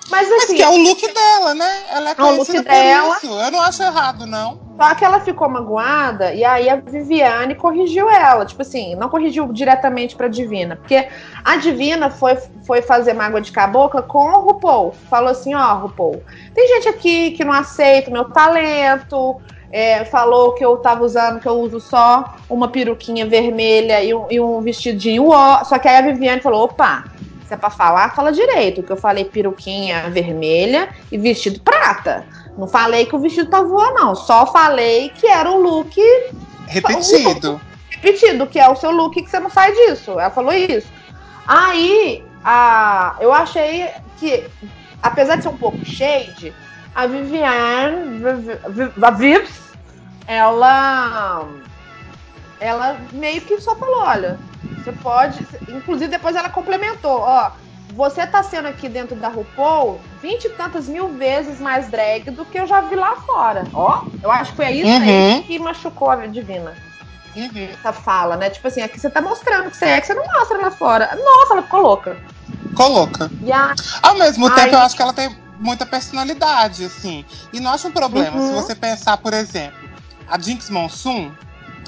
Mas 0.09 0.29
Mas 0.29 0.43
assim, 0.43 0.55
que 0.55 0.61
é 0.63 0.69
o 0.69 0.77
look 0.77 1.01
dela, 1.13 1.53
né? 1.53 1.83
Ela 1.91 2.11
é 2.11 2.15
É 2.17 2.23
o 2.23 2.35
look 2.38 2.59
dela. 2.61 3.17
isso. 3.17 3.27
Eu 3.27 3.51
não 3.51 3.59
acho 3.59 3.83
errado, 3.83 4.25
não. 4.25 4.59
só 4.79 4.95
que 4.95 5.03
ela 5.03 5.19
ficou 5.19 5.49
magoada 5.49 6.33
e 6.33 6.45
aí 6.45 6.69
a 6.69 6.75
Viviane 6.77 7.53
corrigiu 7.55 8.09
ela. 8.09 8.45
Tipo 8.45 8.61
assim, 8.61 8.95
não 8.95 9.09
corrigiu 9.09 9.51
diretamente 9.51 10.15
pra 10.15 10.27
Divina. 10.29 10.77
Porque 10.77 11.07
a 11.43 11.57
Divina 11.57 12.09
foi, 12.09 12.38
foi 12.65 12.81
fazer 12.81 13.13
mágoa 13.13 13.41
de 13.41 13.51
cabocla 13.51 14.01
com 14.03 14.19
o 14.25 14.39
RuPaul. 14.41 14.93
Falou 15.09 15.31
assim: 15.31 15.53
ó, 15.53 15.73
RuPaul, 15.75 16.23
tem 16.53 16.67
gente 16.67 16.88
aqui 16.88 17.31
que 17.31 17.43
não 17.43 17.51
aceita 17.53 18.09
o 18.09 18.13
meu 18.13 18.25
talento. 18.25 19.41
é, 19.71 20.05
falou 20.05 20.53
que 20.53 20.63
eu 20.63 20.77
tava 20.77 21.03
usando, 21.03 21.41
que 21.41 21.47
eu 21.47 21.59
uso 21.59 21.81
só 21.81 22.35
uma 22.49 22.69
peruquinha 22.69 23.25
vermelha 23.25 24.01
e 24.03 24.13
um, 24.13 24.27
e 24.29 24.39
um 24.39 24.61
vestidinho 24.61 25.29
ó. 25.29 25.63
Só 25.65 25.77
que 25.79 25.88
aí 25.89 25.97
a 25.97 26.01
Viviane 26.01 26.41
falou: 26.41 26.63
opa, 26.65 27.03
se 27.47 27.53
é 27.53 27.58
pra 27.58 27.69
falar, 27.69 28.13
fala 28.15 28.31
direito. 28.31 28.81
Que 28.84 28.91
eu 28.91 28.97
falei 28.97 29.25
peruquinha 29.25 30.10
vermelha 30.10 30.89
e 31.12 31.17
vestido 31.17 31.60
prata. 31.60 32.25
Não 32.58 32.67
falei 32.67 33.05
que 33.05 33.15
o 33.15 33.19
vestido 33.19 33.49
tá 33.49 33.62
voando, 33.62 33.95
não. 33.95 34.15
Só 34.15 34.45
falei 34.45 35.10
que 35.10 35.27
era 35.27 35.49
um 35.51 35.58
look 35.62 35.95
Repetido. 36.67 37.62
repetido, 37.89 38.47
que 38.47 38.60
é 38.60 38.67
o 38.69 38.75
seu 38.75 38.91
look 38.91 39.13
que 39.21 39.29
você 39.29 39.39
não 39.39 39.49
sai 39.49 39.71
disso. 39.73 40.12
Ela 40.12 40.29
falou 40.29 40.53
isso. 40.53 40.88
Aí, 41.47 42.23
a, 42.43 43.15
eu 43.19 43.31
achei 43.34 43.89
que, 44.19 44.45
apesar 45.03 45.36
de 45.36 45.43
ser 45.43 45.49
um 45.49 45.58
pouco 45.58 45.84
shade, 45.86 46.53
a 46.95 47.05
Viviane, 47.08 48.19
Viv- 48.19 48.60
Viv- 48.69 49.03
a 49.03 49.12
Vips, 49.12 49.62
ela, 50.27 51.45
ela 52.60 52.97
meio 53.12 53.41
que 53.41 53.60
só 53.62 53.75
falou, 53.75 54.01
olha, 54.01 54.39
você 54.85 54.91
pode, 54.91 55.45
inclusive 55.67 56.09
depois 56.11 56.35
ela 56.35 56.49
complementou, 56.49 57.19
ó, 57.21 57.51
você 57.93 58.25
tá 58.27 58.43
sendo 58.43 58.67
aqui 58.67 58.87
dentro 58.87 59.15
da 59.15 59.29
RuPaul 59.29 59.99
vinte 60.21 60.45
e 60.45 60.49
tantas 60.49 60.87
mil 60.87 61.09
vezes 61.13 61.59
mais 61.59 61.87
drag 61.89 62.29
do 62.29 62.45
que 62.45 62.59
eu 62.59 62.67
já 62.67 62.81
vi 62.81 62.95
lá 62.95 63.15
fora. 63.15 63.63
Ó, 63.73 64.03
eu 64.21 64.31
acho 64.31 64.51
que 64.51 64.57
foi 64.57 64.69
isso 64.71 64.87
aí 64.87 65.35
Uhum. 65.35 65.43
que 65.43 65.59
machucou 65.59 66.09
a 66.11 66.27
Divina 66.27 66.73
Uhum. 67.35 67.69
essa 67.73 67.91
fala, 67.91 68.37
né? 68.37 68.49
Tipo 68.49 68.67
assim, 68.67 68.81
aqui 68.81 68.99
você 68.99 69.09
tá 69.09 69.21
mostrando 69.21 69.69
que 69.69 69.77
você 69.77 69.85
é, 69.85 69.99
que 70.01 70.07
você 70.07 70.13
não 70.13 70.25
mostra 70.25 70.57
lá 70.57 70.71
fora. 70.71 71.09
Nossa, 71.15 71.53
ela 71.53 71.63
ficou 71.63 71.81
louca. 71.81 72.17
Coloca. 72.75 73.29
E 73.43 73.51
a, 73.51 73.73
Ao 74.01 74.15
mesmo 74.15 74.49
tempo, 74.49 74.75
eu 74.75 74.79
acho 74.79 74.95
que 74.95 75.01
ela 75.01 75.13
tem 75.13 75.35
muita 75.59 75.85
personalidade, 75.85 76.85
assim. 76.85 77.25
E 77.51 77.59
não 77.59 77.71
acho 77.71 77.87
um 77.87 77.91
problema. 77.91 78.37
Uhum. 78.37 78.47
Se 78.47 78.53
você 78.53 78.75
pensar, 78.75 79.17
por 79.17 79.33
exemplo, 79.33 79.77
a 80.27 80.39
Jinx 80.39 80.69
Monsoon 80.69 81.31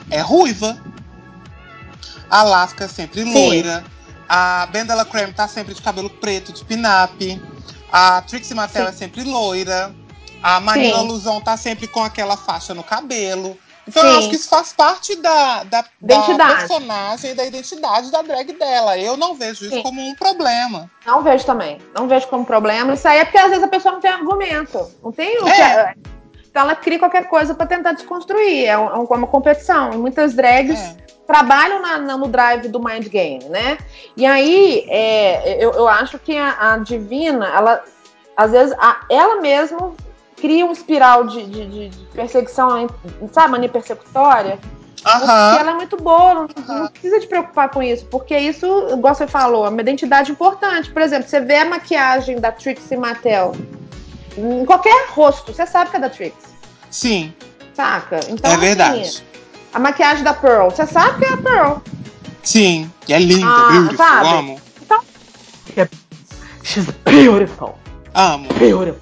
é 0.10 0.20
ruiva. 0.22 0.78
A 2.30 2.40
Alaska 2.42 2.86
é 2.86 2.88
sempre 2.88 3.24
Sim. 3.24 3.34
loira. 3.34 3.84
A 4.30 4.68
Bendela 4.72 5.06
Creme 5.06 5.34
tá 5.34 5.48
sempre 5.48 5.74
de 5.74 5.82
cabelo 5.82 6.10
preto, 6.10 6.52
de 6.52 6.64
pin-up. 6.66 7.42
A 7.92 8.22
Trixie 8.22 8.54
Mattel 8.54 8.84
Sim. 8.86 8.90
é 8.90 8.92
sempre 8.94 9.24
loira. 9.24 9.96
A 10.44 10.60
Marina 10.60 10.98
Sim. 11.00 11.08
Luzon 11.08 11.40
tá 11.42 11.56
sempre 11.58 11.88
com 11.88 12.04
aquela 12.04 12.36
faixa 12.36 12.74
no 12.74 12.84
cabelo. 12.84 13.58
Então 13.88 14.04
eu 14.04 14.12
Sim. 14.12 14.18
acho 14.18 14.30
que 14.30 14.36
isso 14.36 14.50
faz 14.50 14.74
parte 14.74 15.16
da, 15.16 15.64
da, 15.64 15.86
da 16.02 16.22
personagem 16.58 17.32
e 17.32 17.34
da 17.34 17.46
identidade 17.46 18.12
da 18.12 18.22
drag 18.22 18.52
dela. 18.52 18.98
Eu 18.98 19.16
não 19.16 19.34
vejo 19.34 19.64
isso 19.66 19.76
Sim. 19.76 19.82
como 19.82 20.02
um 20.06 20.14
problema. 20.14 20.92
não 21.06 21.24
vejo 21.24 21.46
também. 21.46 21.80
Não 21.96 22.06
vejo 22.08 22.28
como 22.28 22.46
problema. 22.46 22.94
Isso 22.94 23.08
aí 23.08 23.20
é 23.20 23.24
porque 23.26 23.38
às 23.38 23.48
vezes 23.50 23.64
a 23.64 23.68
pessoa 23.70 23.94
não 23.94 24.02
tem 24.02 24.12
argumento. 24.12 24.92
Não 25.02 25.14
tem 25.14 25.42
o 25.42 25.48
É. 25.48 25.94
que. 25.94 26.00
Então 26.50 26.64
ela 26.64 26.76
cria 26.76 27.00
qualquer 27.00 27.30
coisa 27.30 27.56
pra 27.56 27.66
tentar 27.66 27.94
desconstruir. 27.94 28.66
É, 28.66 28.78
um- 28.78 28.90
é 28.90 29.16
uma 29.16 29.28
competição. 29.28 29.94
E 29.94 29.98
muitas 29.98 30.34
drags 30.34 30.78
É. 30.78 31.07
trabalham 31.28 31.82
na- 31.82 31.98
na- 32.00 32.18
no 32.18 32.28
drive 32.30 32.70
do 32.70 32.80
mind 32.80 33.08
game, 33.08 33.44
né? 33.46 33.78
E 34.16 34.26
aí, 34.26 34.86
é, 34.88 35.64
eu, 35.64 35.72
eu 35.74 35.88
acho 35.88 36.18
que 36.18 36.36
a, 36.38 36.56
a 36.74 36.78
Divina, 36.78 37.48
ela, 37.50 37.84
às 38.36 38.52
vezes, 38.52 38.74
a- 38.80 39.02
ela 39.10 39.42
mesma 39.42 39.94
cria 40.38 40.66
um 40.66 40.72
espiral 40.72 41.26
de, 41.28 41.44
de- 41.46 41.90
de- 41.90 42.06
perseguição, 42.14 42.88
sabe, 43.34 43.52
mania 43.52 43.68
persecutória, 43.70 44.58
porque 45.04 45.26
Aham. 45.26 45.58
ela 45.60 45.72
é 45.72 45.74
muito 45.74 45.98
boa, 45.98 46.34
não, 46.34 46.48
não 46.68 46.88
precisa 46.88 47.20
te 47.20 47.28
preocupar 47.28 47.70
com 47.70 47.84
isso, 47.84 48.06
porque 48.06 48.38
isso, 48.38 48.66
igual 48.92 49.14
você 49.14 49.28
falou, 49.28 49.66
é 49.66 49.70
uma 49.70 49.82
identidade 49.82 50.32
importante. 50.32 50.90
Por 50.92 51.02
exemplo, 51.02 51.28
você 51.28 51.40
vê 51.42 51.58
a 51.58 51.66
maquiagem 51.66 52.40
da 52.40 52.52
Trixie 52.52 52.96
Mattel 52.98 53.52
em 54.38 54.66
qualquer 54.66 55.10
rosto, 55.10 55.52
você 55.54 55.66
sabe 55.66 55.90
que 55.92 55.98
é 55.98 56.00
da 56.00 56.10
Trixie, 56.10 56.38
Sim, 56.90 57.34
saca? 57.74 58.20
Então, 58.30 58.52
é 58.52 58.56
assim, 58.56 58.66
verdade. 58.66 59.24
A 59.78 59.80
maquiagem 59.80 60.24
da 60.24 60.34
Pearl, 60.34 60.72
você 60.72 60.88
sabe 60.88 61.20
que 61.20 61.26
é 61.26 61.34
a 61.34 61.38
Pearl. 61.38 61.78
Sim, 62.42 62.92
é 63.08 63.20
linda, 63.20 63.46
Ah, 63.46 63.70
beautiful, 63.72 63.98
sabe? 63.98 64.28
amo. 64.30 64.62
She's 66.64 66.88
beautiful. 67.06 67.78
Amo. 68.16 68.48
Beautiful. 68.56 69.00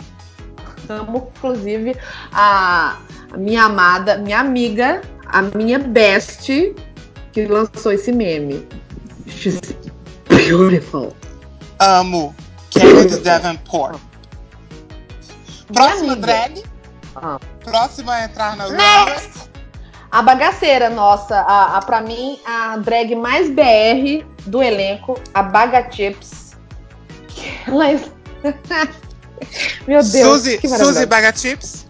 Amo, 0.90 1.32
inclusive, 1.36 1.96
a, 2.34 2.98
a 3.32 3.38
minha 3.38 3.64
amada, 3.64 4.18
minha 4.18 4.40
amiga, 4.42 5.02
a 5.28 5.42
minha 5.42 5.80
best, 5.80 6.48
que 7.32 7.46
lançou 7.48 7.94
esse 7.94 8.12
meme. 8.12 8.68
She's 9.28 9.60
beautiful. 10.28 11.16
Amo. 11.80 12.36
Kennedy 12.70 13.18
Davenport. 13.22 13.98
Próxima 15.74 16.16
drag. 16.18 16.62
Ah. 17.16 17.40
Próxima 17.64 18.14
a 18.14 18.24
entrar 18.26 18.58
na. 18.58 18.68
Next! 18.70 19.55
A 20.16 20.22
bagaceira 20.22 20.90
nossa, 20.90 21.42
a, 21.42 21.78
a, 21.78 21.82
pra 21.82 22.00
mim, 22.00 22.40
a 22.46 22.78
drag 22.78 23.14
mais 23.18 23.50
BR 23.50 24.26
do 24.46 24.64
elenco, 24.64 25.20
a 25.34 25.44
Baga 25.44 25.92
Chips. 25.92 26.56
Ela... 27.68 27.92
É- 27.92 28.00
Meu 29.86 30.02
Deus. 30.02 30.06
Suzy, 30.06 30.58
que 30.58 30.70
Suzy 30.70 31.06
Baga 31.06 31.36
Chips? 31.36 31.86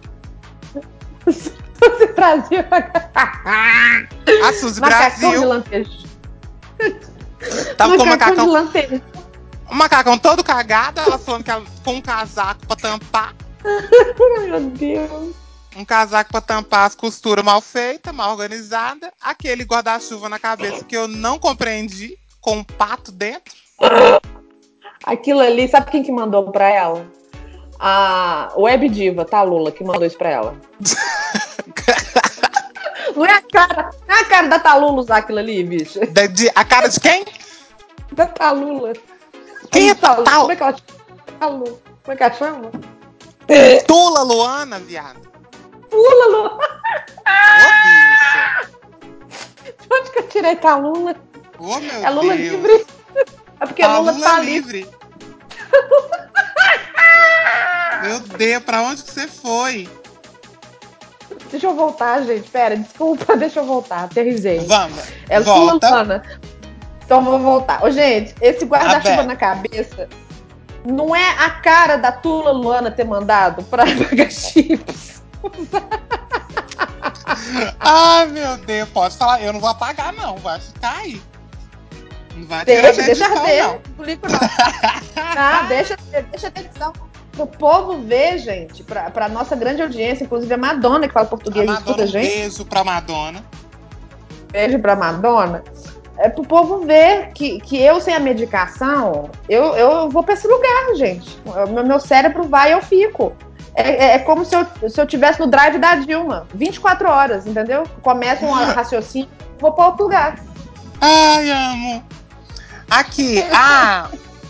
Suzy 1.24 1.52
Brasil. 2.16 2.64
A 3.14 4.52
Suzy 4.54 4.80
Macacão 4.80 5.46
Brasil. 5.46 5.80
de. 5.84 7.74
Tava 7.76 7.96
com 7.96 8.02
o 8.02 8.06
macacão 8.06 8.34
de 8.34 8.40
macacão, 8.40 8.46
lampejo. 8.50 9.02
o 9.70 9.74
macacão 9.76 10.18
todo 10.18 10.42
cagado, 10.42 11.00
ela 11.00 11.16
falando 11.16 11.44
que 11.44 11.50
ela 11.52 11.62
com 11.84 11.94
um 11.94 12.00
casaco 12.00 12.66
pra 12.66 12.74
tampar. 12.74 13.32
Meu 14.48 14.60
Deus. 14.70 15.45
Um 15.76 15.84
casaco 15.84 16.32
pra 16.32 16.40
tampar 16.40 16.86
as 16.86 16.94
costuras 16.94 17.44
mal 17.44 17.60
feitas, 17.60 18.14
mal 18.14 18.30
organizada. 18.32 19.12
Aquele 19.20 19.64
guarda-chuva 19.64 20.28
na 20.28 20.38
cabeça 20.38 20.84
que 20.84 20.96
eu 20.96 21.06
não 21.06 21.38
compreendi, 21.38 22.18
com 22.40 22.56
um 22.58 22.64
pato 22.64 23.12
dentro. 23.12 23.54
Aquilo 25.04 25.40
ali, 25.40 25.68
sabe 25.68 25.90
quem 25.90 26.02
que 26.02 26.10
mandou 26.10 26.50
pra 26.50 26.68
ela? 26.68 27.06
A 27.78 28.52
Web 28.56 28.88
Diva, 28.88 29.24
tá, 29.26 29.42
Lula, 29.42 29.70
que 29.70 29.84
mandou 29.84 30.06
isso 30.06 30.16
pra 30.16 30.30
ela. 30.30 30.56
Não 33.14 33.24
é 33.24 33.32
a 33.32 33.40
cara, 33.40 33.90
não 34.06 34.14
é 34.14 34.20
a 34.20 34.24
cara 34.26 34.46
da 34.48 34.58
Talula 34.58 35.00
usar 35.00 35.18
aquilo 35.18 35.38
ali, 35.38 35.64
bicho. 35.64 35.98
Da- 36.08 36.26
de- 36.26 36.50
a 36.54 36.64
cara 36.66 36.86
de 36.88 37.00
quem? 37.00 37.24
Da 38.12 38.26
Talula. 38.26 38.92
Quem 39.70 39.88
é 39.88 39.94
Talula? 39.94 40.24
Tal? 40.26 40.40
Como 40.42 40.52
é 40.52 40.56
que 40.56 40.62
ela 40.62 40.72
chama? 40.76 41.38
Talula. 41.40 41.78
Como 42.02 42.12
é 42.12 42.16
que 42.16 42.22
ela 42.22 42.34
chama? 42.34 42.70
Tula 43.86 44.22
Luana, 44.22 44.78
viado. 44.80 45.25
Lula, 45.96 46.26
Lula. 46.36 46.58
Ô, 46.58 47.68
bicha. 47.82 48.68
De 49.80 49.88
onde 49.94 50.10
que 50.10 50.18
eu 50.18 50.28
tirei 50.28 50.56
Talula? 50.56 51.14
Ô, 51.58 51.78
meu 51.78 52.04
É 52.06 52.10
Lula 52.10 52.36
Deus. 52.36 52.50
livre. 52.52 52.86
É 53.60 53.66
porque 53.66 53.82
Tá 53.82 53.98
Lula 53.98 54.12
Lula 54.12 54.24
tá 54.26 54.36
ali. 54.36 54.46
livre. 54.60 54.90
Meu 58.02 58.20
Deus, 58.20 58.62
pra 58.62 58.82
onde 58.82 59.02
que 59.02 59.10
você 59.10 59.26
foi? 59.26 59.88
Deixa 61.50 61.66
eu 61.66 61.74
voltar, 61.74 62.22
gente. 62.22 62.48
Pera, 62.50 62.76
desculpa, 62.76 63.34
deixa 63.38 63.60
eu 63.60 63.64
voltar. 63.64 64.04
Aterrisei. 64.04 64.60
Vamos. 64.60 65.02
É 65.28 65.38
Lula 65.38 65.70
volta. 65.70 65.90
Luana. 65.90 66.22
Então 67.04 67.24
vou 67.24 67.38
voltar. 67.38 67.82
Ô, 67.84 67.90
gente, 67.90 68.34
esse 68.40 68.64
guarda-chuva 68.64 69.22
na 69.22 69.36
cabeça 69.36 70.08
não 70.84 71.14
é 71.16 71.30
a 71.38 71.50
cara 71.50 71.96
da 71.96 72.12
Tula 72.12 72.50
Luana 72.52 72.90
ter 72.90 73.04
mandado 73.04 73.62
pra 73.64 73.84
pagar 74.08 74.30
chips. 74.30 75.15
Ai, 77.80 78.26
meu 78.26 78.56
Deus, 78.58 78.88
pode 78.90 79.16
falar. 79.16 79.42
Eu 79.42 79.52
não 79.52 79.60
vou 79.60 79.70
apagar, 79.70 80.12
não. 80.12 80.36
Vai 80.36 80.60
ficar 80.60 80.98
aí. 80.98 81.20
Não 82.34 82.46
vai 82.46 82.64
Deixa, 82.64 83.02
deixa 83.02 83.10
edição, 83.10 83.34
não. 83.34 83.72
Não 83.72 83.78
publico, 83.96 84.26
não. 84.30 84.38
Tá, 85.34 85.62
deixa, 85.62 85.96
deixa 86.30 86.52
a 86.54 86.60
edição. 86.60 86.92
Pro 87.32 87.46
povo 87.46 87.98
ver, 87.98 88.38
gente, 88.38 88.82
pra, 88.82 89.10
pra 89.10 89.28
nossa 89.28 89.54
grande 89.54 89.82
audiência, 89.82 90.24
inclusive 90.24 90.54
a 90.54 90.56
Madonna, 90.56 91.06
que 91.06 91.12
fala 91.12 91.26
A 91.26 91.28
português, 91.28 91.68
escuta 91.70 91.90
Madonna, 91.90 92.02
a 92.02 92.06
um 92.06 92.08
gente. 92.08 92.26
beijo 92.26 92.64
pra 92.64 92.84
Madonna. 92.84 93.44
beijo 94.50 94.78
pra 94.78 94.96
Madonna, 94.96 95.62
é 96.18 96.30
pro 96.30 96.46
povo 96.46 96.80
ver 96.86 97.32
que, 97.34 97.60
que 97.60 97.76
eu 97.78 98.00
sem 98.00 98.14
a 98.14 98.20
medicação, 98.20 99.30
eu, 99.50 99.76
eu 99.76 100.08
vou 100.08 100.22
pra 100.22 100.32
esse 100.32 100.48
lugar, 100.48 100.94
gente. 100.96 101.38
O 101.44 101.68
meu, 101.68 101.84
meu 101.84 102.00
cérebro 102.00 102.44
vai 102.44 102.70
e 102.70 102.72
eu 102.72 102.80
fico. 102.82 103.34
É, 103.76 103.90
é- 103.90 104.14
é 104.14 104.18
como 104.20 104.44
se 104.44 104.56
eu, 104.56 104.66
se 104.88 104.98
eu 105.00 105.06
tivesse 105.06 105.38
no 105.38 105.46
drive 105.46 105.78
da 105.78 105.94
Dilma, 105.96 106.46
24 106.54 107.08
horas, 107.10 107.46
entendeu? 107.46 107.84
Começa 108.02 108.44
um 108.44 108.50
raciocínio, 108.52 109.28
vou 109.60 109.70
pra 109.72 109.86
outro 109.88 110.04
lugar. 110.04 110.38
Ai, 111.00 111.50
amo. 111.50 112.04
Aqui, 112.90 113.42
a. 113.52 114.08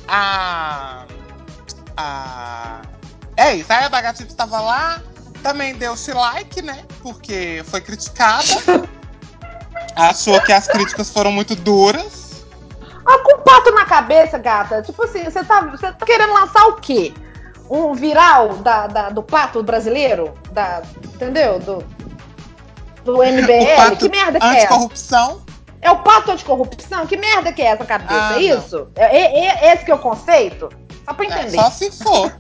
A. 0.09 1.05
A. 1.97 2.81
É 3.37 3.57
isso, 3.57 3.73
aí 3.73 3.85
a 3.85 3.89
Bagatips 3.89 4.31
estava 4.31 4.61
lá, 4.61 5.03
também 5.43 5.75
deu-se 5.75 6.13
like, 6.13 6.63
né? 6.63 6.85
Porque 7.03 7.63
foi 7.67 7.81
criticada. 7.81 8.45
Achou 9.97 10.41
que 10.43 10.53
as 10.53 10.69
críticas 10.69 11.11
foram 11.11 11.33
muito 11.33 11.57
duras. 11.57 12.45
Ah, 13.05 13.19
com 13.19 13.37
o 13.37 13.39
pato 13.39 13.71
na 13.73 13.85
cabeça, 13.85 14.39
gata. 14.39 14.83
Tipo 14.83 15.05
assim, 15.05 15.25
você 15.25 15.43
tá, 15.45 15.61
você 15.63 15.93
tá 15.93 16.05
querendo 16.07 16.33
lançar 16.33 16.67
o 16.67 16.75
quê? 16.77 17.13
Um 17.69 17.95
viral 17.95 18.55
da, 18.59 18.87
da- 18.87 19.09
do 19.11 19.23
pato 19.23 19.63
brasileiro? 19.63 20.35
Da, 20.53 20.83
entendeu? 21.15 21.59
Do, 21.59 21.85
do 23.05 23.23
MBL? 23.23 23.77
Pato 23.77 23.97
que 23.97 24.09
merda 24.09 24.39
que 24.39 24.47
é 24.47 24.49
essa? 24.51 24.59
Anticorrupção. 24.67 25.43
É 25.83 25.91
o 25.91 25.99
pato 25.99 26.31
anticorrupção? 26.33 27.07
Que 27.07 27.17
merda 27.17 27.53
que 27.53 27.63
é 27.63 27.67
essa 27.67 27.85
cabeça? 27.85 28.29
Ah, 28.29 28.37
é 28.37 28.43
isso? 28.43 28.89
É, 28.97 29.05
é- 29.17 29.67
é 29.69 29.75
esse 29.75 29.85
que 29.85 29.91
é 29.91 29.95
o 29.95 29.99
conceito? 29.99 30.69
Só 31.05 31.13
pra 31.15 31.25
É, 31.27 31.29
entender. 31.29 31.57
só 31.57 31.71
se 31.71 31.91
for. 31.93 32.33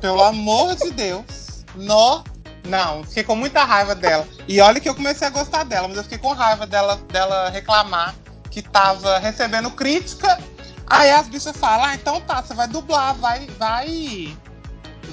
Pelo 0.00 0.22
amor 0.22 0.74
de 0.76 0.90
Deus. 0.90 1.64
No. 1.74 2.22
Não, 2.66 3.04
fiquei 3.04 3.22
com 3.24 3.36
muita 3.36 3.62
raiva 3.64 3.94
dela. 3.94 4.26
E 4.48 4.60
olha 4.60 4.80
que 4.80 4.88
eu 4.88 4.94
comecei 4.94 5.26
a 5.26 5.30
gostar 5.30 5.64
dela, 5.64 5.86
mas 5.86 5.96
eu 5.98 6.02
fiquei 6.02 6.18
com 6.18 6.32
raiva 6.32 6.66
dela, 6.66 6.98
dela 7.12 7.48
reclamar 7.50 8.14
que 8.50 8.60
tava 8.60 9.18
recebendo 9.18 9.70
crítica. 9.70 10.38
Aí 10.86 11.10
as 11.10 11.28
bichas 11.28 11.56
falam, 11.56 11.84
ah, 11.86 11.94
então 11.94 12.20
tá, 12.22 12.42
você 12.42 12.54
vai 12.54 12.66
dublar, 12.66 13.14
vai, 13.14 13.46
vai. 13.58 14.36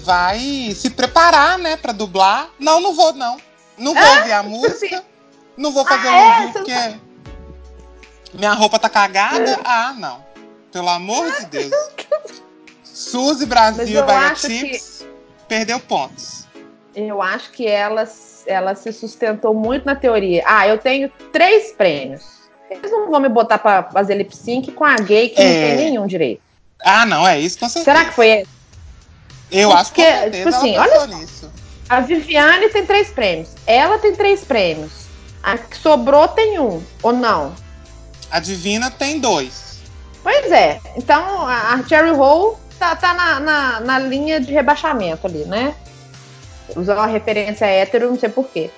Vai 0.04 0.74
se 0.76 0.90
preparar, 0.90 1.58
né, 1.58 1.78
pra 1.78 1.94
dublar. 1.94 2.50
Não, 2.60 2.80
não 2.82 2.94
vou, 2.94 3.14
não. 3.14 3.38
Não 3.78 3.94
vou 3.94 4.18
ouvir 4.18 4.34
a 4.34 4.44
música. 4.44 5.04
Não 5.56 5.72
vou 5.72 5.86
fazer 5.86 6.08
Ah, 6.08 6.12
um 6.12 6.16
é? 6.16 6.40
não 6.46 6.52
porque 6.54 6.96
minha 8.34 8.54
roupa 8.54 8.78
tá 8.80 8.90
cagada. 8.90 9.60
Ah, 9.64 9.94
não. 9.98 10.24
Pelo 10.72 10.90
amor 10.90 11.32
de 11.40 11.46
Deus. 11.46 11.72
Suzy 12.84 13.46
Brasil 13.46 14.04
acho 14.04 14.48
que- 14.48 14.82
perdeu 15.48 15.80
pontos. 15.80 16.46
Eu 16.96 17.22
acho 17.22 17.52
que 17.52 17.66
ela, 17.68 18.08
ela 18.46 18.76
se 18.76 18.92
sustentou 18.92 19.54
muito 19.54 19.86
na 19.86 19.96
teoria. 19.96 20.44
Ah, 20.46 20.68
eu 20.68 20.78
tenho 20.78 21.10
três 21.32 21.72
prêmios. 21.72 22.24
Eles 22.70 22.92
não 22.92 23.10
vão 23.10 23.20
me 23.20 23.30
botar 23.30 23.58
pra 23.58 23.84
fazer 23.84 24.16
lip 24.16 24.36
sync 24.36 24.72
com 24.72 24.84
a 24.84 24.96
gay 24.96 25.30
que 25.30 25.40
não 25.42 25.50
É. 25.50 25.76
tem 25.76 25.86
nenhum 25.92 26.08
direito. 26.08 26.42
Ah, 26.84 27.06
não, 27.06 27.28
é 27.28 27.40
isso 27.40 27.58
com 27.58 27.70
certeza. 27.70 27.98
Será 27.98 28.10
que 28.10 28.16
foi 28.16 28.28
esse? 28.30 28.50
Eu 29.54 29.72
acho 29.72 29.94
que 29.94 30.04
com 30.04 30.22
Porque, 30.22 30.38
tipo 30.38 30.50
assim, 30.50 30.76
ela 30.76 31.02
olha 31.02 31.16
nisso. 31.16 31.52
A 31.88 32.00
Viviane 32.00 32.70
tem 32.70 32.86
três 32.86 33.10
prêmios. 33.10 33.50
Ela 33.68 34.00
tem 34.00 34.16
três 34.16 34.44
prêmios. 34.44 34.92
A 35.44 35.58
que 35.58 35.78
sobrou 35.78 36.28
tem 36.28 36.60
um, 36.60 36.82
ou 37.02 37.14
não? 37.14 37.54
A 38.32 38.40
Divina 38.40 38.90
tem 38.90 39.20
dois. 39.20 39.78
Pois 40.24 40.52
é. 40.52 40.80
Então 40.96 41.46
a 41.46 41.84
Cherry 41.88 42.12
Hole 42.12 42.56
tá, 42.80 42.96
tá 42.96 43.14
na, 43.14 43.40
na, 43.40 43.80
na 43.82 44.00
linha 44.00 44.40
de 44.40 44.52
rebaixamento 44.52 45.28
ali, 45.28 45.46
né? 45.46 45.76
Usando 46.76 46.98
uma 46.98 47.08
referência 47.08 47.66
hétero, 47.66 48.10
não 48.10 48.20
sei 48.20 48.30
porquê. 48.30 48.72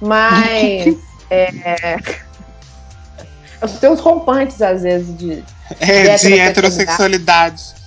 Mas. 0.00 0.96
é, 1.30 1.96
eu 3.62 3.68
tenho 3.80 3.92
uns 3.92 4.00
rompantes, 4.00 4.60
às 4.60 4.82
vezes, 4.82 5.16
de. 5.16 5.44
É, 5.80 6.16
De 6.16 6.28
de 6.28 6.38
heterossexualidade. 6.38 7.77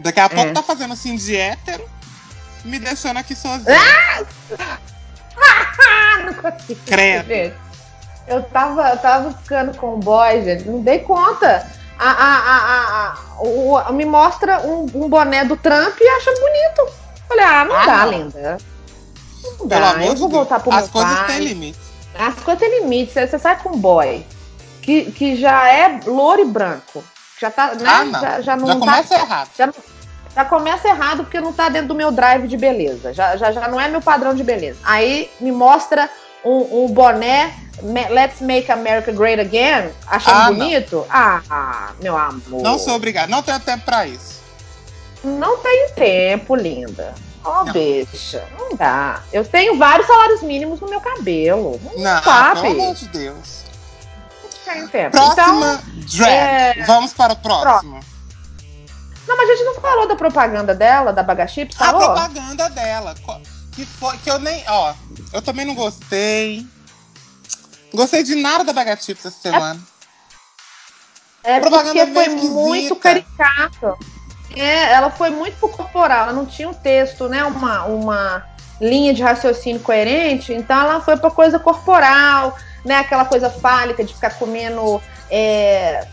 Daqui 0.00 0.20
a 0.20 0.28
pouco 0.28 0.50
É. 0.50 0.52
tá 0.52 0.62
fazendo 0.62 0.92
assim 0.92 1.16
de 1.16 1.36
hétero, 1.36 1.84
me 2.64 2.78
deixando 2.78 3.16
aqui 3.18 3.34
sozinho. 3.34 3.66
Ah, 5.36 6.18
não 6.24 6.34
consigo. 6.52 6.80
Credo. 6.86 7.26
Gente, 7.28 7.54
eu 8.26 8.42
tava, 8.44 8.88
eu 8.90 8.98
tava 8.98 9.32
ficando 9.32 9.76
com 9.76 9.94
o 9.94 9.98
boy, 9.98 10.42
gente, 10.44 10.64
não 10.68 10.80
dei 10.82 11.00
conta. 11.00 11.66
A, 11.98 12.10
a, 12.10 12.38
a, 12.38 12.58
a, 12.58 13.08
a- 13.08 13.16
o- 13.42 13.92
me 13.92 14.04
mostra 14.04 14.60
um, 14.60 14.82
um 14.94 15.08
boné 15.08 15.44
do 15.44 15.56
Trump 15.56 15.96
e 16.00 16.08
acha 16.08 16.30
bonito. 16.32 16.94
Falei, 17.26 17.44
ah, 17.44 17.64
não 17.64 17.74
Ah, 17.76 17.86
dá, 17.86 18.04
não. 18.06 18.12
linda. 18.12 18.58
Não 19.42 19.68
Pelo 19.68 19.68
dá, 19.68 19.90
amor 19.90 20.06
eu 20.06 20.14
de 20.14 20.20
vou 20.20 20.28
Deus. 20.28 20.32
voltar 20.32 20.60
pro 20.60 20.72
As 20.72 20.84
meu 20.84 20.88
coisas 20.90 21.18
pai. 21.18 21.26
têm 21.26 21.38
limite. 21.40 21.78
As 22.16 22.34
coisas 22.36 22.60
têm 22.60 22.80
limite. 22.82 23.12
Você, 23.12 23.26
você 23.26 23.38
sai 23.38 23.58
com 23.60 23.70
um 23.70 23.78
boy 23.78 24.24
que, 24.80 25.10
que 25.10 25.34
já 25.36 25.68
é 25.72 25.98
louro 26.06 26.40
e 26.42 26.44
branco. 26.44 27.02
Já 27.40 27.50
tá, 27.50 27.74
né? 27.74 27.84
Ah, 27.88 28.04
não. 28.04 28.20
Já, 28.20 28.40
já 28.40 28.56
não 28.56 28.66
Já 28.66 28.74
tá 28.74 28.80
começa 28.80 29.14
errado. 29.14 29.48
já, 29.56 29.72
já 30.34 30.44
começa 30.44 30.88
errado 30.88 31.24
porque 31.24 31.40
não 31.40 31.52
tá 31.52 31.68
dentro 31.68 31.88
do 31.88 31.94
meu 31.94 32.10
drive 32.10 32.46
de 32.48 32.56
beleza. 32.56 33.12
Já, 33.12 33.36
já, 33.36 33.52
já 33.52 33.68
não 33.68 33.80
é 33.80 33.88
meu 33.88 34.00
padrão 34.00 34.34
de 34.34 34.42
beleza. 34.44 34.78
Aí 34.84 35.30
me 35.40 35.52
mostra 35.52 36.08
um, 36.44 36.84
um 36.84 36.88
boné 36.88 37.54
Let's 38.10 38.40
Make 38.40 38.72
America 38.72 39.12
Great 39.12 39.40
Again, 39.40 39.90
achando 40.06 40.36
Ah, 40.36 40.46
bonito. 40.52 41.06
Ah, 41.08 41.90
meu 42.02 42.16
amor. 42.16 42.60
Não 42.62 42.76
sou 42.78 42.94
obrigado. 42.96 43.28
Não 43.28 43.40
tenho 43.42 43.60
tempo 43.60 43.84
pra 43.84 44.04
isso. 44.06 44.38
Não 45.22 45.58
tem 45.58 45.88
tempo, 45.94 46.56
linda. 46.56 47.14
Ó, 47.44 47.64
Não. 47.64 47.72
bicha. 47.72 48.44
Não 48.58 48.76
dá. 48.76 49.20
Eu 49.32 49.44
tenho 49.44 49.78
vários 49.78 50.06
salários 50.08 50.42
mínimos 50.42 50.80
no 50.80 50.88
meu 50.88 51.00
cabelo. 51.00 51.80
Não, 51.96 52.02
Não, 52.02 52.22
sabe. 52.22 52.62
pelo 52.62 52.82
amor 52.82 52.94
de 52.96 53.08
Deus. 53.08 53.64
Tem 54.72 54.88
tempo. 54.88 55.10
Próxima 55.12 55.82
drag. 56.16 56.30
é- 56.30 56.84
Vamos 56.86 57.12
para 57.12 57.32
o 57.32 57.36
próximo. 57.36 58.00
Não, 59.26 59.36
mas 59.36 59.50
a 59.50 59.56
gente 59.56 59.64
não 59.64 59.74
falou 59.80 60.08
da 60.08 60.16
propaganda 60.16 60.74
dela, 60.74 61.12
da 61.12 61.22
Bagachips, 61.22 61.76
A 61.80 61.84
falou? 61.86 62.00
propaganda 62.00 62.68
dela. 62.70 63.14
Que 63.72 63.84
foi 63.84 64.16
que 64.18 64.30
eu 64.30 64.38
nem. 64.38 64.64
Ó, 64.68 64.94
eu 65.32 65.42
também 65.42 65.66
não 65.66 65.74
gostei. 65.74 66.66
Gostei 67.92 68.22
de 68.22 68.34
nada 68.34 68.64
da 68.64 68.72
Bagatips 68.72 69.24
essa 69.24 69.38
semana. 69.40 69.80
É 71.42 71.60
Propaganda 71.60 72.06
porque 72.06 72.12
foi 72.12 72.28
muito 72.28 72.96
caricato. 72.96 73.96
É, 74.54 74.92
ela 74.92 75.10
foi 75.10 75.30
muito 75.30 75.56
pro 75.58 75.68
corporal, 75.68 76.24
ela 76.24 76.32
não 76.32 76.44
tinha 76.44 76.68
um 76.68 76.74
texto, 76.74 77.28
né? 77.28 77.44
Uma, 77.44 77.84
uma 77.84 78.44
linha 78.80 79.14
de 79.14 79.22
raciocínio 79.22 79.80
coerente, 79.80 80.52
então 80.52 80.78
ela 80.80 81.00
foi 81.00 81.16
pra 81.16 81.30
coisa 81.30 81.58
corporal, 81.58 82.56
né? 82.84 82.96
Aquela 82.96 83.24
coisa 83.24 83.50
fálica 83.50 84.04
de 84.04 84.14
ficar 84.14 84.30
comendo 84.38 85.00
é, 85.30 86.06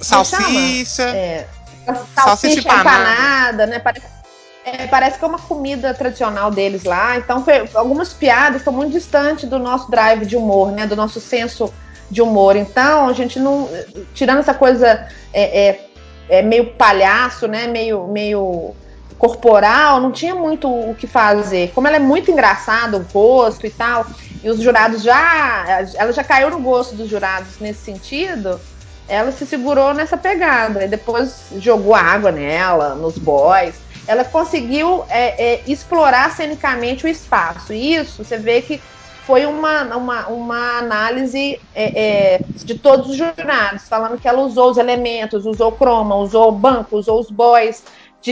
Salsicha. 0.00 1.02
é, 1.04 1.46
Salsicha 1.86 2.06
salsicha 2.14 2.60
empanada. 2.60 2.80
empanada, 3.12 3.66
né? 3.66 3.78
Parece, 3.78 4.06
é, 4.64 4.86
parece 4.88 5.18
que 5.18 5.24
é 5.24 5.28
uma 5.28 5.38
comida 5.38 5.94
tradicional 5.94 6.50
deles 6.50 6.84
lá. 6.84 7.16
Então, 7.16 7.44
foi- 7.44 7.68
algumas 7.74 8.12
piadas 8.12 8.60
estão 8.60 8.72
muito 8.72 8.92
distantes 8.92 9.48
do 9.48 9.58
nosso 9.58 9.90
drive 9.90 10.26
de 10.26 10.36
humor, 10.36 10.72
né? 10.72 10.86
Do 10.86 10.96
nosso 10.96 11.20
senso 11.20 11.72
de 12.10 12.20
humor. 12.20 12.56
Então, 12.56 13.08
a 13.08 13.12
gente 13.12 13.38
não. 13.38 13.68
Tirando 14.14 14.40
essa 14.40 14.54
coisa 14.54 15.08
é, 15.32 15.68
é, 15.68 15.80
é 16.28 16.42
meio 16.42 16.72
palhaço, 16.74 17.46
né? 17.46 17.66
Meio, 17.66 18.06
meio 18.08 18.74
corporal, 19.18 20.00
não 20.00 20.12
tinha 20.12 20.34
muito 20.34 20.68
o 20.68 20.94
que 20.94 21.06
fazer. 21.06 21.72
Como 21.74 21.86
ela 21.86 21.96
é 21.96 22.00
muito 22.00 22.30
engraçada, 22.30 22.96
o 22.96 23.02
rosto 23.02 23.66
e 23.66 23.70
tal, 23.70 24.06
e 24.42 24.48
os 24.50 24.60
jurados 24.60 25.02
já. 25.02 25.64
Ela 25.94 26.12
já 26.12 26.22
caiu 26.22 26.50
no 26.50 26.60
gosto 26.60 26.94
dos 26.94 27.08
jurados 27.08 27.58
nesse 27.60 27.80
sentido. 27.80 28.60
Ela 29.08 29.30
se 29.32 29.46
segurou 29.46 29.94
nessa 29.94 30.16
pegada 30.16 30.84
e 30.84 30.88
depois 30.88 31.46
jogou 31.58 31.94
água 31.94 32.32
nela, 32.32 32.94
nos 32.94 33.16
boys. 33.18 33.74
Ela 34.06 34.24
conseguiu 34.24 35.04
é, 35.08 35.54
é, 35.54 35.62
explorar 35.66 36.30
cenicamente 36.32 37.06
o 37.06 37.08
espaço. 37.08 37.72
E 37.72 37.96
isso 37.96 38.24
você 38.24 38.36
vê 38.36 38.62
que 38.62 38.80
foi 39.26 39.44
uma, 39.44 39.82
uma, 39.96 40.28
uma 40.28 40.78
análise 40.78 41.60
é, 41.74 42.34
é, 42.34 42.40
de 42.64 42.78
todos 42.78 43.10
os 43.10 43.16
jurados, 43.16 43.88
falando 43.88 44.20
que 44.20 44.28
ela 44.28 44.40
usou 44.42 44.70
os 44.70 44.78
elementos, 44.78 45.44
usou 45.44 45.72
croma, 45.72 46.14
usou 46.14 46.52
banco, 46.52 46.96
usou 46.96 47.18
os 47.18 47.28
boys, 47.28 47.82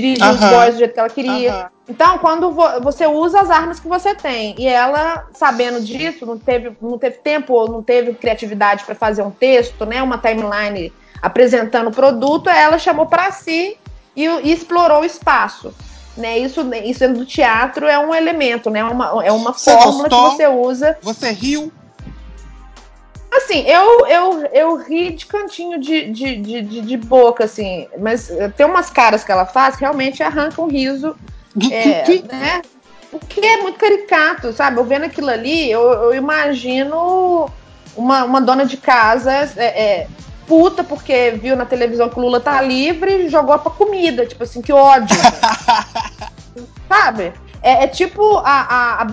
dirigiu 0.01 0.31
os 0.31 0.41
boys 0.41 0.75
do 0.75 0.79
jeito 0.79 0.95
que 0.95 1.01
ela 1.01 1.09
queria. 1.09 1.53
Aham. 1.53 1.71
Então, 1.89 2.19
quando 2.19 2.51
vo- 2.51 2.81
você 2.81 3.07
usa 3.07 3.41
as 3.41 3.51
armas 3.51 3.79
que 3.79 3.87
você 3.87 4.15
tem, 4.15 4.55
e 4.59 4.67
ela, 4.67 5.27
sabendo 5.35 5.81
disso, 5.81 6.25
não 6.25 6.39
teve, 6.39 6.73
não 6.81 6.97
teve 6.99 7.19
tempo 7.19 7.53
ou 7.53 7.69
não 7.71 7.83
teve 7.83 8.15
criatividade 8.15 8.85
para 8.85 8.95
fazer 8.95 9.23
um 9.23 9.31
texto, 9.31 9.85
né, 9.85 10.03
uma 10.03 10.17
timeline 10.17 10.93
apresentando 11.21 11.89
o 11.89 11.93
produto, 11.93 12.49
ela 12.49 12.79
chamou 12.79 13.07
para 13.07 13.31
si 13.33 13.77
e, 14.17 14.25
e 14.27 14.53
explorou 14.53 15.03
o 15.03 15.05
espaço. 15.05 15.75
Né, 16.17 16.39
isso, 16.39 16.61
isso 16.85 17.09
do 17.13 17.27
teatro 17.27 17.87
é 17.87 17.99
um 17.99 18.15
elemento, 18.15 18.71
né, 18.71 18.83
uma, 18.85 19.25
é 19.25 19.33
uma 19.33 19.53
Você 19.53 19.73
fórmula 19.73 20.09
gostou? 20.09 20.31
que 20.31 20.37
você 20.37 20.47
usa. 20.49 20.99
Você 21.03 21.31
riu? 21.33 21.73
Assim, 23.37 23.67
eu, 23.67 24.07
eu, 24.07 24.47
eu 24.53 24.77
ri 24.77 25.11
de 25.11 25.27
cantinho 25.27 25.81
de, 25.81 26.11
de, 26.11 26.37
de, 26.37 26.63
de, 26.63 26.81
de 26.81 26.97
boca, 26.97 27.45
assim, 27.45 27.89
mas 27.99 28.31
tem 28.57 28.65
umas 28.65 28.91
caras 28.91 29.25
que 29.25 29.33
ela 29.33 29.45
faz 29.45 29.75
que 29.75 29.81
realmente 29.81 30.23
arrancam 30.23 30.67
um 30.67 30.69
riso 30.69 31.17
é, 31.71 32.05
né? 32.33 32.63
O 33.13 33.19
que 33.19 33.45
é 33.45 33.59
muito 33.59 33.79
caricato, 33.79 34.53
sabe? 34.53 34.79
Eu 34.79 34.85
vendo 34.85 35.05
aquilo 35.05 35.31
ali, 35.31 35.71
eu, 35.71 35.83
eu 35.83 36.15
imagino 36.15 37.49
uma, 37.97 38.25
uma 38.25 38.41
dona 38.41 38.67
de 38.67 38.77
casa 38.77 39.33
é, 39.33 39.65
é, 39.65 40.07
puta 40.47 40.83
porque 40.83 41.33
viu 41.33 41.55
na 41.55 41.65
televisão 41.65 42.09
que 42.09 42.19
o 42.19 42.23
Lula 42.23 42.41
tá 42.41 42.61
livre 42.61 43.27
e 43.27 43.29
jogou 43.29 43.57
pra 43.59 43.71
comida. 43.71 44.27
Tipo 44.27 44.43
assim, 44.43 44.61
que 44.61 44.73
ódio. 44.73 45.17
sabe? 46.89 47.33
É, 47.65 47.85
é 47.85 47.87
tipo 47.87 48.37
a, 48.45 48.45
a, 48.45 49.03
a 49.03 49.07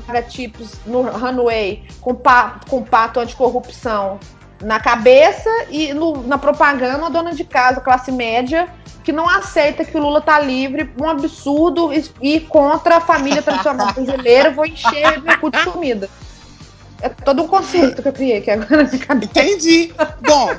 no 0.86 1.02
Runway 1.04 1.88
com, 2.02 2.14
pa, 2.14 2.60
com 2.70 2.84
pato 2.84 3.22
anticorrupção 3.22 4.20
na 4.62 4.78
cabeça 4.78 5.50
e 5.70 5.94
no- 5.94 6.22
na 6.28 6.38
propaganda 6.38 7.06
a 7.06 7.10
dona 7.10 7.34
de 7.34 7.46
casa, 7.46 7.80
classe 7.80 8.12
média, 8.12 8.68
que 9.06 9.14
não 9.14 9.28
aceita 9.28 9.86
que 9.86 9.96
o 9.98 10.02
Lula 10.02 10.20
tá 10.20 10.38
livre, 10.38 10.94
um 11.02 11.08
absurdo 11.08 11.94
e, 11.94 12.04
e 12.22 12.40
contra 12.42 12.98
a 12.98 13.02
família 13.02 13.42
tradicional 13.42 13.92
brasileira, 13.96 14.52
vou 14.52 14.66
encher 14.66 15.22
meu 15.22 15.40
cu 15.40 15.50
de 15.50 15.64
comida. 15.64 16.10
É 17.02 17.08
todo 17.08 17.44
um 17.44 17.48
conceito 17.48 18.02
que 18.02 18.08
eu 18.10 18.14
criei 18.14 18.40
aqui 18.40 18.52
agora 18.52 18.84
na 18.84 18.90
minha 18.90 19.00
cabeça. 19.06 19.32
Entendi. 19.32 19.94
Bom, 20.28 20.54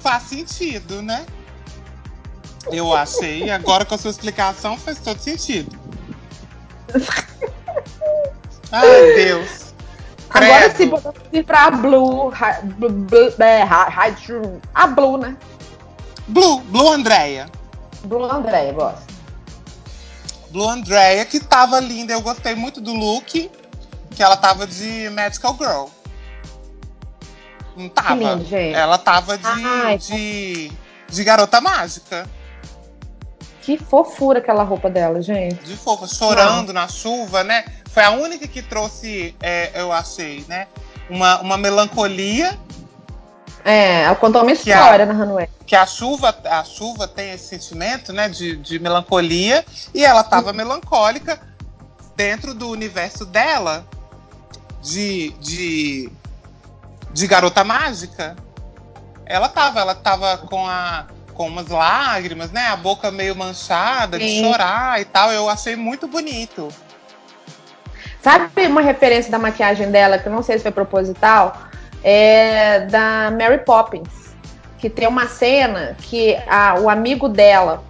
faz 0.00 0.24
sentido, 0.24 1.00
né? 1.02 1.24
Eu 2.66 2.92
achei, 2.92 3.48
agora 3.48 3.84
com 3.84 3.94
a 3.94 3.98
sua 3.98 4.10
explicação 4.10 4.76
faz 4.76 4.98
todo 4.98 5.20
sentido. 5.20 5.87
Ai, 8.72 9.14
Deus. 9.14 9.74
Agora 10.30 10.70
podemos 10.70 11.02
ir 11.32 11.44
pra 11.44 11.70
Blue, 11.70 12.30
é, 13.38 13.62
a 14.74 14.86
Blue, 14.86 15.18
né? 15.18 15.36
Blue, 16.26 16.60
Blue 16.60 16.92
Andrea. 16.92 17.48
Blue 18.04 18.30
André, 18.30 18.72
gosto. 18.72 19.06
Blue 20.50 20.68
Andrea, 20.68 21.24
que 21.24 21.40
tava 21.40 21.80
linda. 21.80 22.12
Eu 22.12 22.20
gostei 22.20 22.54
muito 22.54 22.80
do 22.80 22.92
look, 22.92 23.50
que 24.10 24.22
ela 24.22 24.36
tava 24.36 24.66
de 24.66 25.08
Magical 25.10 25.56
Girl. 25.58 25.86
Não 27.76 27.88
tava? 27.88 28.14
lindo. 28.14 28.54
Ela 28.56 28.98
tava 28.98 29.38
de, 29.38 29.46
Ai, 29.46 29.98
de, 29.98 30.72
de 31.08 31.24
garota 31.24 31.60
mágica. 31.60 32.28
Que 33.68 33.76
fofura 33.76 34.38
aquela 34.38 34.62
roupa 34.62 34.88
dela, 34.88 35.20
gente. 35.20 35.62
De 35.62 35.76
fofa, 35.76 36.06
chorando 36.06 36.72
na 36.72 36.88
chuva, 36.88 37.44
né? 37.44 37.66
Foi 37.90 38.02
a 38.02 38.12
única 38.12 38.48
que 38.48 38.62
trouxe, 38.62 39.36
é, 39.42 39.70
eu 39.78 39.92
achei, 39.92 40.42
né? 40.48 40.66
Uma, 41.10 41.38
uma 41.42 41.58
melancolia, 41.58 42.58
É, 43.66 44.04
ela 44.04 44.14
contou 44.16 44.40
uma 44.42 44.56
Que 44.56 44.72
a- 44.72 44.80
história 44.80 45.04
na 45.04 45.12
Runway. 45.12 45.50
que 45.66 45.76
a 45.76 45.84
chuva, 45.84 46.34
a 46.46 46.64
chuva 46.64 47.06
tem 47.06 47.32
esse 47.32 47.44
sentimento, 47.48 48.10
né? 48.10 48.26
De, 48.30 48.56
de 48.56 48.78
melancolia, 48.78 49.62
e 49.92 50.02
ela 50.02 50.24
tava 50.24 50.50
melancólica 50.54 51.38
dentro 52.16 52.54
do 52.54 52.70
universo 52.70 53.26
dela 53.26 53.84
de, 54.82 55.28
de, 55.40 56.10
de 57.12 57.26
garota 57.26 57.62
mágica. 57.62 58.34
Ela 59.26 59.46
tava, 59.50 59.80
ela 59.80 59.94
tava 59.94 60.38
com 60.38 60.66
a 60.66 61.04
com 61.38 61.46
umas 61.46 61.68
lágrimas, 61.68 62.50
né? 62.50 62.66
A 62.66 62.76
boca 62.76 63.12
meio 63.12 63.36
manchada 63.36 64.18
de 64.18 64.28
Sim. 64.28 64.42
chorar 64.42 65.00
e 65.00 65.04
tal. 65.04 65.32
Eu 65.32 65.48
achei 65.48 65.76
muito 65.76 66.08
bonito. 66.08 66.68
Sabe 68.20 68.66
uma 68.66 68.80
referência 68.80 69.30
da 69.30 69.38
maquiagem 69.38 69.88
dela, 69.92 70.18
que 70.18 70.26
eu 70.26 70.32
não 70.32 70.42
sei 70.42 70.56
se 70.58 70.64
foi 70.64 70.72
proposital? 70.72 71.56
É 72.02 72.80
da 72.90 73.30
Mary 73.30 73.58
Poppins. 73.58 74.34
Que 74.78 74.90
tem 74.90 75.06
uma 75.06 75.28
cena 75.28 75.96
que 76.02 76.36
a- 76.48 76.74
o 76.80 76.90
amigo 76.90 77.28
dela, 77.28 77.84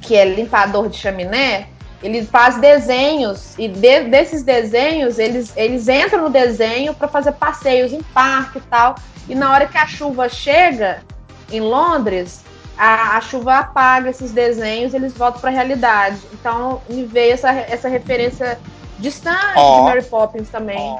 que 0.00 0.14
é 0.16 0.24
limpador 0.24 0.88
de 0.88 0.96
chaminé, 0.96 1.66
ele 2.00 2.24
faz 2.24 2.58
desenhos 2.58 3.54
e 3.58 3.66
de- 3.66 4.04
desses 4.04 4.44
desenhos 4.44 5.18
eles, 5.18 5.52
eles 5.56 5.88
entram 5.88 6.22
no 6.22 6.30
desenho 6.30 6.94
para 6.94 7.08
fazer 7.08 7.32
passeios 7.32 7.92
em 7.92 8.02
parque 8.02 8.58
e 8.58 8.62
tal. 8.62 8.94
E 9.28 9.34
na 9.34 9.50
hora 9.52 9.66
que 9.66 9.78
a 9.78 9.86
chuva 9.86 10.28
chega 10.28 11.02
em 11.50 11.60
Londres, 11.60 12.44
a, 12.76 13.16
a 13.16 13.20
chuva 13.20 13.58
apaga 13.58 14.10
esses 14.10 14.32
desenhos 14.32 14.92
e 14.92 14.96
eles 14.96 15.12
voltam 15.12 15.40
para 15.40 15.50
a 15.50 15.52
realidade. 15.52 16.18
Então 16.32 16.82
me 16.88 17.04
veio 17.04 17.34
essa, 17.34 17.50
essa 17.50 17.88
referência 17.88 18.58
distante 18.98 19.54
Ó. 19.56 19.76
de 19.76 19.82
Mary 19.82 20.02
Poppins 20.02 20.48
também. 20.48 20.96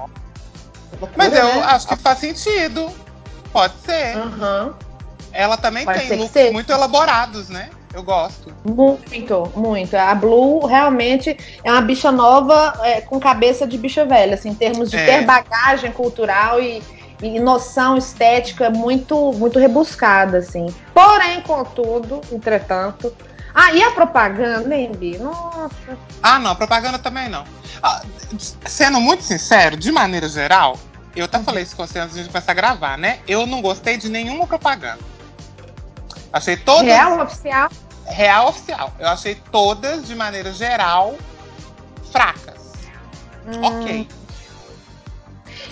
Mas 1.17 1.33
Loucura, 1.33 1.55
eu 1.55 1.61
né? 1.61 1.67
acho 1.67 1.89
que 1.89 1.97
faz 1.97 2.19
sentido. 2.19 2.91
Pode 3.53 3.75
ser. 3.85 4.17
Aham. 4.17 4.75
Ela 5.33 5.57
também 5.57 5.85
Pode 5.85 6.07
tem 6.07 6.19
looks 6.19 6.53
muito 6.53 6.73
elaborados, 6.73 7.49
né? 7.49 7.71
Eu 7.93 8.03
gosto. 8.03 8.53
Muito, 8.65 9.53
muito. 9.55 9.97
A 9.97 10.15
Blue 10.15 10.67
realmente 10.67 11.37
é 11.63 11.71
uma 11.71 11.81
bicha 11.81 12.11
nova 12.11 12.75
é, 12.83 13.01
com 13.01 13.21
cabeça 13.21 13.67
de 13.67 13.79
bicha 13.79 14.05
velha, 14.05 14.35
assim, 14.35 14.51
em 14.51 14.55
termos 14.55 14.91
de 14.91 14.97
É. 14.97 15.05
ter 15.05 15.25
bagagem 15.25 15.93
cultural 15.93 16.61
e, 16.61 16.83
e 17.23 17.39
noção 17.41 17.97
estética 17.97 18.71
muito, 18.71 19.33
muito 19.33 19.59
rebuscada, 19.59 20.39
assim. 20.39 20.67
Porém, 20.93 21.41
contudo, 21.43 22.21
entretanto. 22.33 23.15
Ah, 23.55 23.73
e 23.73 23.83
a 23.83 23.93
propaganda, 23.93 24.75
hein, 24.75 24.91
Bi? 24.93 25.17
Nossa. 25.19 25.97
Ah, 26.23 26.39
não, 26.41 26.57
propaganda 26.57 26.99
também 26.99 27.29
não. 27.29 27.45
Ah, 27.83 28.03
sendo 28.67 29.01
muito 29.01 29.23
sincero, 29.23 29.77
de 29.77 29.93
maneira 29.93 30.29
geral, 30.29 30.77
eu 31.15 31.25
até 31.27 31.39
falei 31.39 31.63
isso 31.63 31.77
com 31.77 31.87
você 31.87 32.01
antes 32.01 32.17
de 32.17 32.25
começar 32.29 32.51
a 32.51 32.55
gravar, 32.55 32.99
né? 32.99 33.21
Eu 33.29 33.47
não 33.47 33.63
gostei 33.63 33.97
de 33.97 34.09
nenhuma 34.09 34.47
propaganda. 34.47 34.99
Achei 36.33 36.57
todas. 36.57 36.83
Real 36.83 37.21
oficial. 37.23 37.69
real 38.07 38.49
oficial. 38.49 38.93
Eu 38.99 39.09
achei 39.09 39.37
todas, 39.53 40.05
de 40.07 40.17
maneira 40.17 40.53
geral, 40.53 41.15
fracas. 42.11 42.73
Hum, 43.47 43.63
Ok. 43.63 44.09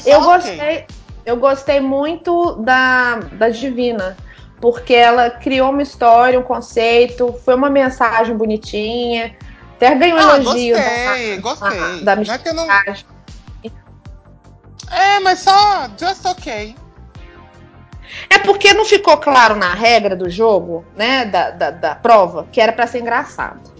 Eu 0.04 0.22
Só 0.22 0.36
ok. 0.36 0.50
gostei, 0.50 0.86
eu 1.24 1.36
gostei 1.36 1.80
muito 1.80 2.56
da, 2.56 3.16
da 3.32 3.48
Divina, 3.48 4.16
porque 4.60 4.94
ela 4.94 5.30
criou 5.30 5.70
uma 5.70 5.82
história, 5.82 6.38
um 6.38 6.42
conceito, 6.42 7.32
foi 7.44 7.54
uma 7.54 7.70
mensagem 7.70 8.36
bonitinha, 8.36 9.36
até 9.74 9.94
ganhou 9.94 10.18
Ah, 10.18 10.36
elogio 10.38 10.76
gostei, 10.76 11.40
da, 11.40 11.40
gostei. 11.40 12.04
da 12.04 12.16
Não 12.16 12.34
é 12.34 12.38
que 12.38 12.48
eu 12.48 12.54
não-. 12.54 12.68
É, 14.90 15.20
mas 15.20 15.40
só 15.40 15.88
just 15.98 16.24
ok. 16.26 16.76
É 18.28 18.38
porque 18.38 18.74
não 18.74 18.84
ficou 18.84 19.16
claro 19.16 19.56
na 19.56 19.74
regra 19.74 20.14
do 20.14 20.28
jogo, 20.28 20.84
né? 20.94 21.24
Da, 21.24 21.50
da, 21.50 21.70
da 21.70 21.94
prova, 21.94 22.46
que 22.52 22.60
era 22.60 22.72
para 22.72 22.86
ser 22.86 23.00
engraçado. 23.00 23.72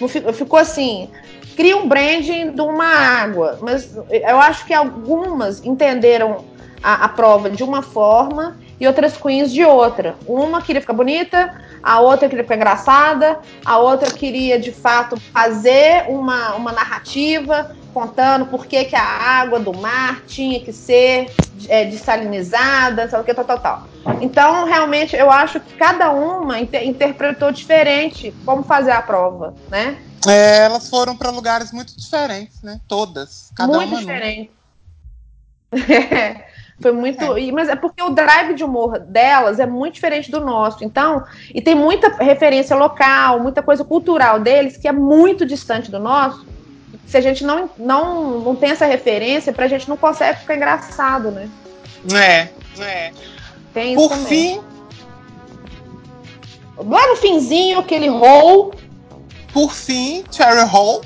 Não 0.00 0.08
ficou, 0.08 0.32
ficou 0.32 0.58
assim. 0.58 1.10
Cria 1.54 1.76
um 1.76 1.88
branding 1.88 2.50
de 2.50 2.60
uma 2.60 2.84
água. 2.84 3.58
Mas 3.62 3.96
eu 4.10 4.40
acho 4.40 4.66
que 4.66 4.74
algumas 4.74 5.64
entenderam 5.64 6.44
a, 6.86 7.06
a 7.06 7.08
prova 7.08 7.50
de 7.50 7.64
uma 7.64 7.82
forma 7.82 8.56
e 8.78 8.86
outras 8.86 9.16
queens 9.16 9.52
de 9.52 9.64
outra. 9.64 10.14
Uma 10.24 10.62
queria 10.62 10.80
ficar 10.80 10.92
bonita, 10.92 11.60
a 11.82 11.98
outra 11.98 12.28
queria 12.28 12.44
ficar 12.44 12.54
engraçada, 12.54 13.40
a 13.64 13.78
outra 13.78 14.08
queria 14.12 14.56
de 14.56 14.70
fato 14.70 15.20
fazer 15.32 16.04
uma, 16.08 16.54
uma 16.54 16.70
narrativa 16.70 17.74
contando 17.92 18.46
por 18.46 18.66
que, 18.66 18.84
que 18.84 18.94
a 18.94 19.02
água 19.02 19.58
do 19.58 19.76
mar 19.76 20.22
tinha 20.28 20.60
que 20.60 20.72
ser 20.72 21.34
é, 21.68 21.86
dessalinizada, 21.86 23.08
sabe 23.08 23.22
o 23.22 23.26
que, 23.26 23.34
tal, 23.34 23.44
tal, 23.44 23.58
tal. 23.58 23.88
Então, 24.20 24.64
realmente, 24.64 25.16
eu 25.16 25.28
acho 25.28 25.58
que 25.58 25.74
cada 25.74 26.12
uma 26.12 26.60
inter 26.60 26.86
interpretou 26.86 27.50
diferente 27.50 28.32
como 28.44 28.62
fazer 28.62 28.92
a 28.92 29.02
prova, 29.02 29.54
né? 29.68 29.98
É, 30.28 30.58
elas 30.58 30.88
foram 30.88 31.16
para 31.16 31.30
lugares 31.30 31.72
muito 31.72 31.96
diferentes, 31.96 32.62
né? 32.62 32.80
Todas. 32.86 33.50
Cada 33.56 33.76
muito 33.76 33.88
uma 33.88 33.98
diferente. 34.00 34.50
Foi 36.80 36.92
muito. 36.92 37.22
É. 37.36 37.52
Mas 37.52 37.68
é 37.68 37.76
porque 37.76 38.02
o 38.02 38.10
drive 38.10 38.54
de 38.54 38.64
humor 38.64 38.98
delas 38.98 39.58
é 39.58 39.66
muito 39.66 39.94
diferente 39.94 40.30
do 40.30 40.40
nosso. 40.40 40.84
Então, 40.84 41.24
e 41.54 41.60
tem 41.60 41.74
muita 41.74 42.08
referência 42.22 42.76
local, 42.76 43.40
muita 43.40 43.62
coisa 43.62 43.84
cultural 43.84 44.40
deles 44.40 44.76
que 44.76 44.86
é 44.86 44.92
muito 44.92 45.46
distante 45.46 45.90
do 45.90 45.98
nosso 45.98 46.46
se 47.06 47.16
a 47.16 47.20
gente 47.20 47.44
não, 47.44 47.70
não, 47.78 48.40
não 48.40 48.56
tem 48.56 48.70
essa 48.70 48.84
referência, 48.84 49.52
pra 49.52 49.68
gente 49.68 49.88
não 49.88 49.96
consegue 49.96 50.40
ficar 50.40 50.56
engraçado, 50.56 51.30
né? 51.30 51.48
É, 52.12 52.48
é. 52.82 53.12
Tem 53.72 53.94
Por 53.94 54.08
também. 54.08 54.26
fim. 54.26 54.60
Lá 56.76 57.06
no 57.08 57.16
finzinho, 57.16 57.78
aquele 57.78 58.08
roll. 58.08 58.74
Por 59.52 59.72
fim, 59.72 60.24
Cherry 60.30 60.68
Hall. 60.68 61.02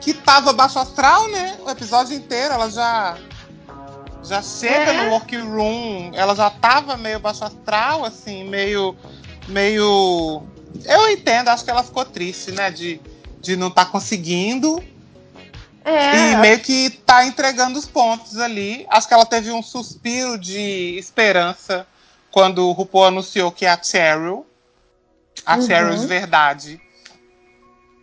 Que 0.00 0.12
tava 0.12 0.52
baixo 0.52 0.78
astral, 0.78 1.26
né? 1.28 1.56
O 1.64 1.70
episódio 1.70 2.14
inteiro, 2.14 2.54
ela 2.54 2.70
já. 2.70 3.16
Já 4.26 4.42
chega 4.42 4.92
é. 4.92 5.04
no 5.04 5.10
workroom, 5.12 6.10
ela 6.14 6.34
já 6.34 6.50
tava 6.50 6.96
meio 6.96 7.20
baixo 7.20 7.44
astral, 7.44 8.04
assim, 8.04 8.44
meio. 8.44 8.96
meio. 9.48 10.42
Eu 10.84 11.10
entendo, 11.10 11.48
acho 11.48 11.64
que 11.64 11.70
ela 11.70 11.82
ficou 11.82 12.04
triste, 12.04 12.52
né? 12.52 12.70
De 12.70 13.00
de 13.46 13.56
não 13.56 13.68
estar 13.68 13.84
tá 13.84 13.90
conseguindo. 13.90 14.82
É. 15.84 16.32
E 16.32 16.36
meio 16.38 16.58
que 16.58 16.90
tá 16.90 17.24
entregando 17.24 17.78
os 17.78 17.86
pontos 17.86 18.38
ali. 18.38 18.84
Acho 18.90 19.06
que 19.06 19.14
ela 19.14 19.24
teve 19.24 19.52
um 19.52 19.62
suspiro 19.62 20.36
de 20.36 20.98
esperança 20.98 21.86
quando 22.32 22.68
o 22.68 22.72
RuPaul 22.72 23.06
anunciou 23.06 23.52
que 23.52 23.64
a 23.64 23.80
Cheryl, 23.80 24.44
a 25.44 25.56
uhum. 25.56 25.62
Cheryl 25.62 25.96
de 25.96 26.06
verdade, 26.06 26.80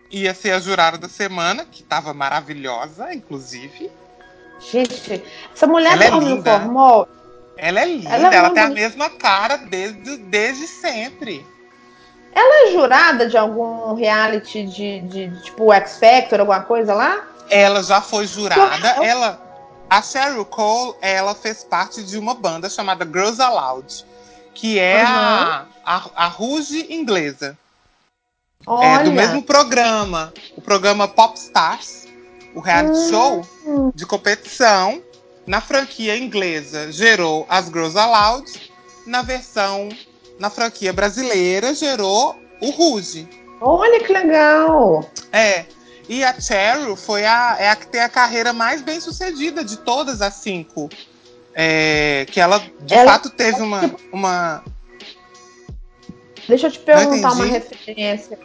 ia 0.09 0.33
ser 0.33 0.51
a 0.51 0.59
jurada 0.59 0.97
da 0.97 1.09
semana, 1.09 1.65
que 1.65 1.83
tava 1.83 2.13
maravilhosa, 2.13 3.13
inclusive. 3.13 3.91
Gente, 4.71 5.23
essa 5.53 5.67
mulher 5.67 5.93
ela 5.93 6.05
é 6.05 6.09
linda. 6.09 6.59
Formou. 6.59 7.07
Ela 7.57 7.81
é 7.81 7.85
linda, 7.85 8.09
ela, 8.09 8.33
é 8.33 8.37
ela 8.37 8.49
tem 8.49 8.63
a 8.63 8.69
mesma 8.69 9.09
cara 9.09 9.57
desde, 9.57 10.17
desde 10.17 10.67
sempre. 10.67 11.45
Ela 12.33 12.67
é 12.67 12.71
jurada 12.71 13.27
de 13.27 13.37
algum 13.37 13.93
reality 13.93 14.63
de, 14.63 15.01
de, 15.01 15.27
de 15.27 15.43
tipo 15.43 15.71
X 15.71 15.99
Factor, 15.99 16.39
alguma 16.39 16.61
coisa 16.61 16.93
lá? 16.93 17.27
Ela 17.49 17.83
já 17.83 18.01
foi 18.01 18.25
jurada. 18.25 18.87
Ela, 19.03 19.39
a 19.89 20.01
Cheryl 20.01 20.43
Cole, 20.45 20.95
ela 21.01 21.35
fez 21.35 21.63
parte 21.63 22.03
de 22.03 22.17
uma 22.17 22.33
banda 22.33 22.69
chamada 22.69 23.05
Girls 23.05 23.39
Aloud, 23.39 24.03
que 24.55 24.79
é 24.79 25.03
uhum. 25.03 25.09
a, 25.09 25.65
a, 25.85 26.03
a 26.15 26.27
Rouge 26.27 26.87
inglesa. 26.89 27.57
Olha. 28.65 29.01
É 29.01 29.03
do 29.03 29.11
mesmo 29.11 29.43
programa, 29.43 30.33
o 30.57 30.61
programa 30.61 31.07
Pop 31.07 31.37
Stars, 31.37 32.07
o 32.55 32.59
reality 32.59 32.97
hum. 32.97 33.09
show 33.09 33.91
de 33.93 34.05
competição 34.05 35.01
na 35.45 35.59
franquia 35.59 36.17
inglesa 36.17 36.91
gerou 36.91 37.45
as 37.49 37.65
Girls 37.65 37.97
Aloud, 37.97 38.71
na 39.05 39.21
versão 39.21 39.89
na 40.39 40.49
franquia 40.49 40.91
brasileira 40.91 41.73
gerou 41.73 42.35
o 42.61 42.69
Ruge. 42.69 43.27
Olha 43.61 44.03
que 44.03 44.11
legal! 44.11 45.09
É. 45.31 45.65
E 46.07 46.23
a 46.23 46.39
Cheryl 46.39 46.95
foi 46.97 47.25
a, 47.25 47.55
é 47.57 47.69
a 47.69 47.75
que 47.75 47.87
tem 47.87 48.01
a 48.01 48.09
carreira 48.09 48.51
mais 48.51 48.81
bem 48.81 48.99
sucedida 48.99 49.63
de 49.63 49.77
todas 49.77 50.21
as 50.21 50.33
cinco. 50.35 50.89
É, 51.55 52.25
que 52.29 52.41
ela, 52.41 52.59
de 52.81 52.93
ela... 52.93 53.13
fato, 53.13 53.29
teve 53.29 53.61
uma, 53.61 53.89
uma. 54.11 54.63
Deixa 56.47 56.67
eu 56.67 56.71
te 56.71 56.79
perguntar 56.79 57.31
uma 57.31 57.45
referência. 57.45 58.37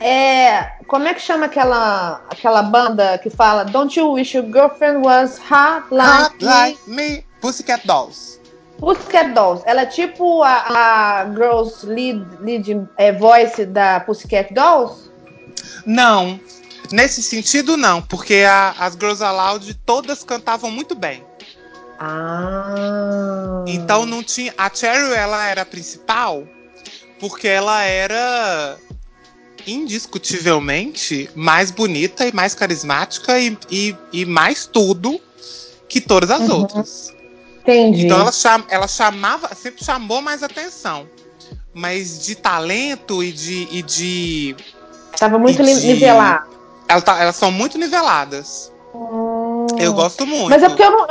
É, 0.00 0.72
como 0.86 1.06
é 1.06 1.14
que 1.14 1.20
chama 1.20 1.46
aquela, 1.46 2.20
aquela 2.28 2.62
banda 2.62 3.16
que 3.18 3.30
fala 3.30 3.64
Don't 3.64 3.98
you 3.98 4.12
wish 4.12 4.36
your 4.36 4.46
girlfriend 4.46 5.04
was 5.04 5.38
hot 5.38 5.86
like, 5.90 6.34
hot 6.34 6.44
like 6.44 6.78
me? 6.86 7.24
Pussycat 7.40 7.86
Dolls. 7.86 8.40
Pussycat 8.78 9.32
Dolls, 9.32 9.62
ela 9.64 9.82
é 9.82 9.86
tipo 9.86 10.42
a, 10.42 11.22
a 11.22 11.24
girls 11.30 11.86
lead, 11.86 12.26
lead 12.40 12.88
é, 12.98 13.12
voice 13.12 13.64
da 13.64 14.00
Pussycat 14.00 14.52
Dolls? 14.52 15.10
Não, 15.86 16.40
nesse 16.90 17.22
sentido 17.22 17.76
não, 17.76 18.02
porque 18.02 18.44
a, 18.46 18.74
as 18.78 18.94
Girls 18.94 19.22
Aloud 19.22 19.74
todas 19.86 20.24
cantavam 20.24 20.70
muito 20.70 20.94
bem. 20.94 21.24
Ah. 21.98 23.64
Então 23.66 24.04
não 24.04 24.22
tinha. 24.22 24.52
A 24.58 24.68
Cheryl 24.72 25.14
ela 25.14 25.46
era 25.46 25.62
a 25.62 25.66
principal 25.66 26.44
porque 27.20 27.46
ela 27.46 27.82
era 27.84 28.76
indiscutivelmente 29.66 31.28
mais 31.34 31.70
bonita 31.70 32.26
e 32.26 32.32
mais 32.32 32.54
carismática 32.54 33.38
e, 33.38 33.56
e, 33.70 33.96
e 34.12 34.24
mais 34.24 34.66
tudo 34.66 35.20
que 35.88 36.00
todas 36.00 36.30
as 36.30 36.48
uhum. 36.48 36.60
outras. 36.60 37.12
Entendi. 37.62 38.06
Então 38.06 38.20
ela, 38.20 38.32
cham, 38.32 38.64
ela 38.68 38.88
chamava, 38.88 39.54
sempre 39.54 39.84
chamou 39.84 40.20
mais 40.20 40.42
atenção. 40.42 41.06
Mas 41.74 42.24
de 42.24 42.34
talento 42.34 43.22
e 43.22 43.32
de. 43.32 43.68
E 43.70 43.82
de 43.82 44.56
Tava 45.18 45.38
muito 45.38 45.62
de, 45.62 45.86
nivelado. 45.86 46.50
Ela 46.88 47.00
tá, 47.00 47.22
elas 47.22 47.36
são 47.36 47.50
muito 47.50 47.78
niveladas. 47.78 48.72
Hum. 48.94 49.66
Eu 49.78 49.94
gosto 49.94 50.26
muito. 50.26 50.50
Mas 50.50 50.62
é 50.62 50.68
porque 50.68 50.82
eu 50.82 50.90
não. 50.90 51.06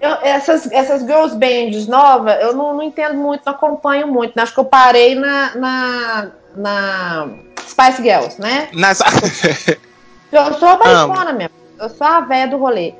Eu, 0.00 0.18
essas, 0.22 0.70
essas 0.70 1.00
girls 1.00 1.34
bands 1.34 1.86
novas, 1.86 2.38
eu 2.42 2.52
não, 2.52 2.74
não, 2.74 2.82
entendo 2.82 3.16
muito, 3.16 3.42
não 3.46 3.54
acompanho 3.54 4.06
muito. 4.06 4.34
Né? 4.36 4.42
Acho 4.42 4.52
que 4.52 4.60
eu 4.60 4.64
parei 4.64 5.14
na, 5.14 5.54
na, 5.54 6.30
na 6.56 7.28
Spice 7.66 8.02
Girls, 8.02 8.40
né? 8.40 8.68
Nas... 8.72 9.00
eu 10.32 10.54
sou 10.54 10.68
a 10.68 10.76
baixona 10.76 11.32
mesmo. 11.32 11.54
Eu 11.78 11.88
sou 11.88 12.06
a 12.06 12.20
véia 12.20 12.46
do 12.46 12.56
rolê 12.56 12.94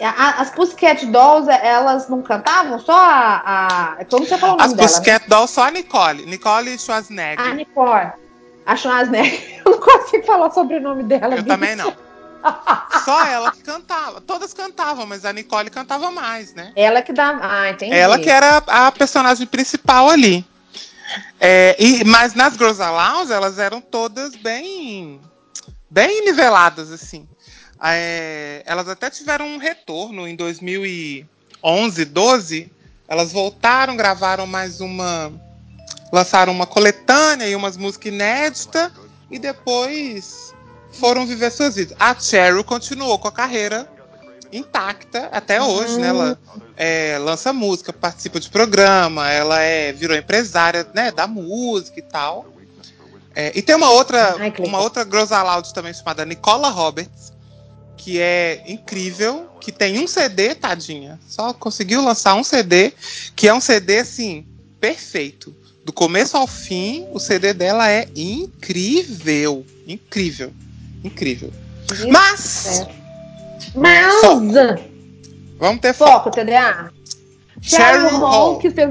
as 0.00 0.50
Pussycat 0.50 1.06
Dolls, 1.06 1.48
elas 1.50 2.08
não 2.08 2.22
cantavam? 2.22 2.78
Só 2.78 2.92
a. 2.92 3.96
a 3.98 4.04
como 4.04 4.26
você 4.26 4.36
falou 4.36 4.56
o 4.56 4.58
nome 4.58 4.70
As 4.70 4.76
dela, 4.76 4.88
Pussycat 4.88 5.22
né? 5.22 5.28
Dolls, 5.28 5.52
só 5.52 5.64
a 5.64 5.70
Nicole. 5.70 6.26
Nicole 6.26 6.78
Schwarzenegger. 6.78 7.46
A 7.46 7.54
Nicole. 7.54 8.12
A 8.66 8.76
Schwarzenegger. 8.76 9.60
Eu 9.64 9.72
não 9.72 9.80
consigo 9.80 10.26
falar 10.26 10.50
sobre 10.50 10.76
o 10.76 10.80
nome 10.80 11.02
dela. 11.04 11.34
Eu 11.34 11.42
bicho. 11.42 11.46
também 11.46 11.76
não. 11.76 11.92
Só 13.04 13.26
ela 13.26 13.52
que 13.52 13.62
cantava. 13.62 14.20
Todas 14.22 14.54
cantavam, 14.54 15.04
mas 15.04 15.26
a 15.26 15.32
Nicole 15.32 15.68
cantava 15.68 16.10
mais, 16.10 16.54
né? 16.54 16.72
Ela 16.74 17.02
que 17.02 17.12
dava. 17.12 17.38
Ah, 17.42 17.70
entendi. 17.70 17.94
Ela 17.94 18.18
que 18.18 18.30
era 18.30 18.62
a 18.66 18.90
personagem 18.90 19.46
principal 19.46 20.08
ali. 20.08 20.44
É, 21.38 21.76
e, 21.78 22.04
mas 22.04 22.34
nas 22.34 22.54
Girls 22.54 22.80
Aloud, 22.80 23.32
elas 23.32 23.58
eram 23.58 23.80
todas 23.80 24.36
bem. 24.36 25.20
bem 25.90 26.24
niveladas, 26.24 26.92
assim. 26.92 27.28
É, 27.82 28.62
elas 28.66 28.88
até 28.88 29.08
tiveram 29.08 29.46
um 29.46 29.56
retorno 29.56 30.28
em 30.28 30.36
2011, 30.36 32.04
12. 32.04 32.72
Elas 33.08 33.32
voltaram, 33.32 33.96
gravaram 33.96 34.46
mais 34.46 34.80
uma. 34.80 35.32
lançaram 36.12 36.52
uma 36.52 36.66
coletânea 36.66 37.48
e 37.48 37.56
umas 37.56 37.76
músicas 37.76 38.12
inéditas. 38.12 38.92
E 39.30 39.38
depois 39.38 40.54
foram 40.92 41.26
viver 41.26 41.50
suas 41.50 41.76
vidas. 41.76 41.96
A 41.98 42.18
Cheryl 42.18 42.64
continuou 42.64 43.18
com 43.18 43.28
a 43.28 43.32
carreira 43.32 43.88
intacta 44.52 45.28
até 45.32 45.62
hoje, 45.62 45.98
né? 45.98 46.08
Ela 46.08 46.38
é, 46.76 47.18
lança 47.18 47.52
música, 47.52 47.92
participa 47.92 48.40
de 48.40 48.48
programa, 48.48 49.30
ela 49.30 49.60
é, 49.60 49.92
virou 49.92 50.16
empresária 50.16 50.86
né, 50.94 51.10
da 51.10 51.26
música 51.26 51.98
e 51.98 52.02
tal. 52.02 52.46
É, 53.34 53.52
e 53.54 53.62
tem 53.62 53.74
uma 53.76 53.90
outra, 53.90 54.36
Ai, 54.38 54.52
uma 54.58 54.80
outra 54.80 55.04
Girls 55.04 55.32
Aloud 55.32 55.72
também 55.72 55.94
chamada 55.94 56.24
Nicola 56.24 56.68
Roberts, 56.68 57.32
que 57.96 58.18
é 58.18 58.64
incrível, 58.66 59.48
que 59.60 59.70
tem 59.70 59.98
um 59.98 60.06
CD, 60.06 60.54
tadinha. 60.54 61.20
Só 61.28 61.52
conseguiu 61.52 62.02
lançar 62.02 62.34
um 62.34 62.42
CD, 62.42 62.92
que 63.36 63.46
é 63.46 63.54
um 63.54 63.60
CD 63.60 63.98
assim, 63.98 64.46
perfeito. 64.80 65.54
Do 65.84 65.92
começo 65.92 66.36
ao 66.36 66.46
fim, 66.46 67.06
o 67.12 67.18
CD 67.18 67.52
dela 67.52 67.90
é 67.90 68.08
incrível. 68.16 69.64
Incrível. 69.86 70.52
Incrível. 71.04 71.52
Isso 71.92 72.08
Mas. 72.08 72.80
É. 72.80 73.00
Mas. 73.74 74.14
Foco. 74.20 74.90
Vamos 75.58 75.80
ter 75.80 75.92
foco. 75.92 76.12
Foco, 76.12 76.30
TDA. 76.30 76.90
Cheryl 77.60 78.18
Hall, 78.18 78.58
que 78.58 78.70
fez, 78.70 78.90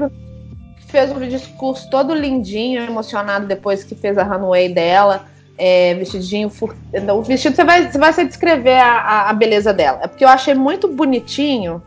fez 0.86 1.10
um 1.10 1.18
discurso 1.28 1.90
todo 1.90 2.14
lindinho, 2.14 2.82
emocionado 2.82 3.46
depois 3.46 3.82
que 3.82 3.94
fez 3.94 4.16
a 4.16 4.22
runway 4.22 4.68
dela. 4.72 5.26
É, 5.58 5.94
vestidinho. 5.94 6.50
O 7.14 7.22
vestido, 7.22 7.54
você 7.54 7.64
vai, 7.64 7.90
você 7.90 7.98
vai 7.98 8.26
descrever 8.26 8.78
a, 8.78 9.28
a, 9.28 9.32
beleza 9.34 9.74
dela. 9.74 10.00
É 10.02 10.06
porque 10.06 10.24
eu 10.24 10.28
achei 10.28 10.54
muito 10.54 10.88
bonitinho 10.88 11.82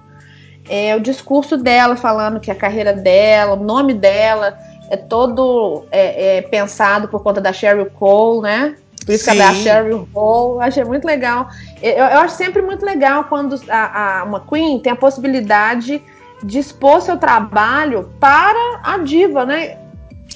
é, 0.70 0.96
o 0.96 1.00
discurso 1.00 1.58
dela, 1.58 1.96
falando 1.96 2.40
que 2.40 2.52
a 2.52 2.56
carreira 2.56 2.94
dela, 2.94 3.54
o 3.54 3.64
nome 3.64 3.94
dela 3.94 4.60
é 4.90 4.98
todo 4.98 5.86
é, 5.92 6.38
é, 6.38 6.42
pensado 6.44 7.08
por 7.08 7.24
conta 7.24 7.42
da 7.42 7.52
Sheryl 7.52 7.88
Cole, 7.88 8.42
né? 8.42 8.76
Por 9.06 9.14
isso 9.14 9.26
Sim. 9.26 9.32
que 9.36 9.42
a 9.42 9.54
Sheryl 9.54 10.08
Cole. 10.14 10.56
Eu 10.56 10.62
achei 10.62 10.84
muito 10.84 11.06
legal. 11.06 11.50
Eu, 11.82 11.92
eu 11.92 12.20
acho 12.20 12.36
sempre 12.36 12.62
muito 12.62 12.86
legal 12.86 13.26
quando 13.26 13.60
a, 13.70 14.20
a, 14.20 14.24
uma 14.24 14.40
Queen 14.40 14.80
tem 14.80 14.94
a 14.94 14.96
possibilidade 14.96 16.02
de 16.44 16.60
expor 16.60 17.02
seu 17.02 17.18
trabalho 17.18 18.10
para 18.20 18.82
a 18.84 18.98
diva, 19.00 19.46
né? 19.46 19.78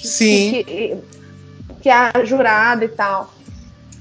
Sim. 0.02 0.50
Que, 0.50 0.64
que, 0.64 0.96
que 1.82 1.88
é 1.88 2.10
a 2.14 2.24
jurada 2.24 2.84
e 2.84 2.88
tal. 2.88 3.32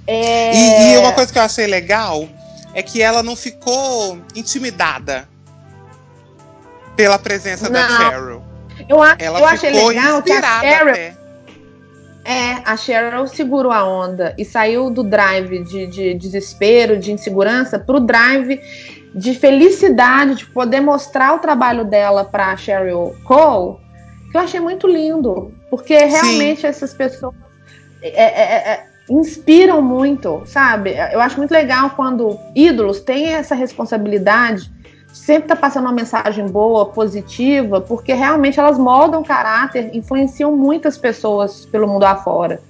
É... 0.05 0.55
E, 0.55 0.93
e, 0.93 0.97
uma 0.97 1.11
coisa 1.11 1.31
que 1.31 1.37
eu 1.37 1.43
achei 1.43 1.67
legal 1.67 2.27
é 2.73 2.81
que 2.81 3.01
ela 3.01 3.21
não 3.21 3.35
ficou 3.35 4.19
intimidada 4.35 5.27
pela 6.95 7.19
presença 7.19 7.69
não. 7.69 7.79
da 7.79 7.87
Cheryl. 7.87 8.43
Eu, 8.87 9.03
ela 9.03 9.39
eu 9.39 9.45
achei 9.45 9.71
legal 9.71 10.21
que 10.21 10.31
a 10.31 10.59
Cheryl. 10.61 10.91
Até. 10.91 11.16
É, 12.29 12.61
a 12.65 12.75
Cheryl 12.75 13.25
segurou 13.25 13.71
a 13.71 13.87
onda 13.87 14.35
e 14.37 14.43
saiu 14.43 14.89
do 14.89 15.01
drive 15.01 15.63
de, 15.63 15.87
de 15.87 16.13
desespero, 16.13 16.99
de 16.99 17.13
insegurança, 17.13 17.79
para 17.79 17.95
o 17.95 18.01
drive 18.01 18.59
de 19.15 19.33
felicidade, 19.33 20.35
de 20.35 20.45
poder 20.47 20.81
mostrar 20.81 21.35
o 21.35 21.39
trabalho 21.39 21.85
dela 21.85 22.25
para 22.25 22.47
a 22.47 22.57
Cheryl 22.57 23.15
Cole, 23.23 23.77
que 24.29 24.35
eu 24.35 24.41
achei 24.41 24.59
muito 24.59 24.89
lindo, 24.89 25.53
porque 25.69 25.97
realmente 25.97 26.61
Sim. 26.61 26.67
essas 26.67 26.93
pessoas 26.93 27.33
é, 28.01 28.09
é, 28.09 28.25
é, 28.25 28.71
é, 28.73 28.85
inspiram 29.09 29.81
muito, 29.81 30.41
sabe? 30.45 30.95
Eu 31.13 31.21
acho 31.21 31.37
muito 31.37 31.51
legal 31.51 31.91
quando 31.91 32.37
ídolos 32.53 32.99
têm 32.99 33.27
essa 33.27 33.55
responsabilidade 33.55 34.69
sempre 35.13 35.47
tá 35.47 35.55
passando 35.55 35.85
uma 35.85 35.93
mensagem 35.93 36.47
boa, 36.47 36.85
positiva, 36.85 37.81
porque 37.81 38.13
realmente 38.13 38.59
elas 38.59 38.77
moldam 38.77 39.23
caráter, 39.23 39.95
influenciam 39.95 40.55
muitas 40.55 40.97
pessoas 40.97 41.65
pelo 41.65 41.87
mundo 41.87 42.03
afora. 42.03 42.61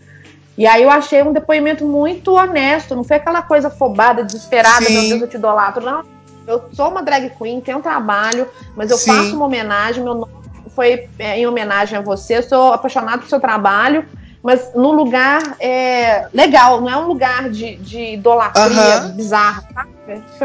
E 0.58 0.66
aí 0.66 0.84
eu 0.84 0.90
achei 0.90 1.22
um 1.22 1.34
depoimento 1.34 1.86
muito 1.86 2.34
honesto, 2.34 2.96
não 2.96 3.04
foi 3.04 3.18
aquela 3.18 3.42
coisa 3.42 3.70
fobada, 3.70 4.24
desesperada, 4.24 4.86
Sim. 4.86 4.94
meu 4.94 5.10
Deus, 5.10 5.22
eu 5.22 5.28
te 5.28 5.38
idolatro. 5.38 5.86
Não, 5.86 6.04
eu 6.48 6.64
sou 6.74 6.90
uma 6.90 7.04
drag 7.04 7.30
queen, 7.38 7.62
tenho 7.62 7.78
um 7.78 7.82
trabalho, 7.82 8.48
mas 8.76 8.90
eu 8.90 8.98
Sim. 8.98 9.12
faço 9.12 9.36
uma 9.36 9.46
homenagem, 9.46 10.04
meu 10.04 10.16
nome 10.16 10.38
foi 10.78 11.10
é, 11.18 11.40
em 11.40 11.48
homenagem 11.48 11.98
a 11.98 12.02
você, 12.02 12.38
eu 12.38 12.44
sou 12.44 12.72
apaixonado 12.72 13.20
pelo 13.20 13.30
seu 13.30 13.40
trabalho, 13.40 14.06
mas 14.44 14.76
num 14.76 14.92
lugar 14.92 15.42
é, 15.60 16.28
legal, 16.32 16.82
não 16.82 16.90
é 16.90 16.96
um 16.96 17.08
lugar 17.08 17.50
de, 17.50 17.78
de 17.78 18.14
idolatria 18.14 19.02
uhum. 19.02 19.12
bizarra, 19.14 19.64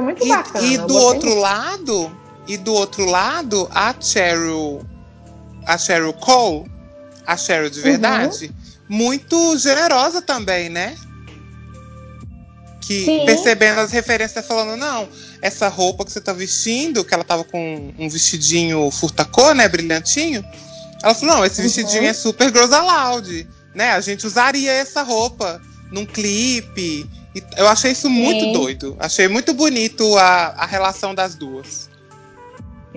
muito 0.01 0.25
e, 0.25 0.29
bacana. 0.29 0.67
E 0.67 0.79
do 0.79 0.97
outro 0.97 1.35
lado, 1.35 2.17
e 2.47 2.57
do 2.57 2.73
outro 2.73 3.05
lado, 3.05 3.69
a 3.73 3.95
Cheryl, 3.99 4.85
a 5.67 5.79
Cheryl 5.79 6.13
Cole, 6.15 6.71
a 7.27 7.37
Cheryl 7.37 7.71
de 7.71 7.81
verdade, 7.81 8.47
uhum. 8.47 8.77
muito 8.89 9.59
generosa 9.59 10.21
também, 10.21 10.69
né? 10.69 10.97
Que 12.81 13.05
Sim. 13.05 13.25
percebendo 13.25 13.81
as 13.81 13.93
referências, 13.93 14.45
falando, 14.45 14.77
não, 14.77 15.09
essa 15.41 15.69
roupa 15.69 16.05
que 16.05 16.11
você 16.11 16.21
tá 16.21 16.33
vestindo, 16.33 17.05
que 17.05 17.15
ela 17.15 17.23
tava 17.23 17.45
com 17.45 17.93
um 17.97 18.09
vestidinho 18.09 18.91
furtacô, 18.91 19.55
né, 19.55 19.69
brilhantinho. 19.69 20.45
Ela 21.03 21.15
falou, 21.15 21.37
não, 21.37 21.45
esse 21.45 21.61
uhum. 21.61 21.67
vestidinho 21.69 22.07
é 22.07 22.13
super 22.13 22.51
gross 22.51 22.73
aloud 22.73 23.47
né? 23.75 23.93
A 23.93 24.01
gente 24.01 24.27
usaria 24.27 24.73
essa 24.73 25.03
roupa 25.03 25.61
num 25.91 26.07
clipe. 26.07 27.09
Eu 27.57 27.67
achei 27.69 27.93
isso 27.93 28.11
muito 28.11 28.45
Sim. 28.45 28.53
doido. 28.53 28.97
Achei 28.99 29.29
muito 29.29 29.55
bonito 29.55 30.17
a, 30.19 30.55
a 30.59 30.67
relação 30.67 31.15
das 31.15 31.35
duas. 31.35 31.89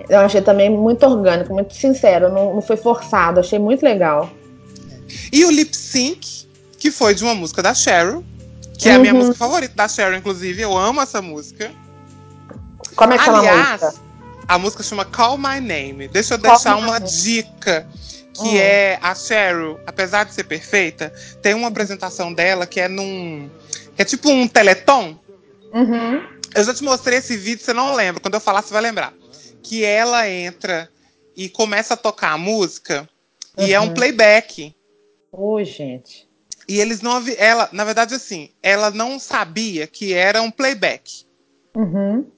Eu 0.09 0.19
achei 0.19 0.41
também 0.41 0.69
muito 0.69 1.05
orgânico, 1.05 1.53
muito 1.53 1.73
sincero, 1.73 2.31
não, 2.31 2.55
não 2.55 2.61
foi 2.61 2.75
forçado, 2.75 3.39
achei 3.39 3.57
muito 3.57 3.81
legal. 3.81 4.29
E 5.31 5.45
o 5.45 5.51
lip 5.51 5.75
sync, 5.75 6.47
que 6.77 6.91
foi 6.91 7.15
de 7.15 7.23
uma 7.23 7.33
música 7.33 7.63
da 7.63 7.73
Cheryl, 7.73 8.23
que 8.77 8.89
uhum. 8.89 8.93
é 8.93 8.97
a 8.97 8.99
minha 8.99 9.13
uhum. 9.13 9.19
música 9.19 9.37
favorita 9.37 9.73
da 9.73 9.87
Cheryl, 9.87 10.17
inclusive, 10.17 10.61
eu 10.61 10.77
amo 10.77 11.01
essa 11.01 11.21
música. 11.21 11.71
Como 12.95 13.13
é 13.13 13.17
que 13.17 13.29
Aliás, 13.29 13.45
chama 13.45 13.61
a 13.61 13.71
música? 13.71 14.05
A 14.47 14.59
música 14.59 14.83
chama 14.83 15.05
Call 15.05 15.37
My 15.37 15.61
Name. 15.61 16.07
Deixa 16.09 16.33
eu 16.33 16.39
Call 16.39 16.51
deixar 16.51 16.75
uma 16.75 16.99
dica 16.99 17.87
que 18.35 18.49
hum. 18.49 18.57
é 18.57 18.99
a 19.01 19.15
Cheryl, 19.15 19.79
apesar 19.85 20.25
de 20.25 20.33
ser 20.33 20.43
perfeita, 20.43 21.13
tem 21.41 21.53
uma 21.53 21.69
apresentação 21.69 22.33
dela 22.33 22.67
que 22.67 22.79
é 22.79 22.87
num. 22.87 23.49
Que 23.95 24.01
é 24.01 24.05
tipo 24.05 24.29
um 24.29 24.47
teleton. 24.47 25.17
Uhum. 25.73 26.21
Eu 26.53 26.63
já 26.63 26.73
te 26.73 26.83
mostrei 26.83 27.19
esse 27.19 27.37
vídeo, 27.37 27.63
você 27.63 27.73
não 27.73 27.95
lembra. 27.95 28.21
Quando 28.21 28.33
eu 28.33 28.39
falar, 28.39 28.61
você 28.61 28.73
vai 28.73 28.81
lembrar. 28.81 29.13
Que 29.63 29.83
ela 29.83 30.29
entra 30.29 30.89
e 31.35 31.49
começa 31.49 31.93
a 31.93 31.97
tocar 31.97 32.31
a 32.31 32.37
música 32.37 33.07
uhum. 33.57 33.65
e 33.65 33.73
é 33.73 33.79
um 33.79 33.87
uhum. 33.87 33.93
playback. 33.93 34.75
Oi, 35.31 35.65
gente. 35.65 36.27
E 36.67 36.79
eles 36.79 37.01
não 37.01 37.23
ela, 37.37 37.69
na 37.71 37.83
verdade, 37.83 38.15
assim, 38.15 38.49
ela 38.61 38.89
não 38.89 39.19
sabia 39.19 39.87
que 39.87 40.13
era 40.13 40.41
um 40.41 40.51
playback. 40.51 41.25
Uhum. 41.75 42.29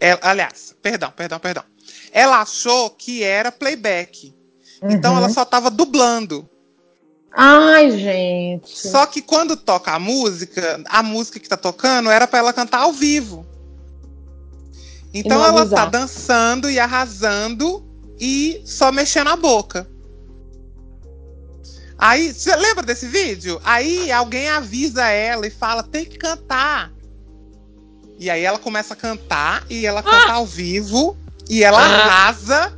Ela, 0.00 0.20
aliás, 0.22 0.74
perdão, 0.82 1.10
perdão, 1.10 1.38
perdão. 1.38 1.64
Ela 2.12 2.40
achou 2.40 2.90
que 2.90 3.22
era 3.22 3.52
playback. 3.52 4.34
Uhum. 4.82 4.90
Então 4.90 5.16
ela 5.16 5.26
uhum. 5.26 5.34
só 5.34 5.44
tava 5.44 5.70
dublando. 5.70 6.48
Ai, 7.32 7.90
gente. 7.90 8.76
Só 8.76 9.06
que 9.06 9.20
quando 9.20 9.56
toca 9.56 9.92
a 9.92 9.98
música, 9.98 10.82
a 10.88 11.02
música 11.02 11.38
que 11.38 11.48
tá 11.48 11.56
tocando 11.56 12.10
era 12.10 12.26
para 12.26 12.38
ela 12.38 12.52
cantar 12.52 12.80
ao 12.80 12.92
vivo. 12.92 13.46
Então 15.12 15.44
ela 15.44 15.66
tá 15.66 15.86
dançando 15.86 16.70
e 16.70 16.78
arrasando 16.78 17.84
e 18.18 18.62
só 18.64 18.92
mexendo 18.92 19.28
a 19.28 19.36
boca. 19.36 19.88
Aí, 21.98 22.32
você 22.32 22.54
lembra 22.54 22.84
desse 22.84 23.08
vídeo? 23.08 23.60
Aí 23.64 24.12
alguém 24.12 24.48
avisa 24.48 25.08
ela 25.08 25.46
e 25.46 25.50
fala: 25.50 25.82
tem 25.82 26.04
que 26.04 26.16
cantar. 26.16 26.92
E 28.18 28.30
aí 28.30 28.44
ela 28.44 28.58
começa 28.58 28.94
a 28.94 28.96
cantar 28.96 29.64
e 29.68 29.86
ela 29.86 30.02
canta 30.02 30.32
ah! 30.32 30.34
ao 30.34 30.46
vivo 30.46 31.16
e 31.48 31.64
ela 31.64 31.80
ah! 31.80 31.84
arrasa 31.84 32.77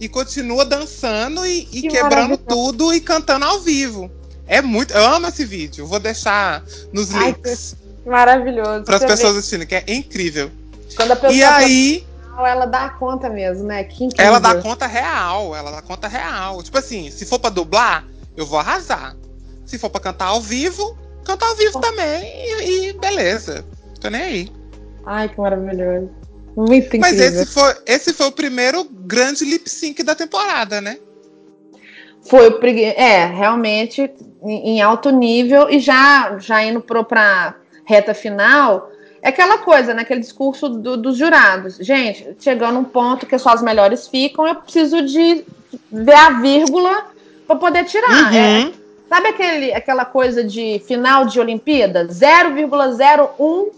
e 0.00 0.08
continua 0.08 0.64
dançando 0.64 1.44
e, 1.46 1.68
e 1.72 1.82
que 1.82 1.88
quebrando 1.88 2.36
tudo 2.36 2.92
e 2.94 3.00
cantando 3.00 3.44
ao 3.44 3.60
vivo. 3.60 4.10
É 4.46 4.62
muito. 4.62 4.94
Eu 4.94 5.06
amo 5.06 5.26
esse 5.26 5.44
vídeo. 5.44 5.86
Vou 5.86 5.98
deixar 5.98 6.64
nos 6.92 7.14
Ai, 7.14 7.26
links. 7.26 7.76
Maravilhoso. 8.06 8.84
Para 8.84 8.96
as 8.96 9.04
pessoas 9.04 9.36
assistindo, 9.36 9.66
que 9.66 9.74
é 9.74 9.84
incrível. 9.86 10.50
Quando 10.96 11.12
a 11.12 11.16
pessoa 11.16 11.34
e 11.34 11.42
aí. 11.42 12.06
Ela 12.38 12.66
dá 12.66 12.88
conta 12.90 13.28
mesmo, 13.28 13.64
né? 13.64 13.82
Que 13.82 14.08
ela 14.16 14.38
dá 14.38 14.62
conta 14.62 14.86
real. 14.86 15.56
Ela 15.56 15.72
dá 15.72 15.82
conta 15.82 16.06
real. 16.06 16.62
Tipo 16.62 16.78
assim, 16.78 17.10
se 17.10 17.26
for 17.26 17.38
para 17.40 17.50
dublar, 17.50 18.06
eu 18.36 18.46
vou 18.46 18.60
arrasar. 18.60 19.16
Se 19.66 19.76
for 19.76 19.90
para 19.90 20.00
cantar 20.00 20.26
ao 20.26 20.40
vivo, 20.40 20.96
cantar 21.24 21.46
ao 21.46 21.56
vivo 21.56 21.80
também. 21.80 22.22
E, 22.24 22.88
e 22.88 22.92
beleza. 22.92 23.64
Tô 24.00 24.08
nem 24.08 24.22
aí. 24.22 24.52
Ai, 25.04 25.28
que 25.28 25.38
maravilhoso. 25.40 26.10
Muito 26.58 26.96
incrível. 26.96 27.00
Mas 27.00 27.20
esse 27.20 27.46
foi, 27.46 27.74
esse 27.86 28.12
foi 28.12 28.26
o 28.26 28.32
primeiro 28.32 28.82
grande 28.82 29.44
lip 29.44 29.70
sync 29.70 30.02
da 30.02 30.16
temporada, 30.16 30.80
né? 30.80 30.98
Foi 32.22 32.48
o 32.48 32.66
é, 32.66 33.26
realmente 33.26 34.10
em 34.42 34.82
alto 34.82 35.10
nível 35.10 35.70
e 35.70 35.78
já 35.78 36.36
já 36.40 36.64
indo 36.64 36.80
pro 36.80 37.04
pra 37.04 37.54
reta 37.84 38.12
final, 38.12 38.90
é 39.22 39.28
aquela 39.28 39.58
coisa, 39.58 39.94
né? 39.94 40.02
Aquele 40.02 40.18
discurso 40.18 40.68
do, 40.68 40.96
dos 40.96 41.16
jurados. 41.16 41.76
Gente, 41.76 42.36
chegando 42.40 42.80
um 42.80 42.84
ponto 42.84 43.24
que 43.24 43.38
só 43.38 43.50
as 43.50 43.62
melhores 43.62 44.08
ficam, 44.08 44.46
eu 44.46 44.56
preciso 44.56 45.02
de 45.02 45.44
ver 45.92 46.14
a 46.14 46.40
vírgula 46.40 47.06
para 47.46 47.54
poder 47.54 47.84
tirar. 47.84 48.32
Uhum. 48.32 48.36
É, 48.36 48.72
sabe 49.08 49.28
aquele, 49.28 49.72
aquela 49.72 50.04
coisa 50.04 50.42
de 50.42 50.82
final 50.88 51.24
de 51.24 51.38
Olimpíada? 51.38 52.08
0,01 52.08 53.68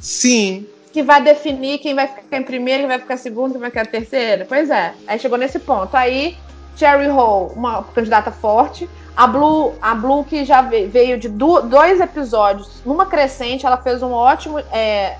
Sim 0.00 0.66
que 0.94 1.02
vai 1.02 1.20
definir 1.20 1.78
quem 1.78 1.92
vai 1.92 2.06
ficar 2.06 2.36
em 2.36 2.44
primeiro, 2.44 2.82
quem 2.82 2.88
vai 2.88 3.00
ficar 3.00 3.16
segundo, 3.16 3.50
quem 3.50 3.60
vai 3.60 3.68
ficar 3.68 3.84
terceiro. 3.84 4.46
Pois 4.48 4.70
é. 4.70 4.94
Aí 5.08 5.18
chegou 5.18 5.36
nesse 5.36 5.58
ponto. 5.58 5.92
Aí, 5.96 6.36
Cherry 6.76 7.08
Hall, 7.08 7.52
uma 7.56 7.82
candidata 7.82 8.30
forte. 8.30 8.88
A 9.16 9.26
Blue, 9.26 9.74
a 9.82 9.92
Blue 9.92 10.22
que 10.22 10.44
já 10.44 10.62
veio 10.62 11.18
de 11.18 11.28
dois 11.28 12.00
episódios 12.00 12.80
numa 12.86 13.06
crescente, 13.06 13.66
ela 13.66 13.76
fez 13.76 14.04
um 14.04 14.12
ótimo 14.12 14.60
é, 14.70 15.16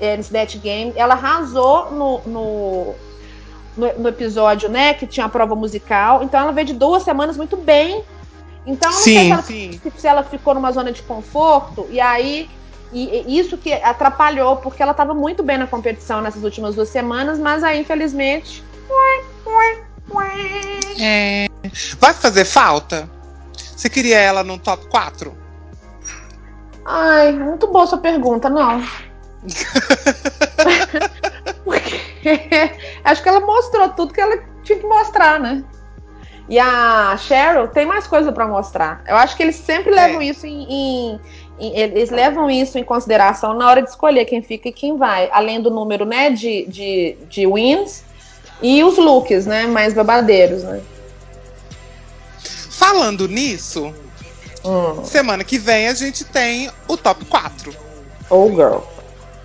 é, 0.00 0.16
nesse 0.16 0.56
Game. 0.58 0.92
Ela 0.94 1.14
arrasou 1.14 1.90
no, 1.90 2.20
no, 2.24 2.94
no, 3.76 3.92
no, 3.98 4.08
episódio, 4.08 4.68
né? 4.68 4.94
Que 4.94 5.04
tinha 5.04 5.26
a 5.26 5.28
prova 5.28 5.56
musical. 5.56 6.22
Então 6.22 6.38
ela 6.38 6.52
veio 6.52 6.68
de 6.68 6.74
duas 6.74 7.02
semanas 7.02 7.36
muito 7.36 7.56
bem. 7.56 8.04
Então, 8.64 8.88
não 8.88 8.98
sim, 8.98 9.14
sei 9.14 9.24
se 9.24 9.80
ela, 9.82 9.92
se 9.96 10.06
ela 10.06 10.22
ficou 10.22 10.54
numa 10.54 10.70
zona 10.70 10.92
de 10.92 11.02
conforto. 11.02 11.88
E 11.90 12.00
aí 12.00 12.48
e 12.92 13.38
isso 13.38 13.58
que 13.58 13.72
atrapalhou, 13.72 14.56
porque 14.56 14.82
ela 14.82 14.92
estava 14.92 15.14
muito 15.14 15.42
bem 15.42 15.58
na 15.58 15.66
competição 15.66 16.20
nessas 16.20 16.42
últimas 16.42 16.74
duas 16.74 16.88
semanas, 16.88 17.38
mas 17.38 17.62
aí, 17.62 17.80
infelizmente, 17.80 18.64
É. 21.00 21.46
Vai 21.98 22.14
fazer 22.14 22.44
falta? 22.44 23.08
Você 23.54 23.88
queria 23.88 24.18
ela 24.18 24.42
no 24.42 24.58
top 24.58 24.88
4? 24.88 25.36
Ai, 26.84 27.32
muito 27.32 27.66
boa 27.68 27.86
sua 27.86 27.98
pergunta, 27.98 28.48
não. 28.48 28.82
Porque 31.64 32.72
acho 33.04 33.22
que 33.22 33.28
ela 33.28 33.40
mostrou 33.40 33.88
tudo 33.90 34.12
que 34.12 34.20
ela 34.20 34.42
tinha 34.64 34.78
que 34.78 34.86
mostrar, 34.86 35.38
né? 35.38 35.62
E 36.48 36.58
a 36.58 37.14
Cheryl 37.18 37.68
tem 37.68 37.84
mais 37.84 38.06
coisa 38.06 38.32
para 38.32 38.48
mostrar. 38.48 39.02
Eu 39.06 39.16
acho 39.16 39.36
que 39.36 39.42
eles 39.42 39.56
sempre 39.56 39.90
levam 39.90 40.22
é. 40.22 40.24
isso 40.24 40.46
em, 40.46 40.62
em, 40.62 41.12
em, 41.12 41.20
Eles 41.60 42.10
levam 42.10 42.48
isso 42.48 42.78
em 42.78 42.84
consideração 42.84 43.52
na 43.54 43.68
hora 43.68 43.82
de 43.82 43.90
escolher 43.90 44.24
quem 44.24 44.40
fica 44.42 44.68
e 44.68 44.72
quem 44.72 44.96
vai. 44.96 45.28
Além 45.32 45.60
do 45.60 45.70
número, 45.70 46.04
né, 46.04 46.30
de, 46.30 46.64
de, 46.66 47.16
de 47.28 47.46
wins 47.46 48.04
e 48.62 48.82
os 48.84 48.96
looks, 48.96 49.44
né, 49.44 49.66
mais 49.66 49.92
babadeiros, 49.92 50.62
né? 50.62 50.80
Falando 52.70 53.26
nisso, 53.26 53.92
hum. 54.64 55.04
semana 55.04 55.42
que 55.42 55.58
vem 55.58 55.88
a 55.88 55.94
gente 55.94 56.24
tem 56.24 56.70
o 56.86 56.96
top 56.96 57.24
4. 57.24 57.74
Oh, 58.30 58.48
girl. 58.50 58.78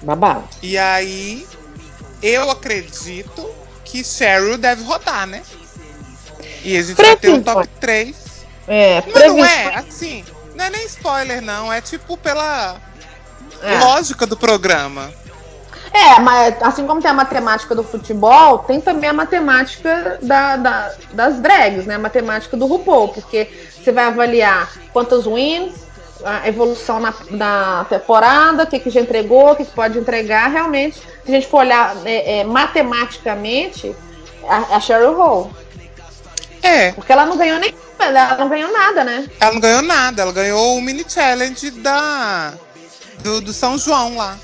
Babado. 0.03 0.43
E 0.61 0.78
aí, 0.78 1.47
eu 2.22 2.51
acredito 2.51 3.49
que 3.84 4.03
Cheryl 4.03 4.57
deve 4.57 4.84
rodar, 4.84 5.26
né? 5.26 5.41
E 6.64 6.78
a 6.78 6.82
gente 6.82 6.95
vai 6.95 7.16
ter 7.16 7.30
o 7.30 7.41
top 7.41 7.68
3. 7.80 8.16
É, 8.68 9.03
Mas 9.14 9.34
não 9.34 9.45
é, 9.45 9.76
assim, 9.76 10.24
não 10.56 10.66
é 10.66 10.70
nem 10.70 10.86
spoiler, 10.86 11.41
não. 11.41 11.72
É 11.72 11.82
tipo 11.82 12.18
pela 12.18 12.78
é. 13.62 13.80
lógica 13.80 14.26
do 14.26 14.38
programa. 14.38 15.12
É, 15.93 16.20
mas 16.20 16.56
assim 16.62 16.88
como 16.88 17.01
tem 17.01 17.12
a 17.12 17.14
matemática 17.14 17.76
do 17.76 17.84
futebol, 17.84 18.60
tem 18.60 18.82
também 18.82 19.12
a 19.12 19.14
matemática 19.14 20.18
da, 20.24 20.58
da, 20.58 20.93
das 21.14 21.39
drags, 21.39 21.86
né? 21.86 21.95
A 21.95 21.99
matemática 21.99 22.58
do 22.58 22.66
RuPaul, 22.66 23.10
porque 23.10 23.47
você 23.72 23.91
vai 23.91 24.06
avaliar 24.06 24.72
quantos 24.91 25.28
wins, 25.28 25.84
a 26.26 26.47
evolução 26.47 26.99
na, 26.99 27.14
na 27.30 27.86
temporada, 27.88 28.64
o 28.64 28.68
que, 28.68 28.80
que 28.80 28.89
já 28.89 29.01
entregou, 29.01 29.51
o 29.51 29.56
que, 29.56 29.66
que 29.66 29.72
pode 29.72 29.99
entregar. 29.99 30.49
Realmente, 30.49 30.97
se 30.97 31.30
a 31.30 31.32
gente 31.32 31.47
for 31.47 31.60
olhar 31.60 31.95
é, 32.06 32.39
é, 32.39 32.43
matematicamente, 32.43 33.95
a, 34.47 34.78
a 34.78 34.80
Cheryl 34.80 35.16
Hall. 35.16 35.51
É. 36.64 36.93
Porque 36.93 37.11
ela 37.11 37.26
não 37.26 37.38
ganhou 37.38 37.59
nem. 37.59 37.76
Ela 37.99 38.38
não 38.38 38.49
ganhou 38.49 38.72
nada, 38.72 39.03
né? 39.03 39.30
Ela 39.39 39.53
não 39.53 39.59
ganhou 39.59 39.82
nada, 39.82 40.22
ela 40.22 40.32
ganhou 40.32 40.78
o 40.78 40.82
mini 40.82 41.05
challenge 41.07 41.72
da. 41.72 42.53
Do, 43.20 43.41
do 43.41 43.53
São 43.53 43.78
João 43.78 44.18
lá. 44.18 44.38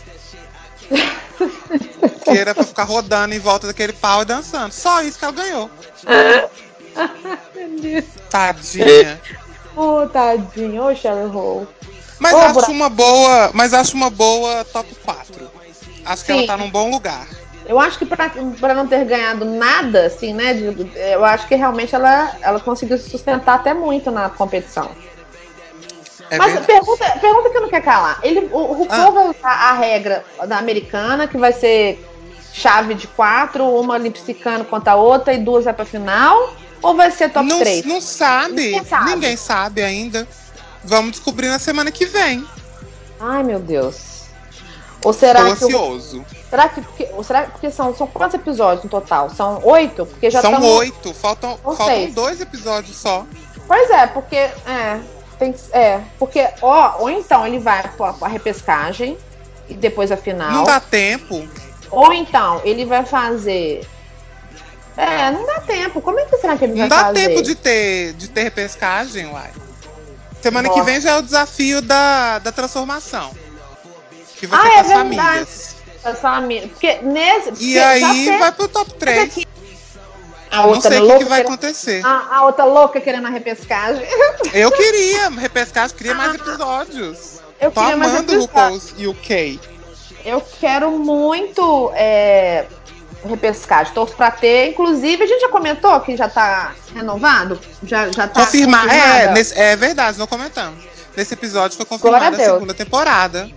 que 2.23 2.37
era 2.37 2.53
pra 2.53 2.63
ficar 2.63 2.83
rodando 2.83 3.33
em 3.33 3.39
volta 3.39 3.67
daquele 3.67 3.93
pau 3.93 4.21
e 4.21 4.25
dançando. 4.25 4.73
Só 4.73 5.01
isso 5.01 5.17
que 5.17 5.25
ela 5.25 5.33
ganhou. 5.33 5.69
Tadinha. 8.29 9.21
Ô, 9.75 10.01
oh, 10.01 10.07
tadinha. 10.07 10.81
Ô, 10.81 10.87
oh, 10.87 10.95
Cheryl 10.95 11.29
Hall. 11.29 11.67
Mas 12.19 12.33
oh, 12.33 12.59
acho 12.59 12.71
uma 12.71 12.89
boa. 12.89 13.51
Mas 13.53 13.73
acho 13.73 13.95
uma 13.95 14.09
boa 14.09 14.65
top 14.65 14.93
4. 15.05 15.49
Acho 16.05 16.17
Sim. 16.17 16.25
que 16.25 16.31
ela 16.31 16.47
tá 16.47 16.57
num 16.57 16.69
bom 16.69 16.91
lugar. 16.91 17.27
Eu 17.69 17.79
acho 17.79 17.99
que 17.99 18.05
para 18.05 18.73
não 18.73 18.87
ter 18.87 19.05
ganhado 19.05 19.45
nada, 19.45 20.07
assim, 20.07 20.33
né? 20.33 20.55
De, 20.55 20.91
eu 21.13 21.23
acho 21.23 21.47
que 21.47 21.53
realmente 21.53 21.93
ela, 21.93 22.35
ela 22.41 22.59
conseguiu 22.59 22.97
se 22.97 23.07
sustentar 23.07 23.53
até 23.53 23.75
muito 23.75 24.09
na 24.09 24.27
competição. 24.27 24.89
É 26.31 26.37
Mas 26.39 26.65
pergunta, 26.65 27.05
pergunta 27.21 27.49
que 27.51 27.57
eu 27.57 27.61
não 27.61 27.69
quero 27.69 27.85
calar. 27.85 28.19
Ele, 28.23 28.49
o, 28.51 28.57
o 28.57 28.87
ah. 28.89 29.11
vai 29.11 29.29
usar 29.29 29.51
a 29.51 29.73
regra 29.73 30.25
da 30.47 30.57
americana, 30.57 31.27
que 31.27 31.37
vai 31.37 31.53
ser 31.53 32.03
chave 32.51 32.95
de 32.95 33.05
quatro, 33.05 33.63
uma 33.63 33.99
lipsicando 33.99 34.65
contra 34.65 34.93
a 34.93 34.95
outra 34.95 35.31
e 35.31 35.37
duas 35.37 35.65
vai 35.65 35.73
pra 35.75 35.85
final? 35.85 36.55
Ou 36.81 36.95
vai 36.95 37.11
ser 37.11 37.29
top 37.29 37.47
não, 37.47 37.59
3? 37.59 37.85
Não 37.85 38.01
sabe. 38.01 38.83
sabe. 38.83 39.11
Ninguém 39.11 39.37
sabe 39.37 39.83
ainda. 39.83 40.27
Vamos 40.83 41.11
descobrir 41.11 41.49
na 41.49 41.59
semana 41.59 41.91
que 41.91 42.07
vem. 42.07 42.43
Ai, 43.19 43.43
meu 43.43 43.59
Deus. 43.59 44.18
Ou 45.03 45.13
será 45.13 45.49
Estou 45.49 45.69
que 45.69 45.75
ansioso. 45.75 46.25
será 46.49 46.69
que 46.69 46.81
porque, 46.81 47.09
ou 47.13 47.23
será 47.23 47.43
porque 47.43 47.71
são, 47.71 47.95
são 47.95 48.05
quantos 48.07 48.35
episódios 48.35 48.83
no 48.83 48.89
total? 48.89 49.29
São 49.29 49.61
oito? 49.63 50.05
Porque 50.05 50.29
já 50.29 50.41
são 50.41 50.61
oito. 50.61 51.13
Faltam, 51.13 51.57
faltam 51.57 52.11
dois 52.11 52.41
episódios 52.41 52.97
só. 52.97 53.25
Pois 53.65 53.89
é, 53.91 54.07
porque 54.07 54.35
é, 54.35 54.99
tem, 55.37 55.55
é 55.71 56.01
porque 56.17 56.45
ó, 56.61 56.97
ou 56.99 57.09
então 57.09 57.47
ele 57.47 57.59
vai 57.59 57.81
para 57.89 58.13
a 58.21 58.27
repescagem 58.27 59.17
e 59.69 59.73
depois 59.73 60.11
a 60.11 60.17
final. 60.17 60.51
Não 60.51 60.63
dá 60.65 60.81
tempo. 60.81 61.47
Ou 61.91 62.11
então 62.11 62.61
ele 62.65 62.85
vai 62.85 63.05
fazer 63.05 63.87
é, 64.97 65.31
não 65.31 65.45
dá 65.45 65.61
tempo. 65.61 66.01
Como 66.01 66.19
é 66.19 66.25
que 66.25 66.37
será 66.37 66.57
que 66.57 66.65
ele 66.65 66.73
não 66.73 66.89
vai 66.89 66.89
fazer? 66.89 67.05
Não 67.05 67.13
dá 67.13 67.29
tempo 67.29 67.41
de 67.41 67.55
ter, 67.55 68.13
de 68.13 68.27
ter 68.27 68.43
repescagem, 68.43 69.27
uai. 69.27 69.51
Semana 70.41 70.67
Nossa. 70.67 70.79
que 70.79 70.85
vem 70.85 70.99
já 70.99 71.11
é 71.11 71.17
o 71.17 71.21
desafio 71.21 71.81
da, 71.81 72.39
da 72.39 72.51
transformação 72.51 73.31
que 74.39 74.47
vai 74.47 74.59
ah, 74.59 74.63
ser 74.63 74.69
é 74.69 74.73
com 74.73 74.79
as 74.79 74.91
famílias. 74.91 75.75
As 76.03 76.19
famílias. 76.19 76.71
Porque 76.71 76.99
nesse. 77.03 77.51
Porque 77.51 77.65
e 77.65 77.79
aí 77.79 78.37
vai 78.39 78.51
pro 78.51 78.67
top 78.67 78.93
3. 78.93 79.45
A 80.51 80.65
outra 80.65 80.89
não 80.89 80.97
sei 80.97 80.99
o 80.99 81.07
que, 81.07 81.17
que, 81.19 81.29
vai 81.29 81.39
querendo, 81.41 81.53
acontecer. 81.53 82.01
A, 82.03 82.37
a, 82.37 82.45
outra 82.45 82.65
louca 82.65 82.99
querendo 82.99 83.27
a 83.27 83.29
repescagem. 83.29 84.03
Eu 84.51 84.71
queria 84.71 85.29
repescagem, 85.29 85.95
queria 85.95 86.15
mais 86.15 86.33
episódios. 86.35 87.39
Eu 87.61 87.71
Tô 87.71 87.81
amando 87.81 88.35
o 88.35 88.39
RuPaul's 88.39 88.95
UK. 88.97 89.59
Eu 90.25 90.41
quero 90.59 90.91
muito 90.91 91.91
é, 91.93 92.65
repescagem. 93.23 93.93
Torço 93.93 94.15
pra 94.15 94.31
ter. 94.31 94.69
Inclusive, 94.69 95.23
a 95.23 95.27
gente 95.27 95.41
já 95.41 95.49
comentou 95.49 95.99
que 96.01 96.17
já 96.17 96.27
tá 96.27 96.73
renovado? 96.95 97.59
Já, 97.83 98.11
já 98.11 98.27
tá. 98.27 98.45
Confirmar. 98.45 98.87
É, 98.89 99.31
nesse, 99.31 99.59
é 99.59 99.75
verdade, 99.75 100.17
não 100.17 100.25
comentamos. 100.25 100.83
Nesse 101.15 101.33
episódio 101.35 101.77
foi 101.77 101.85
confirmada 101.85 102.25
a, 102.25 102.29
a 102.29 102.53
segunda 102.53 102.73
temporada. 102.73 103.51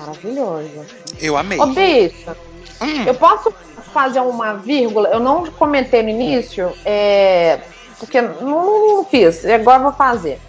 Maravilhoso. 0.00 0.86
Eu 1.20 1.36
amei. 1.36 1.58
Ô, 1.58 1.66
bicho, 1.66 2.30
hum. 2.80 3.04
eu 3.06 3.14
posso 3.14 3.52
fazer 3.92 4.20
uma 4.20 4.54
vírgula? 4.54 5.08
Eu 5.10 5.20
não 5.20 5.46
comentei 5.46 6.02
no 6.02 6.08
início, 6.08 6.72
é, 6.84 7.60
porque 7.98 8.20
não, 8.20 8.96
não, 8.96 9.04
fiz, 9.04 9.44
agora 9.44 9.78
vou 9.78 9.92
fazer. 9.92 10.40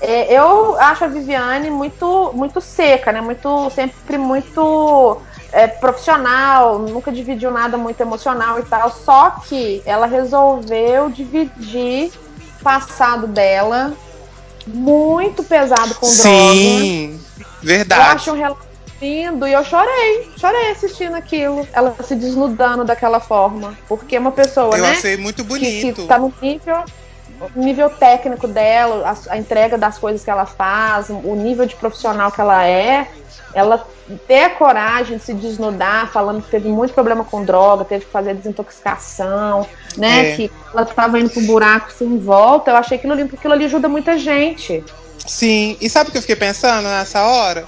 É, 0.00 0.34
eu 0.34 0.76
acho 0.78 1.04
a 1.04 1.06
Viviane 1.06 1.70
muito, 1.70 2.32
muito 2.34 2.60
seca, 2.60 3.12
né? 3.12 3.20
Muito, 3.20 3.70
sempre 3.70 4.18
muito 4.18 5.20
é, 5.52 5.66
profissional, 5.66 6.78
nunca 6.80 7.12
dividiu 7.12 7.50
nada 7.50 7.78
muito 7.78 8.00
emocional 8.00 8.58
e 8.58 8.64
tal. 8.64 8.90
Só 8.90 9.30
que 9.30 9.82
ela 9.86 10.06
resolveu 10.06 11.08
dividir 11.08 12.10
o 12.60 12.64
passado 12.64 13.26
dela 13.26 13.94
muito 14.66 15.42
pesado 15.42 15.94
com 15.94 16.06
Sim. 16.06 17.18
droga. 17.18 17.50
Verdade. 17.62 18.00
Eu 18.00 18.06
acho 18.06 18.30
um 18.32 18.34
relato 18.34 18.66
lindo 19.00 19.46
e 19.46 19.52
eu 19.52 19.64
chorei. 19.64 20.30
Chorei 20.38 20.70
assistindo 20.70 21.14
aquilo. 21.14 21.66
Ela 21.72 21.94
se 22.02 22.14
desnudando 22.14 22.84
daquela 22.84 23.20
forma. 23.20 23.76
Porque 23.88 24.16
uma 24.16 24.32
pessoa, 24.32 24.76
eu 24.76 24.82
né? 24.82 24.90
Eu 24.90 24.92
achei 24.92 25.16
muito 25.16 25.44
bonito. 25.44 25.94
Que, 25.96 26.02
que 26.02 26.08
tá 26.08 26.18
no 26.18 26.32
nível, 26.40 26.84
nível 27.54 27.90
técnico 27.90 28.46
dela, 28.46 29.08
a, 29.08 29.34
a, 29.34 29.38
entrega 29.38 29.76
das 29.76 29.98
coisas 29.98 30.24
que 30.24 30.30
ela 30.30 30.46
faz, 30.46 31.08
o 31.08 31.34
nível 31.34 31.66
de 31.66 31.74
profissional 31.76 32.30
que 32.30 32.40
ela 32.40 32.66
é. 32.66 33.08
Ela 33.52 33.86
ter 34.26 34.44
a 34.44 34.50
coragem 34.50 35.16
de 35.16 35.24
se 35.24 35.32
desnudar, 35.32 36.10
falando 36.12 36.42
que 36.42 36.50
teve 36.50 36.68
muito 36.68 36.92
problema 36.92 37.24
com 37.24 37.44
droga, 37.44 37.84
teve 37.84 38.04
que 38.04 38.10
fazer 38.10 38.34
desintoxicação, 38.34 39.66
né? 39.96 40.32
É. 40.32 40.36
Que 40.36 40.50
ela 40.72 40.82
estava 40.82 41.20
indo 41.20 41.30
pro 41.30 41.42
buraco 41.42 41.92
sem 41.92 42.18
volta. 42.18 42.70
Eu 42.70 42.76
achei 42.76 42.98
aquilo 42.98 43.14
lindo, 43.14 43.28
porque 43.28 43.38
aquilo 43.38 43.54
ali 43.54 43.64
ajuda 43.64 43.88
muita 43.88 44.18
gente. 44.18 44.84
Sim, 45.26 45.76
e 45.80 45.88
sabe 45.88 46.08
o 46.08 46.12
que 46.12 46.18
eu 46.18 46.22
fiquei 46.22 46.36
pensando 46.36 46.88
nessa 46.88 47.22
hora? 47.22 47.66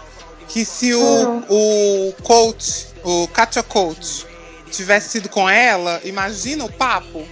Que 0.48 0.64
se 0.64 0.92
o, 0.94 1.00
uhum. 1.00 1.44
o 1.48 2.14
coach, 2.22 2.88
o 3.04 3.28
Katia 3.28 3.62
Coach, 3.62 4.26
tivesse 4.70 5.08
sido 5.10 5.28
com 5.28 5.48
ela, 5.48 6.00
imagina 6.04 6.64
o 6.64 6.72
papo. 6.72 7.24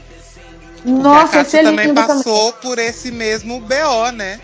Nossa, 0.85 1.41
a 1.41 1.45
Kátia 1.45 1.63
também 1.63 1.95
passou 1.95 2.53
também. 2.53 2.61
por 2.63 2.79
esse 2.79 3.11
mesmo 3.11 3.61
BO, 3.61 4.13
né? 4.13 4.39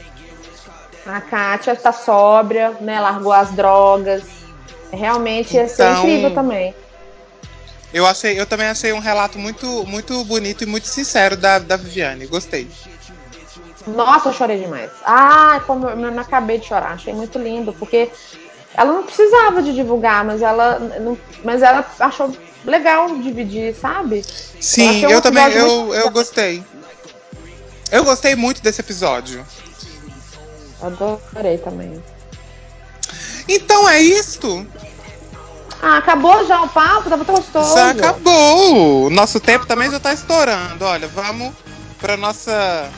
A 1.07 1.21
Kátia 1.21 1.77
tá 1.77 1.93
sóbria, 1.93 2.77
né? 2.81 2.99
Largou 2.99 3.33
as 3.33 3.51
drogas. 3.51 4.23
Realmente 4.91 5.55
ia 5.55 5.69
ser 5.69 5.83
então, 5.83 5.99
incrível 5.99 6.35
também. 6.35 6.75
Eu 7.93 8.07
achei, 8.07 8.39
eu 8.39 8.47
também 8.47 8.67
achei 8.67 8.93
um 8.93 8.99
relato 8.99 9.39
muito, 9.39 9.85
muito 9.87 10.25
bonito 10.25 10.63
e 10.63 10.67
muito 10.67 10.87
sincero 10.87 11.37
da, 11.37 11.59
da 11.59 11.77
Viviane. 11.77 12.27
Gostei. 12.27 12.71
Nossa, 13.87 14.29
eu 14.29 14.33
chorei 14.33 14.61
demais. 14.61 14.91
Ah, 15.05 15.61
como 15.67 15.89
eu, 15.89 15.99
eu 15.99 16.21
acabei 16.21 16.59
de 16.59 16.67
chorar. 16.67 16.93
Achei 16.93 17.13
muito 17.13 17.39
lindo, 17.39 17.73
porque 17.73 18.11
ela 18.81 18.95
não 18.95 19.03
precisava 19.03 19.63
de 19.63 19.75
divulgar, 19.75 20.25
mas 20.25 20.41
ela, 20.41 20.79
não, 20.79 21.19
mas 21.45 21.61
ela 21.61 21.85
achou 21.99 22.35
legal 22.65 23.15
dividir, 23.19 23.75
sabe? 23.75 24.25
Sim, 24.59 25.03
eu, 25.03 25.11
eu 25.11 25.21
também, 25.21 25.45
eu, 25.53 25.95
eu 25.95 26.11
gostei. 26.11 26.65
Eu 27.93 28.05
gostei 28.05 28.35
muito 28.35 28.63
desse 28.63 28.81
episódio. 28.81 29.47
Adorei 30.81 31.59
também. 31.59 32.03
Então 33.47 33.87
é 33.87 34.01
isto. 34.01 34.67
Ah, 35.83 35.99
acabou 35.99 36.47
já 36.47 36.63
o 36.63 36.69
papo? 36.71 37.11
Tava 37.11 37.25
gostoso. 37.25 37.75
Já 37.75 37.91
acabou. 37.91 39.11
Nosso 39.11 39.39
tempo 39.41 39.67
também 39.67 39.91
já 39.91 40.01
tá 40.01 40.15
estourando. 40.15 40.87
Olha, 40.87 41.07
vamos 41.07 41.53
pra 41.99 42.17
nossa 42.17 42.89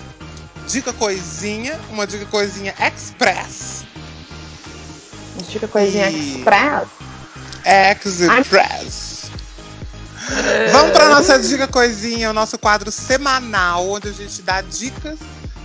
dica 0.68 0.92
coisinha. 0.92 1.76
Uma 1.90 2.06
dica 2.06 2.26
coisinha 2.26 2.72
express. 2.78 3.81
Dica 5.48 5.68
coisinha 5.68 6.10
E- 6.10 6.36
express. 6.36 6.88
Express. 8.40 9.30
Vamos 10.70 10.92
para 10.92 11.08
nossa 11.08 11.38
dica 11.38 11.66
coisinha, 11.66 12.30
o 12.30 12.32
nosso 12.32 12.58
quadro 12.58 12.90
semanal, 12.90 13.88
onde 13.88 14.08
a 14.08 14.12
gente 14.12 14.40
dá 14.42 14.60
dicas 14.60 15.18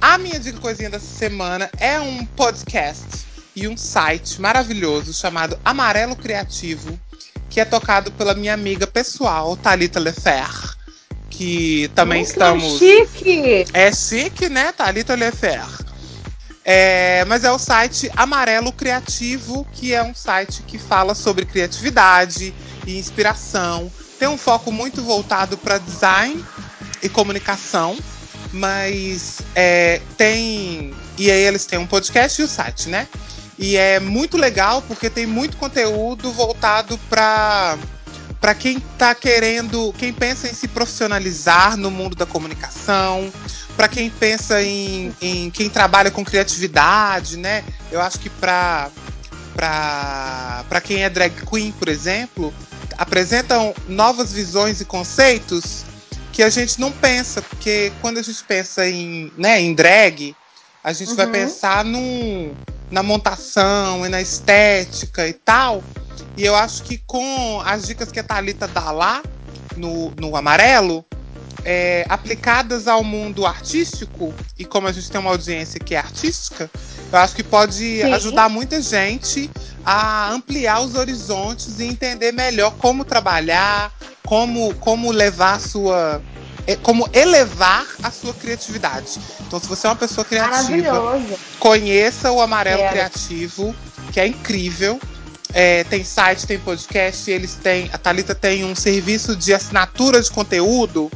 A 0.01 0.19
minha 0.19 0.39
dica 0.39 0.61
coisinha 0.61 0.91
dessa 0.91 1.07
semana 1.07 1.71
é 1.79 1.99
um 1.99 2.27
podcast 2.27 3.25
e 3.57 3.67
um 3.67 3.79
site 3.79 4.39
maravilhoso 4.41 5.13
chamado 5.15 5.59
Amarelo 5.65 6.17
Criativo, 6.17 7.01
que 7.49 7.61
é 7.61 7.65
tocado 7.65 8.13
pela 8.13 8.35
minha 8.35 8.53
amiga 8.53 8.87
pessoal, 8.87 9.57
Thalita 9.57 9.99
Lefer, 10.01 10.72
que 11.33 11.91
também 11.95 12.23
que 12.23 12.31
estamos. 12.31 12.79
chique! 12.79 13.65
É 13.73 13.91
chique, 13.93 14.49
né, 14.49 14.71
Thalita 14.71 15.15
Lefer? 15.15 15.65
É, 16.65 17.25
mas 17.25 17.43
é 17.43 17.51
o 17.51 17.59
site 17.59 18.11
Amarelo 18.15 18.71
Criativo, 18.73 19.67
que 19.73 19.93
é 19.93 20.03
um 20.03 20.15
site 20.15 20.63
que 20.63 20.79
fala 20.79 21.15
sobre 21.15 21.45
criatividade 21.45 22.55
e 22.87 22.99
inspiração. 22.99 23.91
Tem 24.19 24.29
um 24.29 24.39
foco 24.39 24.71
muito 24.71 25.03
voltado 25.03 25.57
para 25.57 25.79
design 25.79 26.45
e 27.03 27.09
comunicação, 27.09 27.99
mas 28.53 29.41
é, 29.57 30.01
tem. 30.17 30.95
E 31.19 31.31
aí 31.31 31.41
eles 31.41 31.67
têm 31.67 31.79
um 31.79 31.87
podcast 31.87 32.41
e 32.41 32.45
o 32.45 32.49
site, 32.49 32.89
né? 32.89 33.09
E 33.59 33.77
é 33.77 33.99
muito 33.99 34.37
legal 34.37 34.83
porque 34.83 35.11
tem 35.11 35.27
muito 35.27 35.57
conteúdo 35.57 36.31
voltado 36.31 36.97
para 37.09 37.77
para 38.43 38.57
quem 38.57 38.81
tá 38.99 39.15
querendo, 39.15 39.95
quem 39.97 40.13
pensa 40.13 40.49
em 40.49 40.53
se 40.53 40.67
profissionalizar 40.67 41.77
no 41.77 41.93
mundo 41.93 42.17
da 42.17 42.27
comunicação, 42.27 43.33
para 43.77 43.87
quem 43.87 44.11
pensa 44.11 44.61
em, 44.61 45.15
em 45.23 45.49
quem 45.49 45.71
trabalha 45.71 46.11
com 46.11 46.25
criatividade, 46.25 47.37
né? 47.37 47.63
Eu 47.93 48.01
acho 48.03 48.19
que 48.19 48.29
para 48.29 48.91
para 49.55 50.81
quem 50.83 51.05
é 51.05 51.11
drag 51.11 51.33
queen, 51.47 51.71
por 51.73 51.89
exemplo, 51.89 52.53
apresentam 52.99 53.73
novas 53.87 54.33
visões 54.33 54.81
e 54.81 54.85
conceitos 54.85 55.85
que 56.33 56.43
a 56.43 56.49
gente 56.49 56.81
não 56.81 56.91
pensa, 56.91 57.43
porque 57.43 57.93
quando 58.01 58.19
a 58.19 58.23
gente 58.23 58.43
pensa 58.43 58.89
em, 58.89 59.31
né, 59.37 59.61
em 59.61 59.75
drag, 59.75 60.35
a 60.83 60.93
gente 60.93 61.15
vai 61.15 61.27
Uhum. 61.27 61.33
pensar 61.33 61.85
num, 61.85 62.55
na 62.93 63.03
montação 63.03 64.07
e 64.07 64.09
na 64.09 64.21
estética 64.21 65.27
e 65.27 65.33
tal. 65.33 65.83
E 66.37 66.45
eu 66.45 66.55
acho 66.55 66.83
que 66.83 66.99
com 66.99 67.61
as 67.65 67.87
dicas 67.87 68.13
que 68.13 68.21
a 68.21 68.23
Thalita 68.23 68.69
dá 68.69 68.93
lá 68.93 69.23
no, 69.77 70.13
no 70.21 70.37
amarelo, 70.37 71.05
é, 71.65 72.05
aplicadas 72.09 72.87
ao 72.87 73.03
mundo 73.03 73.47
artístico, 73.47 74.35
e 74.59 74.65
como 74.65 74.89
a 74.89 74.93
gente 74.93 75.11
tem 75.11 75.21
uma 75.21 75.31
audiência 75.31 75.81
que 75.81 75.95
é 75.95 75.99
artística, 75.99 76.71
eu 77.11 77.19
acho 77.19 77.35
que 77.35 77.43
pode 77.43 78.01
Sim. 78.01 78.13
ajudar 78.13 78.49
muita 78.49 78.81
gente 78.81 79.51
a 79.85 80.31
ampliar 80.31 80.81
os 80.81 80.95
horizontes 80.95 81.79
e 81.81 81.85
entender 81.85 82.33
melhor 82.33 82.73
como 82.79 83.05
trabalhar, 83.05 83.93
como, 84.25 84.75
como 84.77 85.11
levar 85.11 85.55
a 85.55 85.59
sua. 85.59 86.23
É, 86.67 86.77
Como 86.77 87.09
elevar 87.13 87.87
a 88.03 88.11
sua 88.11 88.33
criatividade. 88.35 89.21
Então, 89.47 89.59
se 89.61 89.67
você 89.67 89.87
é 89.87 89.91
uma 89.91 89.97
pessoa 89.97 90.25
criativa, 90.25 91.21
conheça 91.59 92.31
o 92.31 92.41
Amarelo. 92.41 92.89
Criativo, 92.91 93.75
que 94.13 94.21
é 94.21 94.27
incrível. 94.27 95.01
É, 95.55 95.85
tem 95.85 96.03
site, 96.05 96.47
tem 96.47 96.59
podcast, 96.59 97.31
eles 97.31 97.55
têm. 97.55 97.91
A 97.93 97.99
Thalita 97.99 98.35
tem 98.35 98.65
um 98.65 98.75
serviço 98.75 99.37
de 99.37 99.53
assinatura 99.53 100.21
de 100.23 100.31
conteúdo 100.31 101.11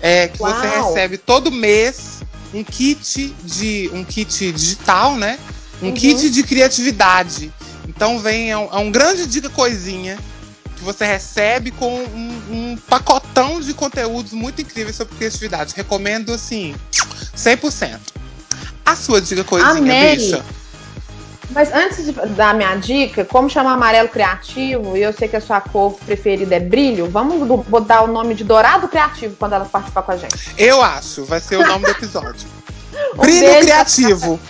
é, 0.00 0.28
que 0.28 0.38
você 0.38 0.66
Uau. 0.66 0.88
recebe 0.88 1.16
todo 1.16 1.50
mês 1.50 2.20
um 2.52 2.62
kit 2.62 3.34
de. 3.42 3.90
um 3.92 4.04
kit 4.04 4.52
digital, 4.52 5.16
né? 5.16 5.38
Um 5.80 5.86
Uhum. 5.86 5.94
kit 5.94 6.28
de 6.30 6.42
criatividade. 6.42 7.50
Então 7.88 8.18
vem, 8.18 8.50
é 8.50 8.56
um, 8.58 8.68
é 8.70 8.76
um 8.78 8.90
grande 8.90 9.26
dica 9.26 9.48
coisinha 9.48 10.18
que 10.80 10.84
você 10.84 11.04
recebe 11.04 11.70
com 11.70 11.94
um, 11.94 12.42
um 12.50 12.78
pacotão 12.88 13.60
de 13.60 13.74
conteúdos 13.74 14.32
muito 14.32 14.62
incríveis 14.62 14.96
sobre 14.96 15.14
criatividade. 15.14 15.74
Recomendo 15.76 16.32
assim, 16.32 16.74
100%. 17.36 18.00
A 18.84 18.96
sua 18.96 19.20
dica 19.20 19.44
coisinha, 19.44 19.72
Amei. 19.72 20.16
bicha. 20.16 20.42
Mas 21.50 21.72
antes 21.72 22.06
de 22.06 22.12
dar 22.12 22.54
minha 22.54 22.74
dica, 22.76 23.24
como 23.24 23.50
chama 23.50 23.72
amarelo 23.72 24.08
criativo, 24.08 24.96
e 24.96 25.02
eu 25.02 25.12
sei 25.12 25.28
que 25.28 25.36
a 25.36 25.40
sua 25.40 25.60
cor 25.60 25.94
preferida 26.06 26.54
é 26.54 26.60
brilho, 26.60 27.10
vamos 27.10 27.46
botar 27.66 28.02
o 28.02 28.06
nome 28.06 28.34
de 28.34 28.44
Dourado 28.44 28.88
Criativo 28.88 29.36
quando 29.36 29.54
ela 29.54 29.64
participar 29.64 30.02
com 30.02 30.12
a 30.12 30.16
gente. 30.16 30.54
Eu 30.56 30.80
acho, 30.80 31.24
vai 31.24 31.40
ser 31.40 31.56
o 31.56 31.66
nome 31.66 31.84
do 31.84 31.90
episódio. 31.90 32.48
Brilho 33.18 33.60
criativo. 33.60 34.40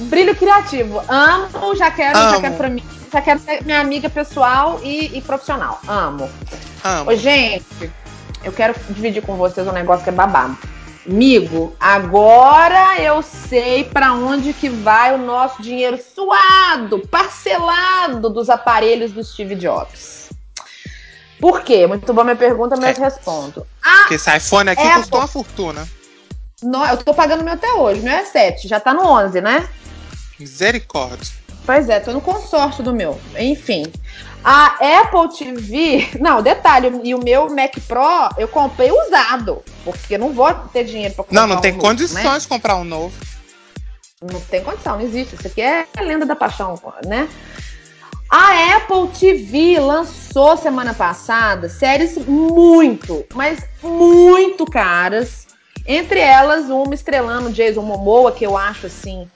Brilho 0.00 0.34
criativo. 0.34 1.02
Amo, 1.06 1.76
já 1.76 1.90
quero, 1.90 2.18
já 2.18 2.30
Amo. 2.30 2.40
quero 2.40 2.54
pra 2.56 2.68
mim. 2.68 2.82
Já 3.12 3.20
quero 3.20 3.40
ser 3.40 3.62
minha 3.64 3.80
amiga 3.80 4.08
pessoal 4.08 4.80
e, 4.82 5.18
e 5.18 5.20
profissional. 5.20 5.80
Amo. 5.86 6.30
Amo. 6.82 7.10
Ô, 7.10 7.14
gente, 7.14 7.92
eu 8.42 8.52
quero 8.52 8.74
dividir 8.90 9.22
com 9.22 9.36
vocês 9.36 9.66
um 9.66 9.72
negócio 9.72 10.02
que 10.02 10.08
é 10.10 10.12
babado. 10.12 10.56
Amigo, 11.06 11.76
agora 11.80 12.98
eu 13.00 13.20
sei 13.22 13.84
pra 13.84 14.12
onde 14.14 14.52
que 14.54 14.68
vai 14.68 15.12
o 15.14 15.18
nosso 15.18 15.60
dinheiro 15.60 15.98
suado, 16.02 17.00
parcelado 17.08 18.30
dos 18.30 18.48
aparelhos 18.48 19.10
do 19.12 19.22
Steve 19.22 19.56
Jobs. 19.56 20.30
Por 21.40 21.62
quê? 21.62 21.86
Muito 21.88 22.14
boa 22.14 22.24
minha 22.24 22.36
pergunta, 22.36 22.76
mas 22.76 22.96
É. 22.98 23.02
respondo. 23.02 23.66
Porque 23.82 24.14
esse 24.14 24.34
iPhone 24.34 24.70
aqui 24.70 24.80
É, 24.80 24.94
custou 24.94 25.18
uma 25.18 25.26
fortuna. 25.26 25.88
No- 26.62 26.86
eu 26.86 26.96
tô 26.98 27.12
pagando 27.12 27.42
meu 27.42 27.54
até 27.54 27.72
hoje, 27.72 28.00
meu 28.00 28.12
é 28.12 28.24
7, 28.24 28.68
já 28.68 28.78
tá 28.78 28.94
no 28.94 29.04
11, 29.04 29.40
né? 29.40 29.68
Misericórdia. 30.38 31.41
Pois 31.64 31.88
é, 31.88 32.00
tô 32.00 32.12
no 32.12 32.20
consórcio 32.20 32.82
do 32.82 32.92
meu. 32.92 33.20
Enfim. 33.38 33.84
A 34.44 35.00
Apple 35.00 35.36
TV. 35.36 36.08
Não, 36.18 36.42
detalhe, 36.42 36.90
e 37.04 37.14
o 37.14 37.22
meu 37.22 37.48
Mac 37.48 37.74
Pro 37.86 38.30
eu 38.36 38.48
comprei 38.48 38.90
usado. 38.90 39.62
Porque 39.84 40.18
não 40.18 40.32
vou 40.32 40.52
ter 40.72 40.84
dinheiro 40.84 41.14
pra 41.14 41.24
comprar. 41.24 41.40
Não, 41.40 41.54
não 41.54 41.60
tem 41.60 41.72
um 41.72 41.76
novo, 41.76 41.88
condições 41.88 42.24
né? 42.24 42.38
de 42.38 42.48
comprar 42.48 42.76
um 42.76 42.84
novo. 42.84 43.12
Não 44.20 44.40
tem 44.40 44.62
condição, 44.62 44.96
não 44.96 45.02
existe. 45.02 45.34
Isso 45.34 45.46
aqui 45.46 45.60
é 45.60 45.86
a 45.96 46.00
lenda 46.00 46.24
da 46.24 46.36
paixão, 46.36 46.80
né? 47.06 47.28
A 48.30 48.76
Apple 48.76 49.08
TV 49.08 49.78
lançou 49.78 50.56
semana 50.56 50.94
passada 50.94 51.68
séries 51.68 52.16
muito, 52.16 53.24
mas 53.34 53.62
muito 53.82 54.64
caras. 54.64 55.46
Entre 55.86 56.20
elas, 56.20 56.70
uma 56.70 56.94
estrelando 56.94 57.50
Jason 57.50 57.82
Momoa, 57.82 58.32
que 58.32 58.46
eu 58.46 58.56
acho 58.56 58.86
assim. 58.86 59.28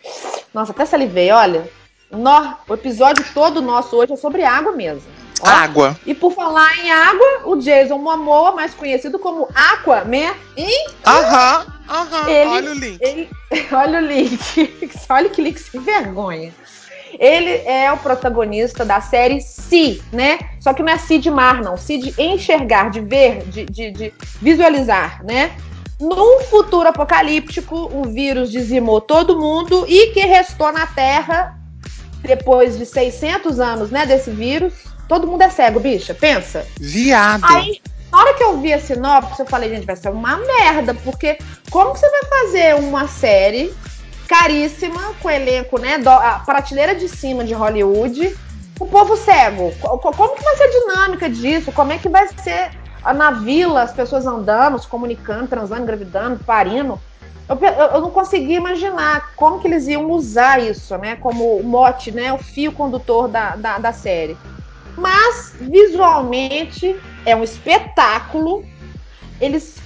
Nossa, 0.55 0.73
até 0.73 0.87
salivei, 0.87 1.31
olha. 1.31 1.69
Nó, 2.11 2.55
o 2.69 2.75
episódio 2.75 3.25
todo 3.35 3.61
nosso 3.61 3.97
hoje 3.97 4.13
é 4.13 4.17
sobre 4.17 4.45
água 4.45 4.73
mesmo. 4.73 5.03
Ó. 5.41 5.47
Água. 5.49 5.99
E 6.07 6.15
por 6.15 6.33
falar 6.33 6.79
em 6.79 6.91
água, 6.91 7.27
o 7.45 7.57
Jason 7.57 7.99
Momoa, 7.99 8.53
mais 8.53 8.73
conhecido 8.75 9.19
como 9.19 9.49
Aquaman, 9.55 10.33
hein? 10.57 10.87
Aham, 11.07 11.67
aham. 11.89 12.29
Ele- 12.31 12.49
Olha 12.51 12.71
o 12.71 12.75
link. 12.75 12.99
Ele, 13.03 13.31
olha 13.73 13.99
o 13.99 14.03
link. 14.07 14.91
olha 15.11 15.29
que 15.29 15.43
link 15.43 15.59
sem 15.59 15.81
vergonha. 15.81 16.55
Ele 17.19 17.51
é 17.67 17.91
o 17.93 17.97
protagonista 17.99 18.85
da 18.85 19.01
série 19.01 19.41
Si, 19.41 20.03
né? 20.13 20.39
Só 20.61 20.73
que 20.73 20.83
não 20.83 20.93
é 20.93 20.99
Si 20.99 21.19
de 21.19 21.31
mar, 21.31 21.63
não. 21.63 21.77
Si 21.77 21.99
de 21.99 22.15
enxergar, 22.23 22.91
de 22.91 23.01
ver, 23.01 23.43
de, 23.47 23.65
de, 23.65 23.91
de 23.91 24.15
visualizar, 24.41 25.23
né? 25.25 25.53
Num 26.01 26.41
futuro 26.41 26.89
apocalíptico, 26.89 27.91
um 27.93 28.03
vírus 28.03 28.51
dizimou 28.51 29.01
todo 29.01 29.39
mundo 29.39 29.87
e 29.89 30.09
que 30.13 30.21
restou 30.21 30.71
na 30.73 30.87
Terra 30.87 31.56
depois 32.27 32.77
de 32.79 32.85
600 32.87 33.61
anos, 33.61 33.91
né, 33.91 34.05
desse 34.07 34.31
vírus. 34.31 34.73
Todo 35.09 35.27
mundo 35.27 35.43
é 35.43 35.51
cego, 35.51 35.79
bicha, 35.81 36.15
pensa. 36.15 36.67
Viado. 36.81 37.45
Aí, 37.45 37.81
na 38.11 38.19
hora 38.19 38.35
que 38.35 38.43
eu 38.43 38.59
vi 38.61 38.73
a 38.73 38.81
sinopse, 38.81 39.41
eu 39.41 39.47
falei, 39.47 39.71
gente, 39.71 39.87
vai 39.87 39.97
ser 39.97 40.11
uma 40.11 40.37
merda, 40.37 40.95
porque 40.95 41.39
como 41.71 41.93
que 41.93 42.01
você 42.01 42.11
vai 42.11 42.25
fazer 42.25 42.75
uma 42.77 43.07
série 43.07 43.73
caríssima, 44.29 45.15
com 45.23 45.31
elenco, 45.31 45.79
né, 45.81 45.99
do- 45.99 46.09
a 46.11 46.41
prateleira 46.45 46.95
de 46.95 47.09
cima 47.09 47.45
de 47.45 47.55
Hollywood, 47.55 48.35
o 48.81 48.87
povo 48.87 49.17
cego? 49.17 49.73
Co- 49.81 49.99
co- 49.99 50.13
Como 50.13 50.35
que 50.35 50.43
vai 50.43 50.57
ser 50.57 50.65
a 50.65 50.71
dinâmica 50.71 51.31
disso? 51.31 51.71
Como 51.73 51.93
é 51.93 51.99
que 51.99 52.09
vai 52.09 52.27
ser 52.43 52.71
na 53.15 53.31
vila, 53.31 53.83
as 53.83 53.93
pessoas 53.93 54.27
andando, 54.27 54.79
se 54.81 54.89
comunicando, 54.89 55.47
transando, 55.47 55.83
engravidando, 55.83 56.43
parindo. 56.45 57.01
Eu, 57.49 57.57
eu, 57.57 58.01
não 58.01 58.11
conseguia 58.11 58.57
imaginar 58.57 59.33
como 59.37 59.61
que 59.61 59.69
eles 59.69 59.87
iam 59.87 60.11
usar 60.11 60.61
isso, 60.61 60.97
né? 60.99 61.17
Como 61.17 61.63
mote, 61.63 62.11
né? 62.11 62.33
O 62.33 62.39
fio 62.39 62.73
condutor 62.73 63.29
da, 63.29 63.55
da, 63.55 63.79
da 63.79 63.93
série. 63.93 64.37
Mas, 64.97 65.55
visualmente, 65.61 66.97
é 67.25 67.37
um 67.37 67.45
espetáculo. 67.45 68.65
Eles 69.41 69.77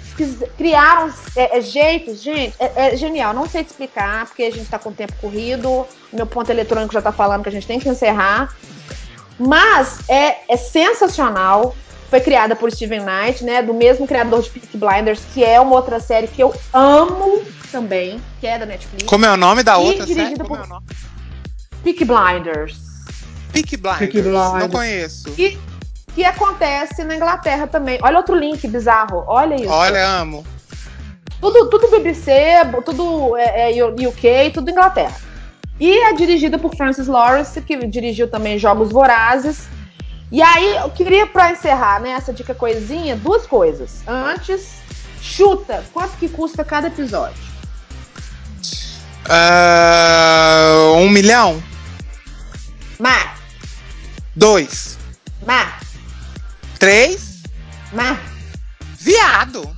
criaram 0.57 1.13
é, 1.37 1.59
é, 1.59 1.61
jeitos, 1.61 2.23
gente, 2.23 2.55
é, 2.59 2.73
é, 2.77 2.97
genial. 2.97 3.35
Não 3.35 3.47
sei 3.47 3.65
te 3.65 3.69
explicar, 3.71 4.27
porque 4.27 4.45
a 4.45 4.51
gente 4.51 4.63
está 4.63 4.79
com 4.79 4.91
o 4.91 4.93
tempo 4.93 5.13
corrido. 5.21 5.87
Meu 6.13 6.27
ponto 6.27 6.51
eletrônico 6.51 6.93
já 6.93 7.01
está 7.01 7.13
falando 7.13 7.43
que 7.43 7.49
a 7.49 7.53
gente 7.53 7.67
tem 7.67 7.79
que 7.79 7.89
encerrar. 7.89 8.55
Mas 9.39 9.99
é, 10.09 10.39
é 10.49 10.57
sensacional. 10.57 11.75
Foi 12.11 12.21
criada 12.21 12.57
por 12.57 12.71
Steven 12.73 13.05
Knight, 13.05 13.45
né? 13.45 13.63
Do 13.63 13.73
mesmo 13.73 14.07
criador 14.07 14.43
de 14.43 14.51
Peaky 14.51 14.77
Blinders, 14.77 15.23
que 15.33 15.45
é 15.45 15.61
uma 15.61 15.77
outra 15.77 16.01
série 16.01 16.27
que 16.27 16.43
eu 16.43 16.53
amo 16.73 17.41
também, 17.71 18.21
que 18.41 18.47
é 18.49 18.59
da 18.59 18.67
Netflix. 18.67 19.05
Como 19.07 19.25
é 19.25 19.33
o 19.33 19.37
nome 19.37 19.63
da 19.63 19.79
outra 19.79 20.05
série? 20.05 20.37
Como 20.37 20.57
é 20.57 20.63
o 20.63 20.67
nome? 20.67 20.87
Peaky 21.85 22.05
Blinders. 22.05 22.79
Peaky 23.53 23.77
Blinders. 23.77 23.99
Peaky 23.99 24.23
Blinders. 24.23 24.55
Não 24.55 24.69
conheço. 24.69 25.33
E 25.39 25.57
que 26.15 26.25
acontece 26.25 27.05
na 27.05 27.15
Inglaterra 27.15 27.67
também. 27.67 27.99
Olha 28.03 28.17
outro 28.17 28.35
link 28.35 28.67
bizarro. 28.67 29.25
Olha 29.27 29.55
isso. 29.55 29.69
Olha, 29.69 30.07
amo. 30.07 30.45
Tudo, 31.41 31.71
tudo 31.71 31.89
BBC, 31.89 32.33
tudo 32.85 33.37
é, 33.37 33.79
é 33.79 33.85
UK, 33.85 34.51
tudo 34.53 34.71
Inglaterra. 34.71 35.17
E 35.79 35.91
é 35.91 36.13
dirigida 36.13 36.59
por 36.59 36.75
Francis 36.75 37.07
Lawrence, 37.07 37.59
que 37.63 37.87
dirigiu 37.87 38.29
também 38.29 38.59
Jogos 38.59 38.91
Vorazes. 38.91 39.67
E 40.33 40.41
aí, 40.41 40.77
eu 40.77 40.91
queria, 40.91 41.27
para 41.27 41.51
encerrar 41.51 42.01
né, 42.01 42.11
essa 42.11 42.33
dica 42.33 42.55
coisinha, 42.55 43.17
duas 43.17 43.47
coisas. 43.47 44.03
Antes, 44.07 44.75
chuta, 45.21 45.85
quanto 45.93 46.17
que 46.19 46.29
custa 46.29 46.65
cada 46.65 46.87
episódio? 46.87 47.43
Uh, 49.27 50.95
um 50.99 51.09
milhão? 51.09 51.61
Mar. 52.99 53.39
Dois. 54.37 54.99
Mar. 55.45 55.81
Três? 56.79 57.43
Mas. 57.93 58.19
Viado! 58.99 59.69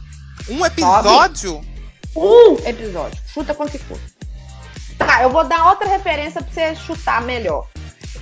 Um 0.48 0.66
episódio? 0.66 1.64
Um 2.14 2.56
episódio. 2.66 3.18
Chuta 3.26 3.54
quanto 3.54 3.72
que 3.72 3.78
custa. 3.78 4.12
Tá, 4.98 5.22
eu 5.22 5.30
vou 5.30 5.44
dar 5.44 5.66
outra 5.68 5.88
referência 5.88 6.42
pra 6.42 6.52
você 6.52 6.74
chutar 6.76 7.22
melhor. 7.22 7.66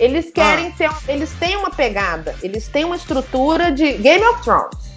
Eles 0.01 0.31
querem 0.31 0.69
ah. 0.69 0.73
ter. 0.77 0.91
Eles 1.07 1.31
têm 1.39 1.57
uma 1.57 1.71
pegada. 1.71 2.35
Eles 2.43 2.67
têm 2.67 2.85
uma 2.85 2.97
estrutura 2.97 3.71
de 3.71 3.93
Game 3.95 4.25
of 4.25 4.43
Thrones. 4.43 4.91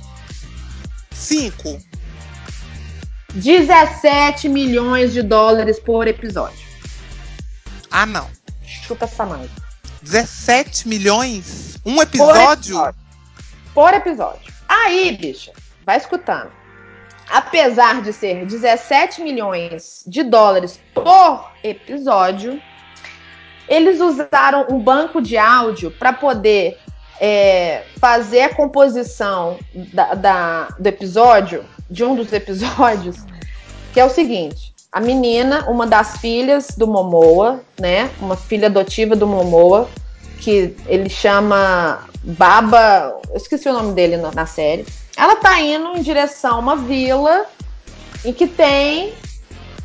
Cinco. 1.11 1.79
17 3.35 4.49
milhões 4.49 5.13
de 5.13 5.21
dólares 5.21 5.79
por 5.79 6.07
episódio. 6.07 6.65
Ah, 7.91 8.05
não. 8.05 8.27
Chuta 8.65 9.05
essa 9.05 9.25
mãe. 9.25 9.49
17 10.01 10.87
milhões? 10.87 11.77
Um 11.85 12.01
episódio? 12.01 12.35
Por 12.35 12.51
episódio 12.53 13.03
por 13.73 13.93
episódio. 13.93 14.53
Aí, 14.67 15.15
bicha, 15.17 15.51
vai 15.85 15.97
escutando. 15.97 16.51
Apesar 17.29 18.01
de 18.01 18.13
ser 18.13 18.45
17 18.45 19.21
milhões 19.21 20.03
de 20.05 20.23
dólares 20.23 20.79
por 20.93 21.51
episódio, 21.63 22.61
eles 23.67 23.99
usaram 23.99 24.67
um 24.69 24.79
banco 24.79 25.21
de 25.21 25.37
áudio 25.37 25.91
para 25.91 26.13
poder 26.13 26.77
é, 27.19 27.83
fazer 27.99 28.41
a 28.41 28.53
composição 28.53 29.57
da, 29.93 30.13
da, 30.13 30.67
do 30.79 30.87
episódio, 30.87 31.63
de 31.89 32.03
um 32.03 32.15
dos 32.15 32.33
episódios, 32.33 33.17
que 33.93 33.99
é 33.99 34.05
o 34.05 34.09
seguinte: 34.09 34.73
a 34.91 34.99
menina, 34.99 35.69
uma 35.69 35.87
das 35.87 36.17
filhas 36.17 36.67
do 36.77 36.87
Momoa, 36.87 37.61
né? 37.79 38.09
Uma 38.19 38.35
filha 38.35 38.67
adotiva 38.67 39.15
do 39.15 39.25
Momoa, 39.25 39.89
que 40.39 40.75
ele 40.87 41.09
chama 41.09 42.07
Baba, 42.23 43.19
eu 43.29 43.37
esqueci 43.37 43.67
o 43.69 43.73
nome 43.73 43.93
dele 43.93 44.17
na, 44.17 44.31
na 44.31 44.45
série. 44.45 44.85
Ela 45.15 45.35
tá 45.35 45.59
indo 45.59 45.97
em 45.97 46.01
direção 46.01 46.55
a 46.55 46.59
uma 46.59 46.75
vila 46.75 47.45
em 48.25 48.33
que 48.33 48.47
tem 48.47 49.13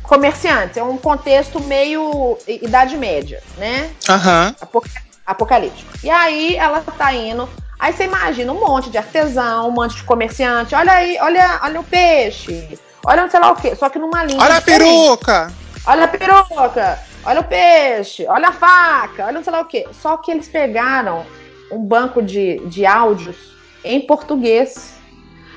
comerciantes. 0.09 0.75
É 0.75 0.83
um 0.83 0.97
contexto 0.97 1.61
meio 1.61 2.35
Idade 2.47 2.97
Média, 2.97 3.41
né? 3.57 3.91
Aham. 4.09 4.55
Uhum. 4.73 4.81
Apocalíptico. 5.25 5.91
E 6.03 6.09
aí 6.09 6.55
ela 6.55 6.81
tá 6.81 7.13
indo. 7.13 7.47
Aí 7.79 7.93
você 7.93 8.05
imagina 8.05 8.51
um 8.51 8.59
monte 8.59 8.89
de 8.89 8.97
artesão, 8.97 9.69
um 9.69 9.71
monte 9.71 9.97
de 9.97 10.03
comerciante. 10.03 10.73
Olha 10.73 10.91
aí, 10.91 11.17
olha, 11.21 11.59
olha 11.63 11.79
o 11.79 11.83
peixe. 11.83 12.79
Olha 13.05 13.21
não 13.21 13.29
sei 13.29 13.39
lá 13.39 13.51
o 13.51 13.55
quê. 13.55 13.75
Só 13.75 13.87
que 13.87 13.99
numa 13.99 14.23
linha. 14.23 14.41
Olha 14.41 14.57
a 14.57 14.61
peruca! 14.61 15.53
Olha 15.85 16.05
a 16.05 16.07
peruca! 16.07 16.99
Olha 17.23 17.41
o 17.41 17.43
peixe! 17.43 18.25
Olha 18.27 18.49
a 18.49 18.51
faca! 18.51 19.25
Olha 19.25 19.33
não 19.33 19.43
sei 19.43 19.53
lá 19.53 19.61
o 19.61 19.65
quê. 19.65 19.87
Só 19.91 20.17
que 20.17 20.31
eles 20.31 20.47
pegaram 20.47 21.23
um 21.71 21.79
banco 21.79 22.19
de, 22.19 22.57
de 22.65 22.83
áudios 22.83 23.37
em 23.83 24.01
português. 24.01 24.95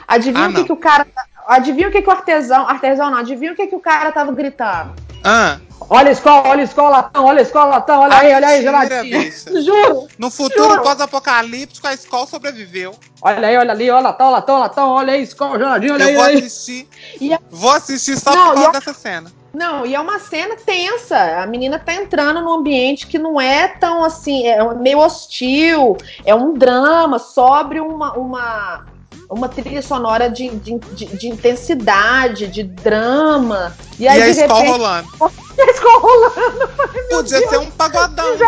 Adivinha 0.07 0.44
ah, 0.44 0.50
o 0.50 0.55
que, 0.55 0.64
que 0.64 0.72
o 0.72 0.76
cara. 0.76 1.07
Adivinha 1.47 1.88
o 1.88 1.93
que, 1.93 2.03
que 2.03 2.09
o 2.09 2.12
artesão. 2.12 2.68
Artesão 2.68 3.11
não, 3.11 3.18
adivinha 3.18 3.53
o 3.53 3.57
que, 3.57 3.66
que 3.66 3.74
o 3.74 3.80
cara 3.80 4.12
tava 4.12 4.32
gritando. 4.32 4.95
Ah. 5.24 5.59
Olha 5.90 6.09
a 6.09 6.12
escola, 6.12 6.49
olha 6.49 6.61
a 6.61 6.64
escola, 6.64 6.90
latão, 6.90 7.24
olha 7.24 7.38
a 7.40 7.43
escola, 7.43 7.66
latão, 7.66 8.01
olha 8.01 8.16
aí, 8.16 8.34
olha 8.34 8.49
aí, 8.49 8.62
geladinho. 8.62 9.32
Juro. 9.62 10.09
No 10.18 10.30
futuro 10.30 10.82
pós-apocalíptico, 10.82 11.86
a 11.86 11.93
escola 11.93 12.26
sobreviveu. 12.26 12.95
Olha 13.20 13.49
aí, 13.49 13.57
olha 13.57 13.72
ali, 13.72 13.90
olha 13.90 14.01
latão, 14.01 14.30
latão, 14.30 14.59
latão, 14.59 14.88
olha 14.90 15.12
aí, 15.14 15.22
escola, 15.22 15.59
geladinho, 15.59 15.95
olha 15.95 16.05
Eu 16.05 16.09
aí. 16.09 16.14
Eu 16.14 16.20
vou 16.20 16.45
assistir. 16.45 16.88
A... 17.32 17.38
Vou 17.51 17.70
assistir 17.72 18.18
só 18.18 18.34
não, 18.34 18.47
por 18.49 18.55
causa 18.55 18.72
dessa 18.72 18.95
cena. 18.95 19.32
Não, 19.53 19.84
e 19.84 19.95
é 19.95 20.01
uma 20.01 20.18
cena 20.18 20.57
tensa. 20.57 21.43
A 21.43 21.47
menina 21.47 21.78
tá 21.78 21.93
entrando 21.93 22.40
num 22.40 22.53
ambiente 22.53 23.07
que 23.07 23.18
não 23.18 23.40
é 23.40 23.68
tão 23.68 24.05
assim, 24.05 24.47
é 24.47 24.62
meio 24.74 24.99
hostil, 24.99 25.97
é 26.24 26.34
um 26.34 26.55
drama, 26.55 27.18
sobre 27.18 27.80
uma, 27.80 28.14
uma, 28.14 28.86
uma 29.32 29.48
trilha 29.48 29.82
sonora 29.82 30.28
de, 30.28 30.50
de, 30.50 30.78
de, 30.78 31.06
de 31.06 31.28
intensidade, 31.28 32.46
de 32.46 32.62
drama. 32.62 33.74
E, 33.98 34.06
aí, 34.06 34.18
e 34.18 34.22
a 34.22 34.28
escola 34.28 34.60
repente, 34.60 34.70
rolando. 34.70 35.08
E 35.56 35.60
a 35.60 35.66
escola 35.66 35.98
rolando. 35.98 36.68
Podia 37.10 37.38
Deus. 37.38 37.50
ser 37.50 37.58
um 37.58 37.70
pagodão. 37.70 38.38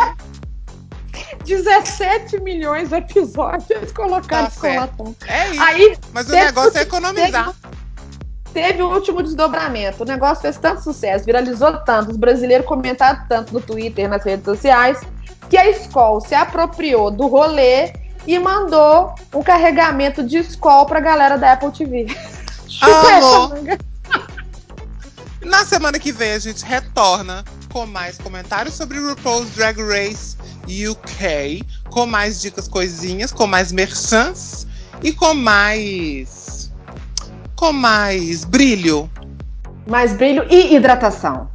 17 1.45 2.41
milhões 2.41 2.91
de 2.91 2.97
episódios 2.97 3.93
colocaram 3.93 4.47
tá 4.47 4.53
escolatão. 4.53 5.17
É 5.27 5.51
isso. 5.51 5.63
Aí, 5.63 5.99
Mas 6.13 6.29
o 6.29 6.33
negócio 6.33 6.79
é 6.79 6.83
economizar. 6.83 7.55
Teve, 8.53 8.67
teve 8.69 8.83
o 8.83 8.93
último 8.93 9.23
desdobramento. 9.23 10.03
O 10.03 10.07
negócio 10.07 10.43
fez 10.43 10.57
tanto 10.59 10.83
sucesso, 10.83 11.25
viralizou 11.25 11.79
tanto, 11.85 12.11
os 12.11 12.17
brasileiros 12.17 12.67
comentaram 12.67 13.21
tanto 13.29 13.53
no 13.53 13.61
Twitter, 13.61 14.09
nas 14.09 14.25
redes 14.25 14.45
sociais, 14.45 15.01
que 15.49 15.57
a 15.57 15.69
escola 15.69 16.21
se 16.21 16.35
apropriou 16.35 17.11
do 17.11 17.27
rolê 17.27 17.93
e 18.27 18.39
mandou 18.39 19.15
um 19.35 19.43
carregamento 19.43 20.23
de 20.23 20.39
escola 20.39 20.87
pra 20.87 21.01
galera 21.01 21.37
da 21.37 21.53
Apple 21.53 21.71
TV. 21.71 22.07
Amor. 22.81 23.55
Na 25.45 25.65
semana 25.65 25.99
que 25.99 26.11
vem 26.11 26.33
a 26.33 26.39
gente 26.39 26.65
retorna 26.65 27.45
com 27.71 27.87
mais 27.87 28.17
comentários 28.17 28.75
sobre 28.75 28.99
RuPaul's 28.99 29.51
Drag 29.51 29.79
Race 29.83 30.37
UK, 30.65 31.63
com 31.91 32.07
mais 32.07 32.41
dicas 32.41 32.67
coisinhas, 32.67 33.31
com 33.31 33.47
mais 33.47 33.71
merchants 33.71 34.67
e 35.03 35.13
com 35.13 35.35
mais 35.35 36.73
com 37.55 37.73
mais 37.73 38.45
brilho. 38.45 39.11
Mais 39.87 40.15
brilho 40.15 40.47
e 40.51 40.75
hidratação. 40.75 41.51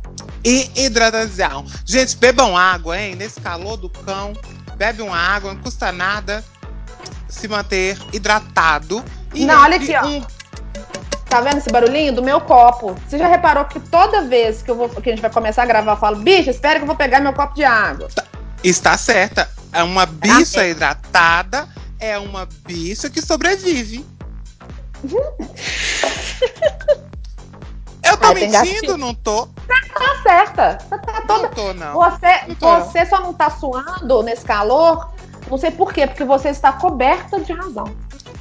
E 0.46 0.70
hidratação. 0.76 1.66
Gente, 1.84 2.16
bebam 2.16 2.56
água, 2.56 3.00
hein? 3.00 3.16
Nesse 3.16 3.42
calor 3.42 3.76
do 3.76 3.90
cão, 3.90 4.34
bebe 4.78 5.02
uma 5.02 5.18
água, 5.18 5.54
não 5.54 5.62
custa 5.62 5.92
nada 5.92 6.44
se 7.30 7.48
manter 7.48 7.98
hidratado. 8.12 9.04
E 9.34 9.46
não, 9.46 9.62
olha 9.62 9.78
aqui, 9.78 9.94
ó. 9.96 10.40
Tá 11.30 11.42
vendo 11.42 11.60
esse 11.60 11.70
barulhinho? 11.70 12.14
Do 12.14 12.24
meu 12.24 12.42
copo. 12.42 12.96
Você 13.08 13.20
já 13.20 13.28
reparou 13.28 13.64
que 13.66 13.80
toda 13.80 14.24
vez 14.24 14.64
que, 14.64 14.72
eu 14.72 14.76
vou, 14.76 14.90
que 14.90 15.10
a 15.10 15.14
gente 15.14 15.22
vai 15.22 15.32
começar 15.32 15.64
a 15.64 15.66
gravar, 15.66 15.92
eu 15.92 15.98
falo, 15.98 16.18
bicho, 16.18 16.50
espera 16.50 16.80
que 16.80 16.84
eu 16.84 16.88
vou 16.88 16.96
pegar 16.96 17.20
meu 17.20 17.34
copo 17.34 17.54
de 17.54 17.64
água. 17.64 18.10
Tá, 18.14 18.24
está 18.64 18.98
certa. 18.98 19.48
É 19.72 19.84
uma 19.84 20.08
bicha 20.08 20.62
ah, 20.62 20.66
é. 20.66 20.72
hidratada, 20.72 21.70
é 22.00 22.18
uma 22.18 22.48
bicha 22.66 23.10
que 23.10 23.22
sobrevive. 23.22 24.04
Eu 28.02 28.18
tô 28.18 28.28
Ai, 28.28 28.34
mentindo, 28.34 28.98
não 28.98 29.14
tô? 29.14 29.46
Tá, 29.46 29.76
tá 29.94 30.22
certa. 30.24 30.76
Tá, 30.90 30.98
tá 30.98 31.22
toda... 31.22 31.44
Não 31.44 31.50
tô, 31.50 31.74
não. 31.74 31.94
Você, 31.94 32.42
não 32.48 32.56
tô, 32.56 32.80
você 32.80 33.06
só 33.06 33.22
não 33.22 33.34
tá 33.34 33.52
suando 33.52 34.24
nesse 34.24 34.44
calor, 34.44 35.12
não 35.50 35.58
sei 35.58 35.72
por 35.72 35.94
quê, 35.94 36.06
porque 36.06 36.24
você 36.24 36.50
está 36.50 36.72
coberta 36.74 37.40
de 37.40 37.54
razão. 37.54 37.86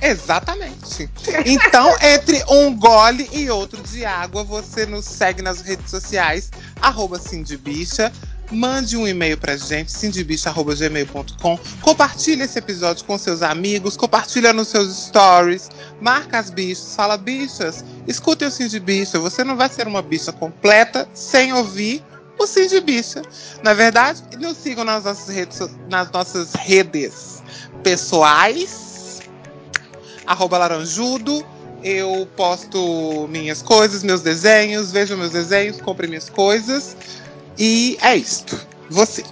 Exatamente. 0.01 1.11
Então, 1.45 1.97
entre 2.01 2.43
um 2.49 2.77
gole 2.77 3.29
e 3.33 3.51
outro 3.51 3.83
de 3.83 4.05
água, 4.05 4.45
você 4.45 4.87
nos 4.87 5.05
segue 5.05 5.43
nas 5.43 5.61
redes 5.61 5.91
sociais, 5.91 6.51
arroba 6.81 7.19
mande 8.51 8.97
um 8.97 9.07
e-mail 9.07 9.37
pra 9.37 9.57
gente, 9.57 9.93
cindybicha.gmail.com. 9.93 11.59
Compartilhe 11.83 12.43
esse 12.43 12.59
episódio 12.59 13.05
com 13.05 13.19
seus 13.19 13.43
amigos, 13.43 13.97
compartilha 13.97 14.53
nos 14.53 14.69
seus 14.69 15.07
stories, 15.07 15.69
marca 16.01 16.39
as 16.39 16.51
bichas, 16.51 16.95
fala 16.95 17.17
bichas, 17.17 17.85
escutem 18.07 18.49
o 18.49 18.51
Cindy 18.51 18.81
Bicha. 18.81 19.19
Você 19.19 19.45
não 19.45 19.57
vai 19.57 19.69
ser 19.69 19.87
uma 19.87 20.03
bicha 20.03 20.33
completa 20.33 21.09
sem 21.13 21.53
ouvir 21.53 22.03
o 22.39 22.47
Cindy 22.47 22.81
Bicha. 22.81 23.23
Na 23.63 23.73
é 23.73 23.75
verdade, 23.75 24.23
nos 24.39 24.57
sigam 24.57 24.85
nas 24.85 25.05
nossas 25.05 25.35
redes, 25.35 25.61
nas 25.91 26.11
nossas 26.11 26.55
redes 26.55 27.43
pessoais, 27.83 29.21
arroba 30.27 30.59
laranjudo. 30.59 31.45
Eu 31.83 32.29
posto 32.37 33.29
minhas 33.29 33.63
coisas, 33.63 34.03
meus 34.03 34.21
desenhos, 34.21 34.91
vejam 34.91 35.17
meus 35.17 35.31
desenhos, 35.31 35.81
comprem 35.81 36.09
minhas 36.09 36.29
coisas. 36.29 36.97
E 37.57 37.97
é 38.03 38.17
isto. 38.17 38.59
Você. 38.91 39.25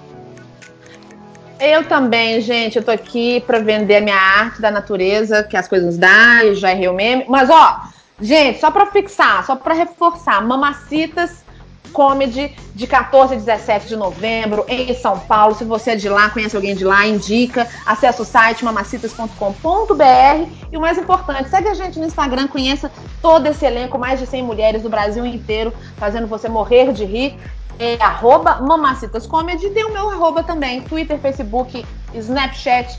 Eu 1.58 1.88
também, 1.88 2.40
gente. 2.40 2.76
Eu 2.76 2.84
tô 2.84 2.92
aqui 2.92 3.40
para 3.46 3.58
vender 3.58 3.96
a 3.96 4.00
minha 4.00 4.16
arte 4.16 4.60
da 4.60 4.70
natureza, 4.70 5.42
que 5.42 5.56
as 5.56 5.66
coisas 5.66 5.96
dão, 5.98 6.42
e 6.44 6.54
já 6.54 6.70
errei 6.70 6.86
o 6.86 6.92
meme. 6.92 7.24
Mas, 7.28 7.50
ó, 7.50 7.80
gente, 8.20 8.60
só 8.60 8.70
para 8.70 8.86
fixar, 8.86 9.44
só 9.44 9.56
para 9.56 9.74
reforçar, 9.74 10.40
Mamacitas 10.46 11.45
Comedy 11.86 12.54
de 12.74 12.86
14 12.86 13.34
a 13.34 13.36
17 13.36 13.88
de 13.88 13.96
novembro 13.96 14.64
em 14.68 14.94
São 14.94 15.18
Paulo. 15.18 15.54
Se 15.54 15.64
você 15.64 15.92
é 15.92 15.96
de 15.96 16.08
lá, 16.08 16.30
conhece 16.30 16.54
alguém 16.54 16.74
de 16.74 16.84
lá, 16.84 17.06
indica. 17.06 17.66
Acesse 17.84 18.20
o 18.20 18.24
site 18.24 18.64
mamacitas.com.br. 18.64 20.50
E 20.70 20.76
o 20.76 20.80
mais 20.80 20.98
importante, 20.98 21.48
segue 21.48 21.68
a 21.68 21.74
gente 21.74 21.98
no 21.98 22.06
Instagram, 22.06 22.48
conheça 22.48 22.90
todo 23.22 23.46
esse 23.46 23.64
elenco, 23.64 23.98
mais 23.98 24.20
de 24.20 24.26
100 24.26 24.42
mulheres 24.42 24.82
do 24.82 24.90
Brasil 24.90 25.24
inteiro, 25.24 25.72
fazendo 25.96 26.26
você 26.26 26.48
morrer 26.48 26.92
de 26.92 27.04
rir 27.04 27.38
é 27.78 28.02
arroba 28.02 28.60
mamacitascomedy. 28.60 29.70
Tem 29.70 29.84
o 29.84 29.92
meu 29.92 30.10
arroba 30.10 30.42
também, 30.42 30.80
Twitter, 30.82 31.18
Facebook, 31.18 31.84
Snapchat, 32.14 32.98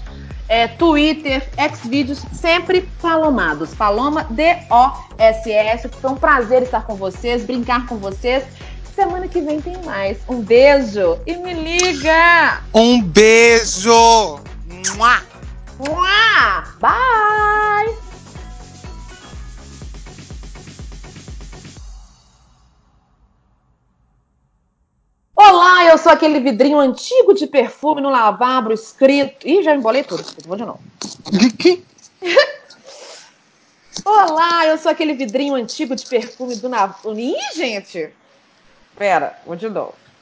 é, 0.49 0.67
Twitter, 0.67 1.47
Xvideos, 1.75 2.23
sempre 2.31 2.81
palomados. 3.01 3.73
Paloma 3.73 4.25
D-O-S-S. 4.29 5.89
Foi 5.89 6.11
um 6.11 6.15
prazer 6.15 6.63
estar 6.63 6.85
com 6.85 6.95
vocês, 6.95 7.43
brincar 7.43 7.85
com 7.85 7.97
vocês. 7.97 8.43
Semana 8.97 9.27
que 9.27 9.39
vem 9.41 9.61
tem 9.61 9.77
mais. 9.83 10.17
Um 10.27 10.41
beijo 10.41 11.21
e 11.27 11.35
me 11.35 11.53
liga! 11.53 12.63
Um 12.73 12.99
beijo! 12.99 14.39
Mua! 14.95 15.21
Mua! 15.77 16.63
Bye! 16.79 17.95
Olá, 25.35 25.85
eu 25.85 25.99
sou 25.99 26.11
aquele 26.11 26.39
vidrinho 26.39 26.79
antigo 26.79 27.35
de 27.35 27.45
perfume 27.45 28.01
no 28.01 28.09
lavabro 28.09 28.73
escrito. 28.73 29.47
Ih, 29.47 29.61
já 29.61 29.75
embolei 29.75 30.03
tudo. 30.03 30.25
Vou 30.47 30.57
de 30.57 30.65
novo. 30.65 30.81
Olá, 34.03 34.65
eu 34.65 34.79
sou 34.79 34.91
aquele 34.91 35.13
vidrinho 35.13 35.53
antigo 35.53 35.95
de 35.95 36.03
perfume 36.03 36.55
do 36.55 36.67
lavabro. 36.67 37.13
Ih, 37.19 37.35
gente! 37.55 38.11
Pera, 38.97 39.37
vou 39.45 39.55
de 39.55 39.69
novo. 39.69 39.93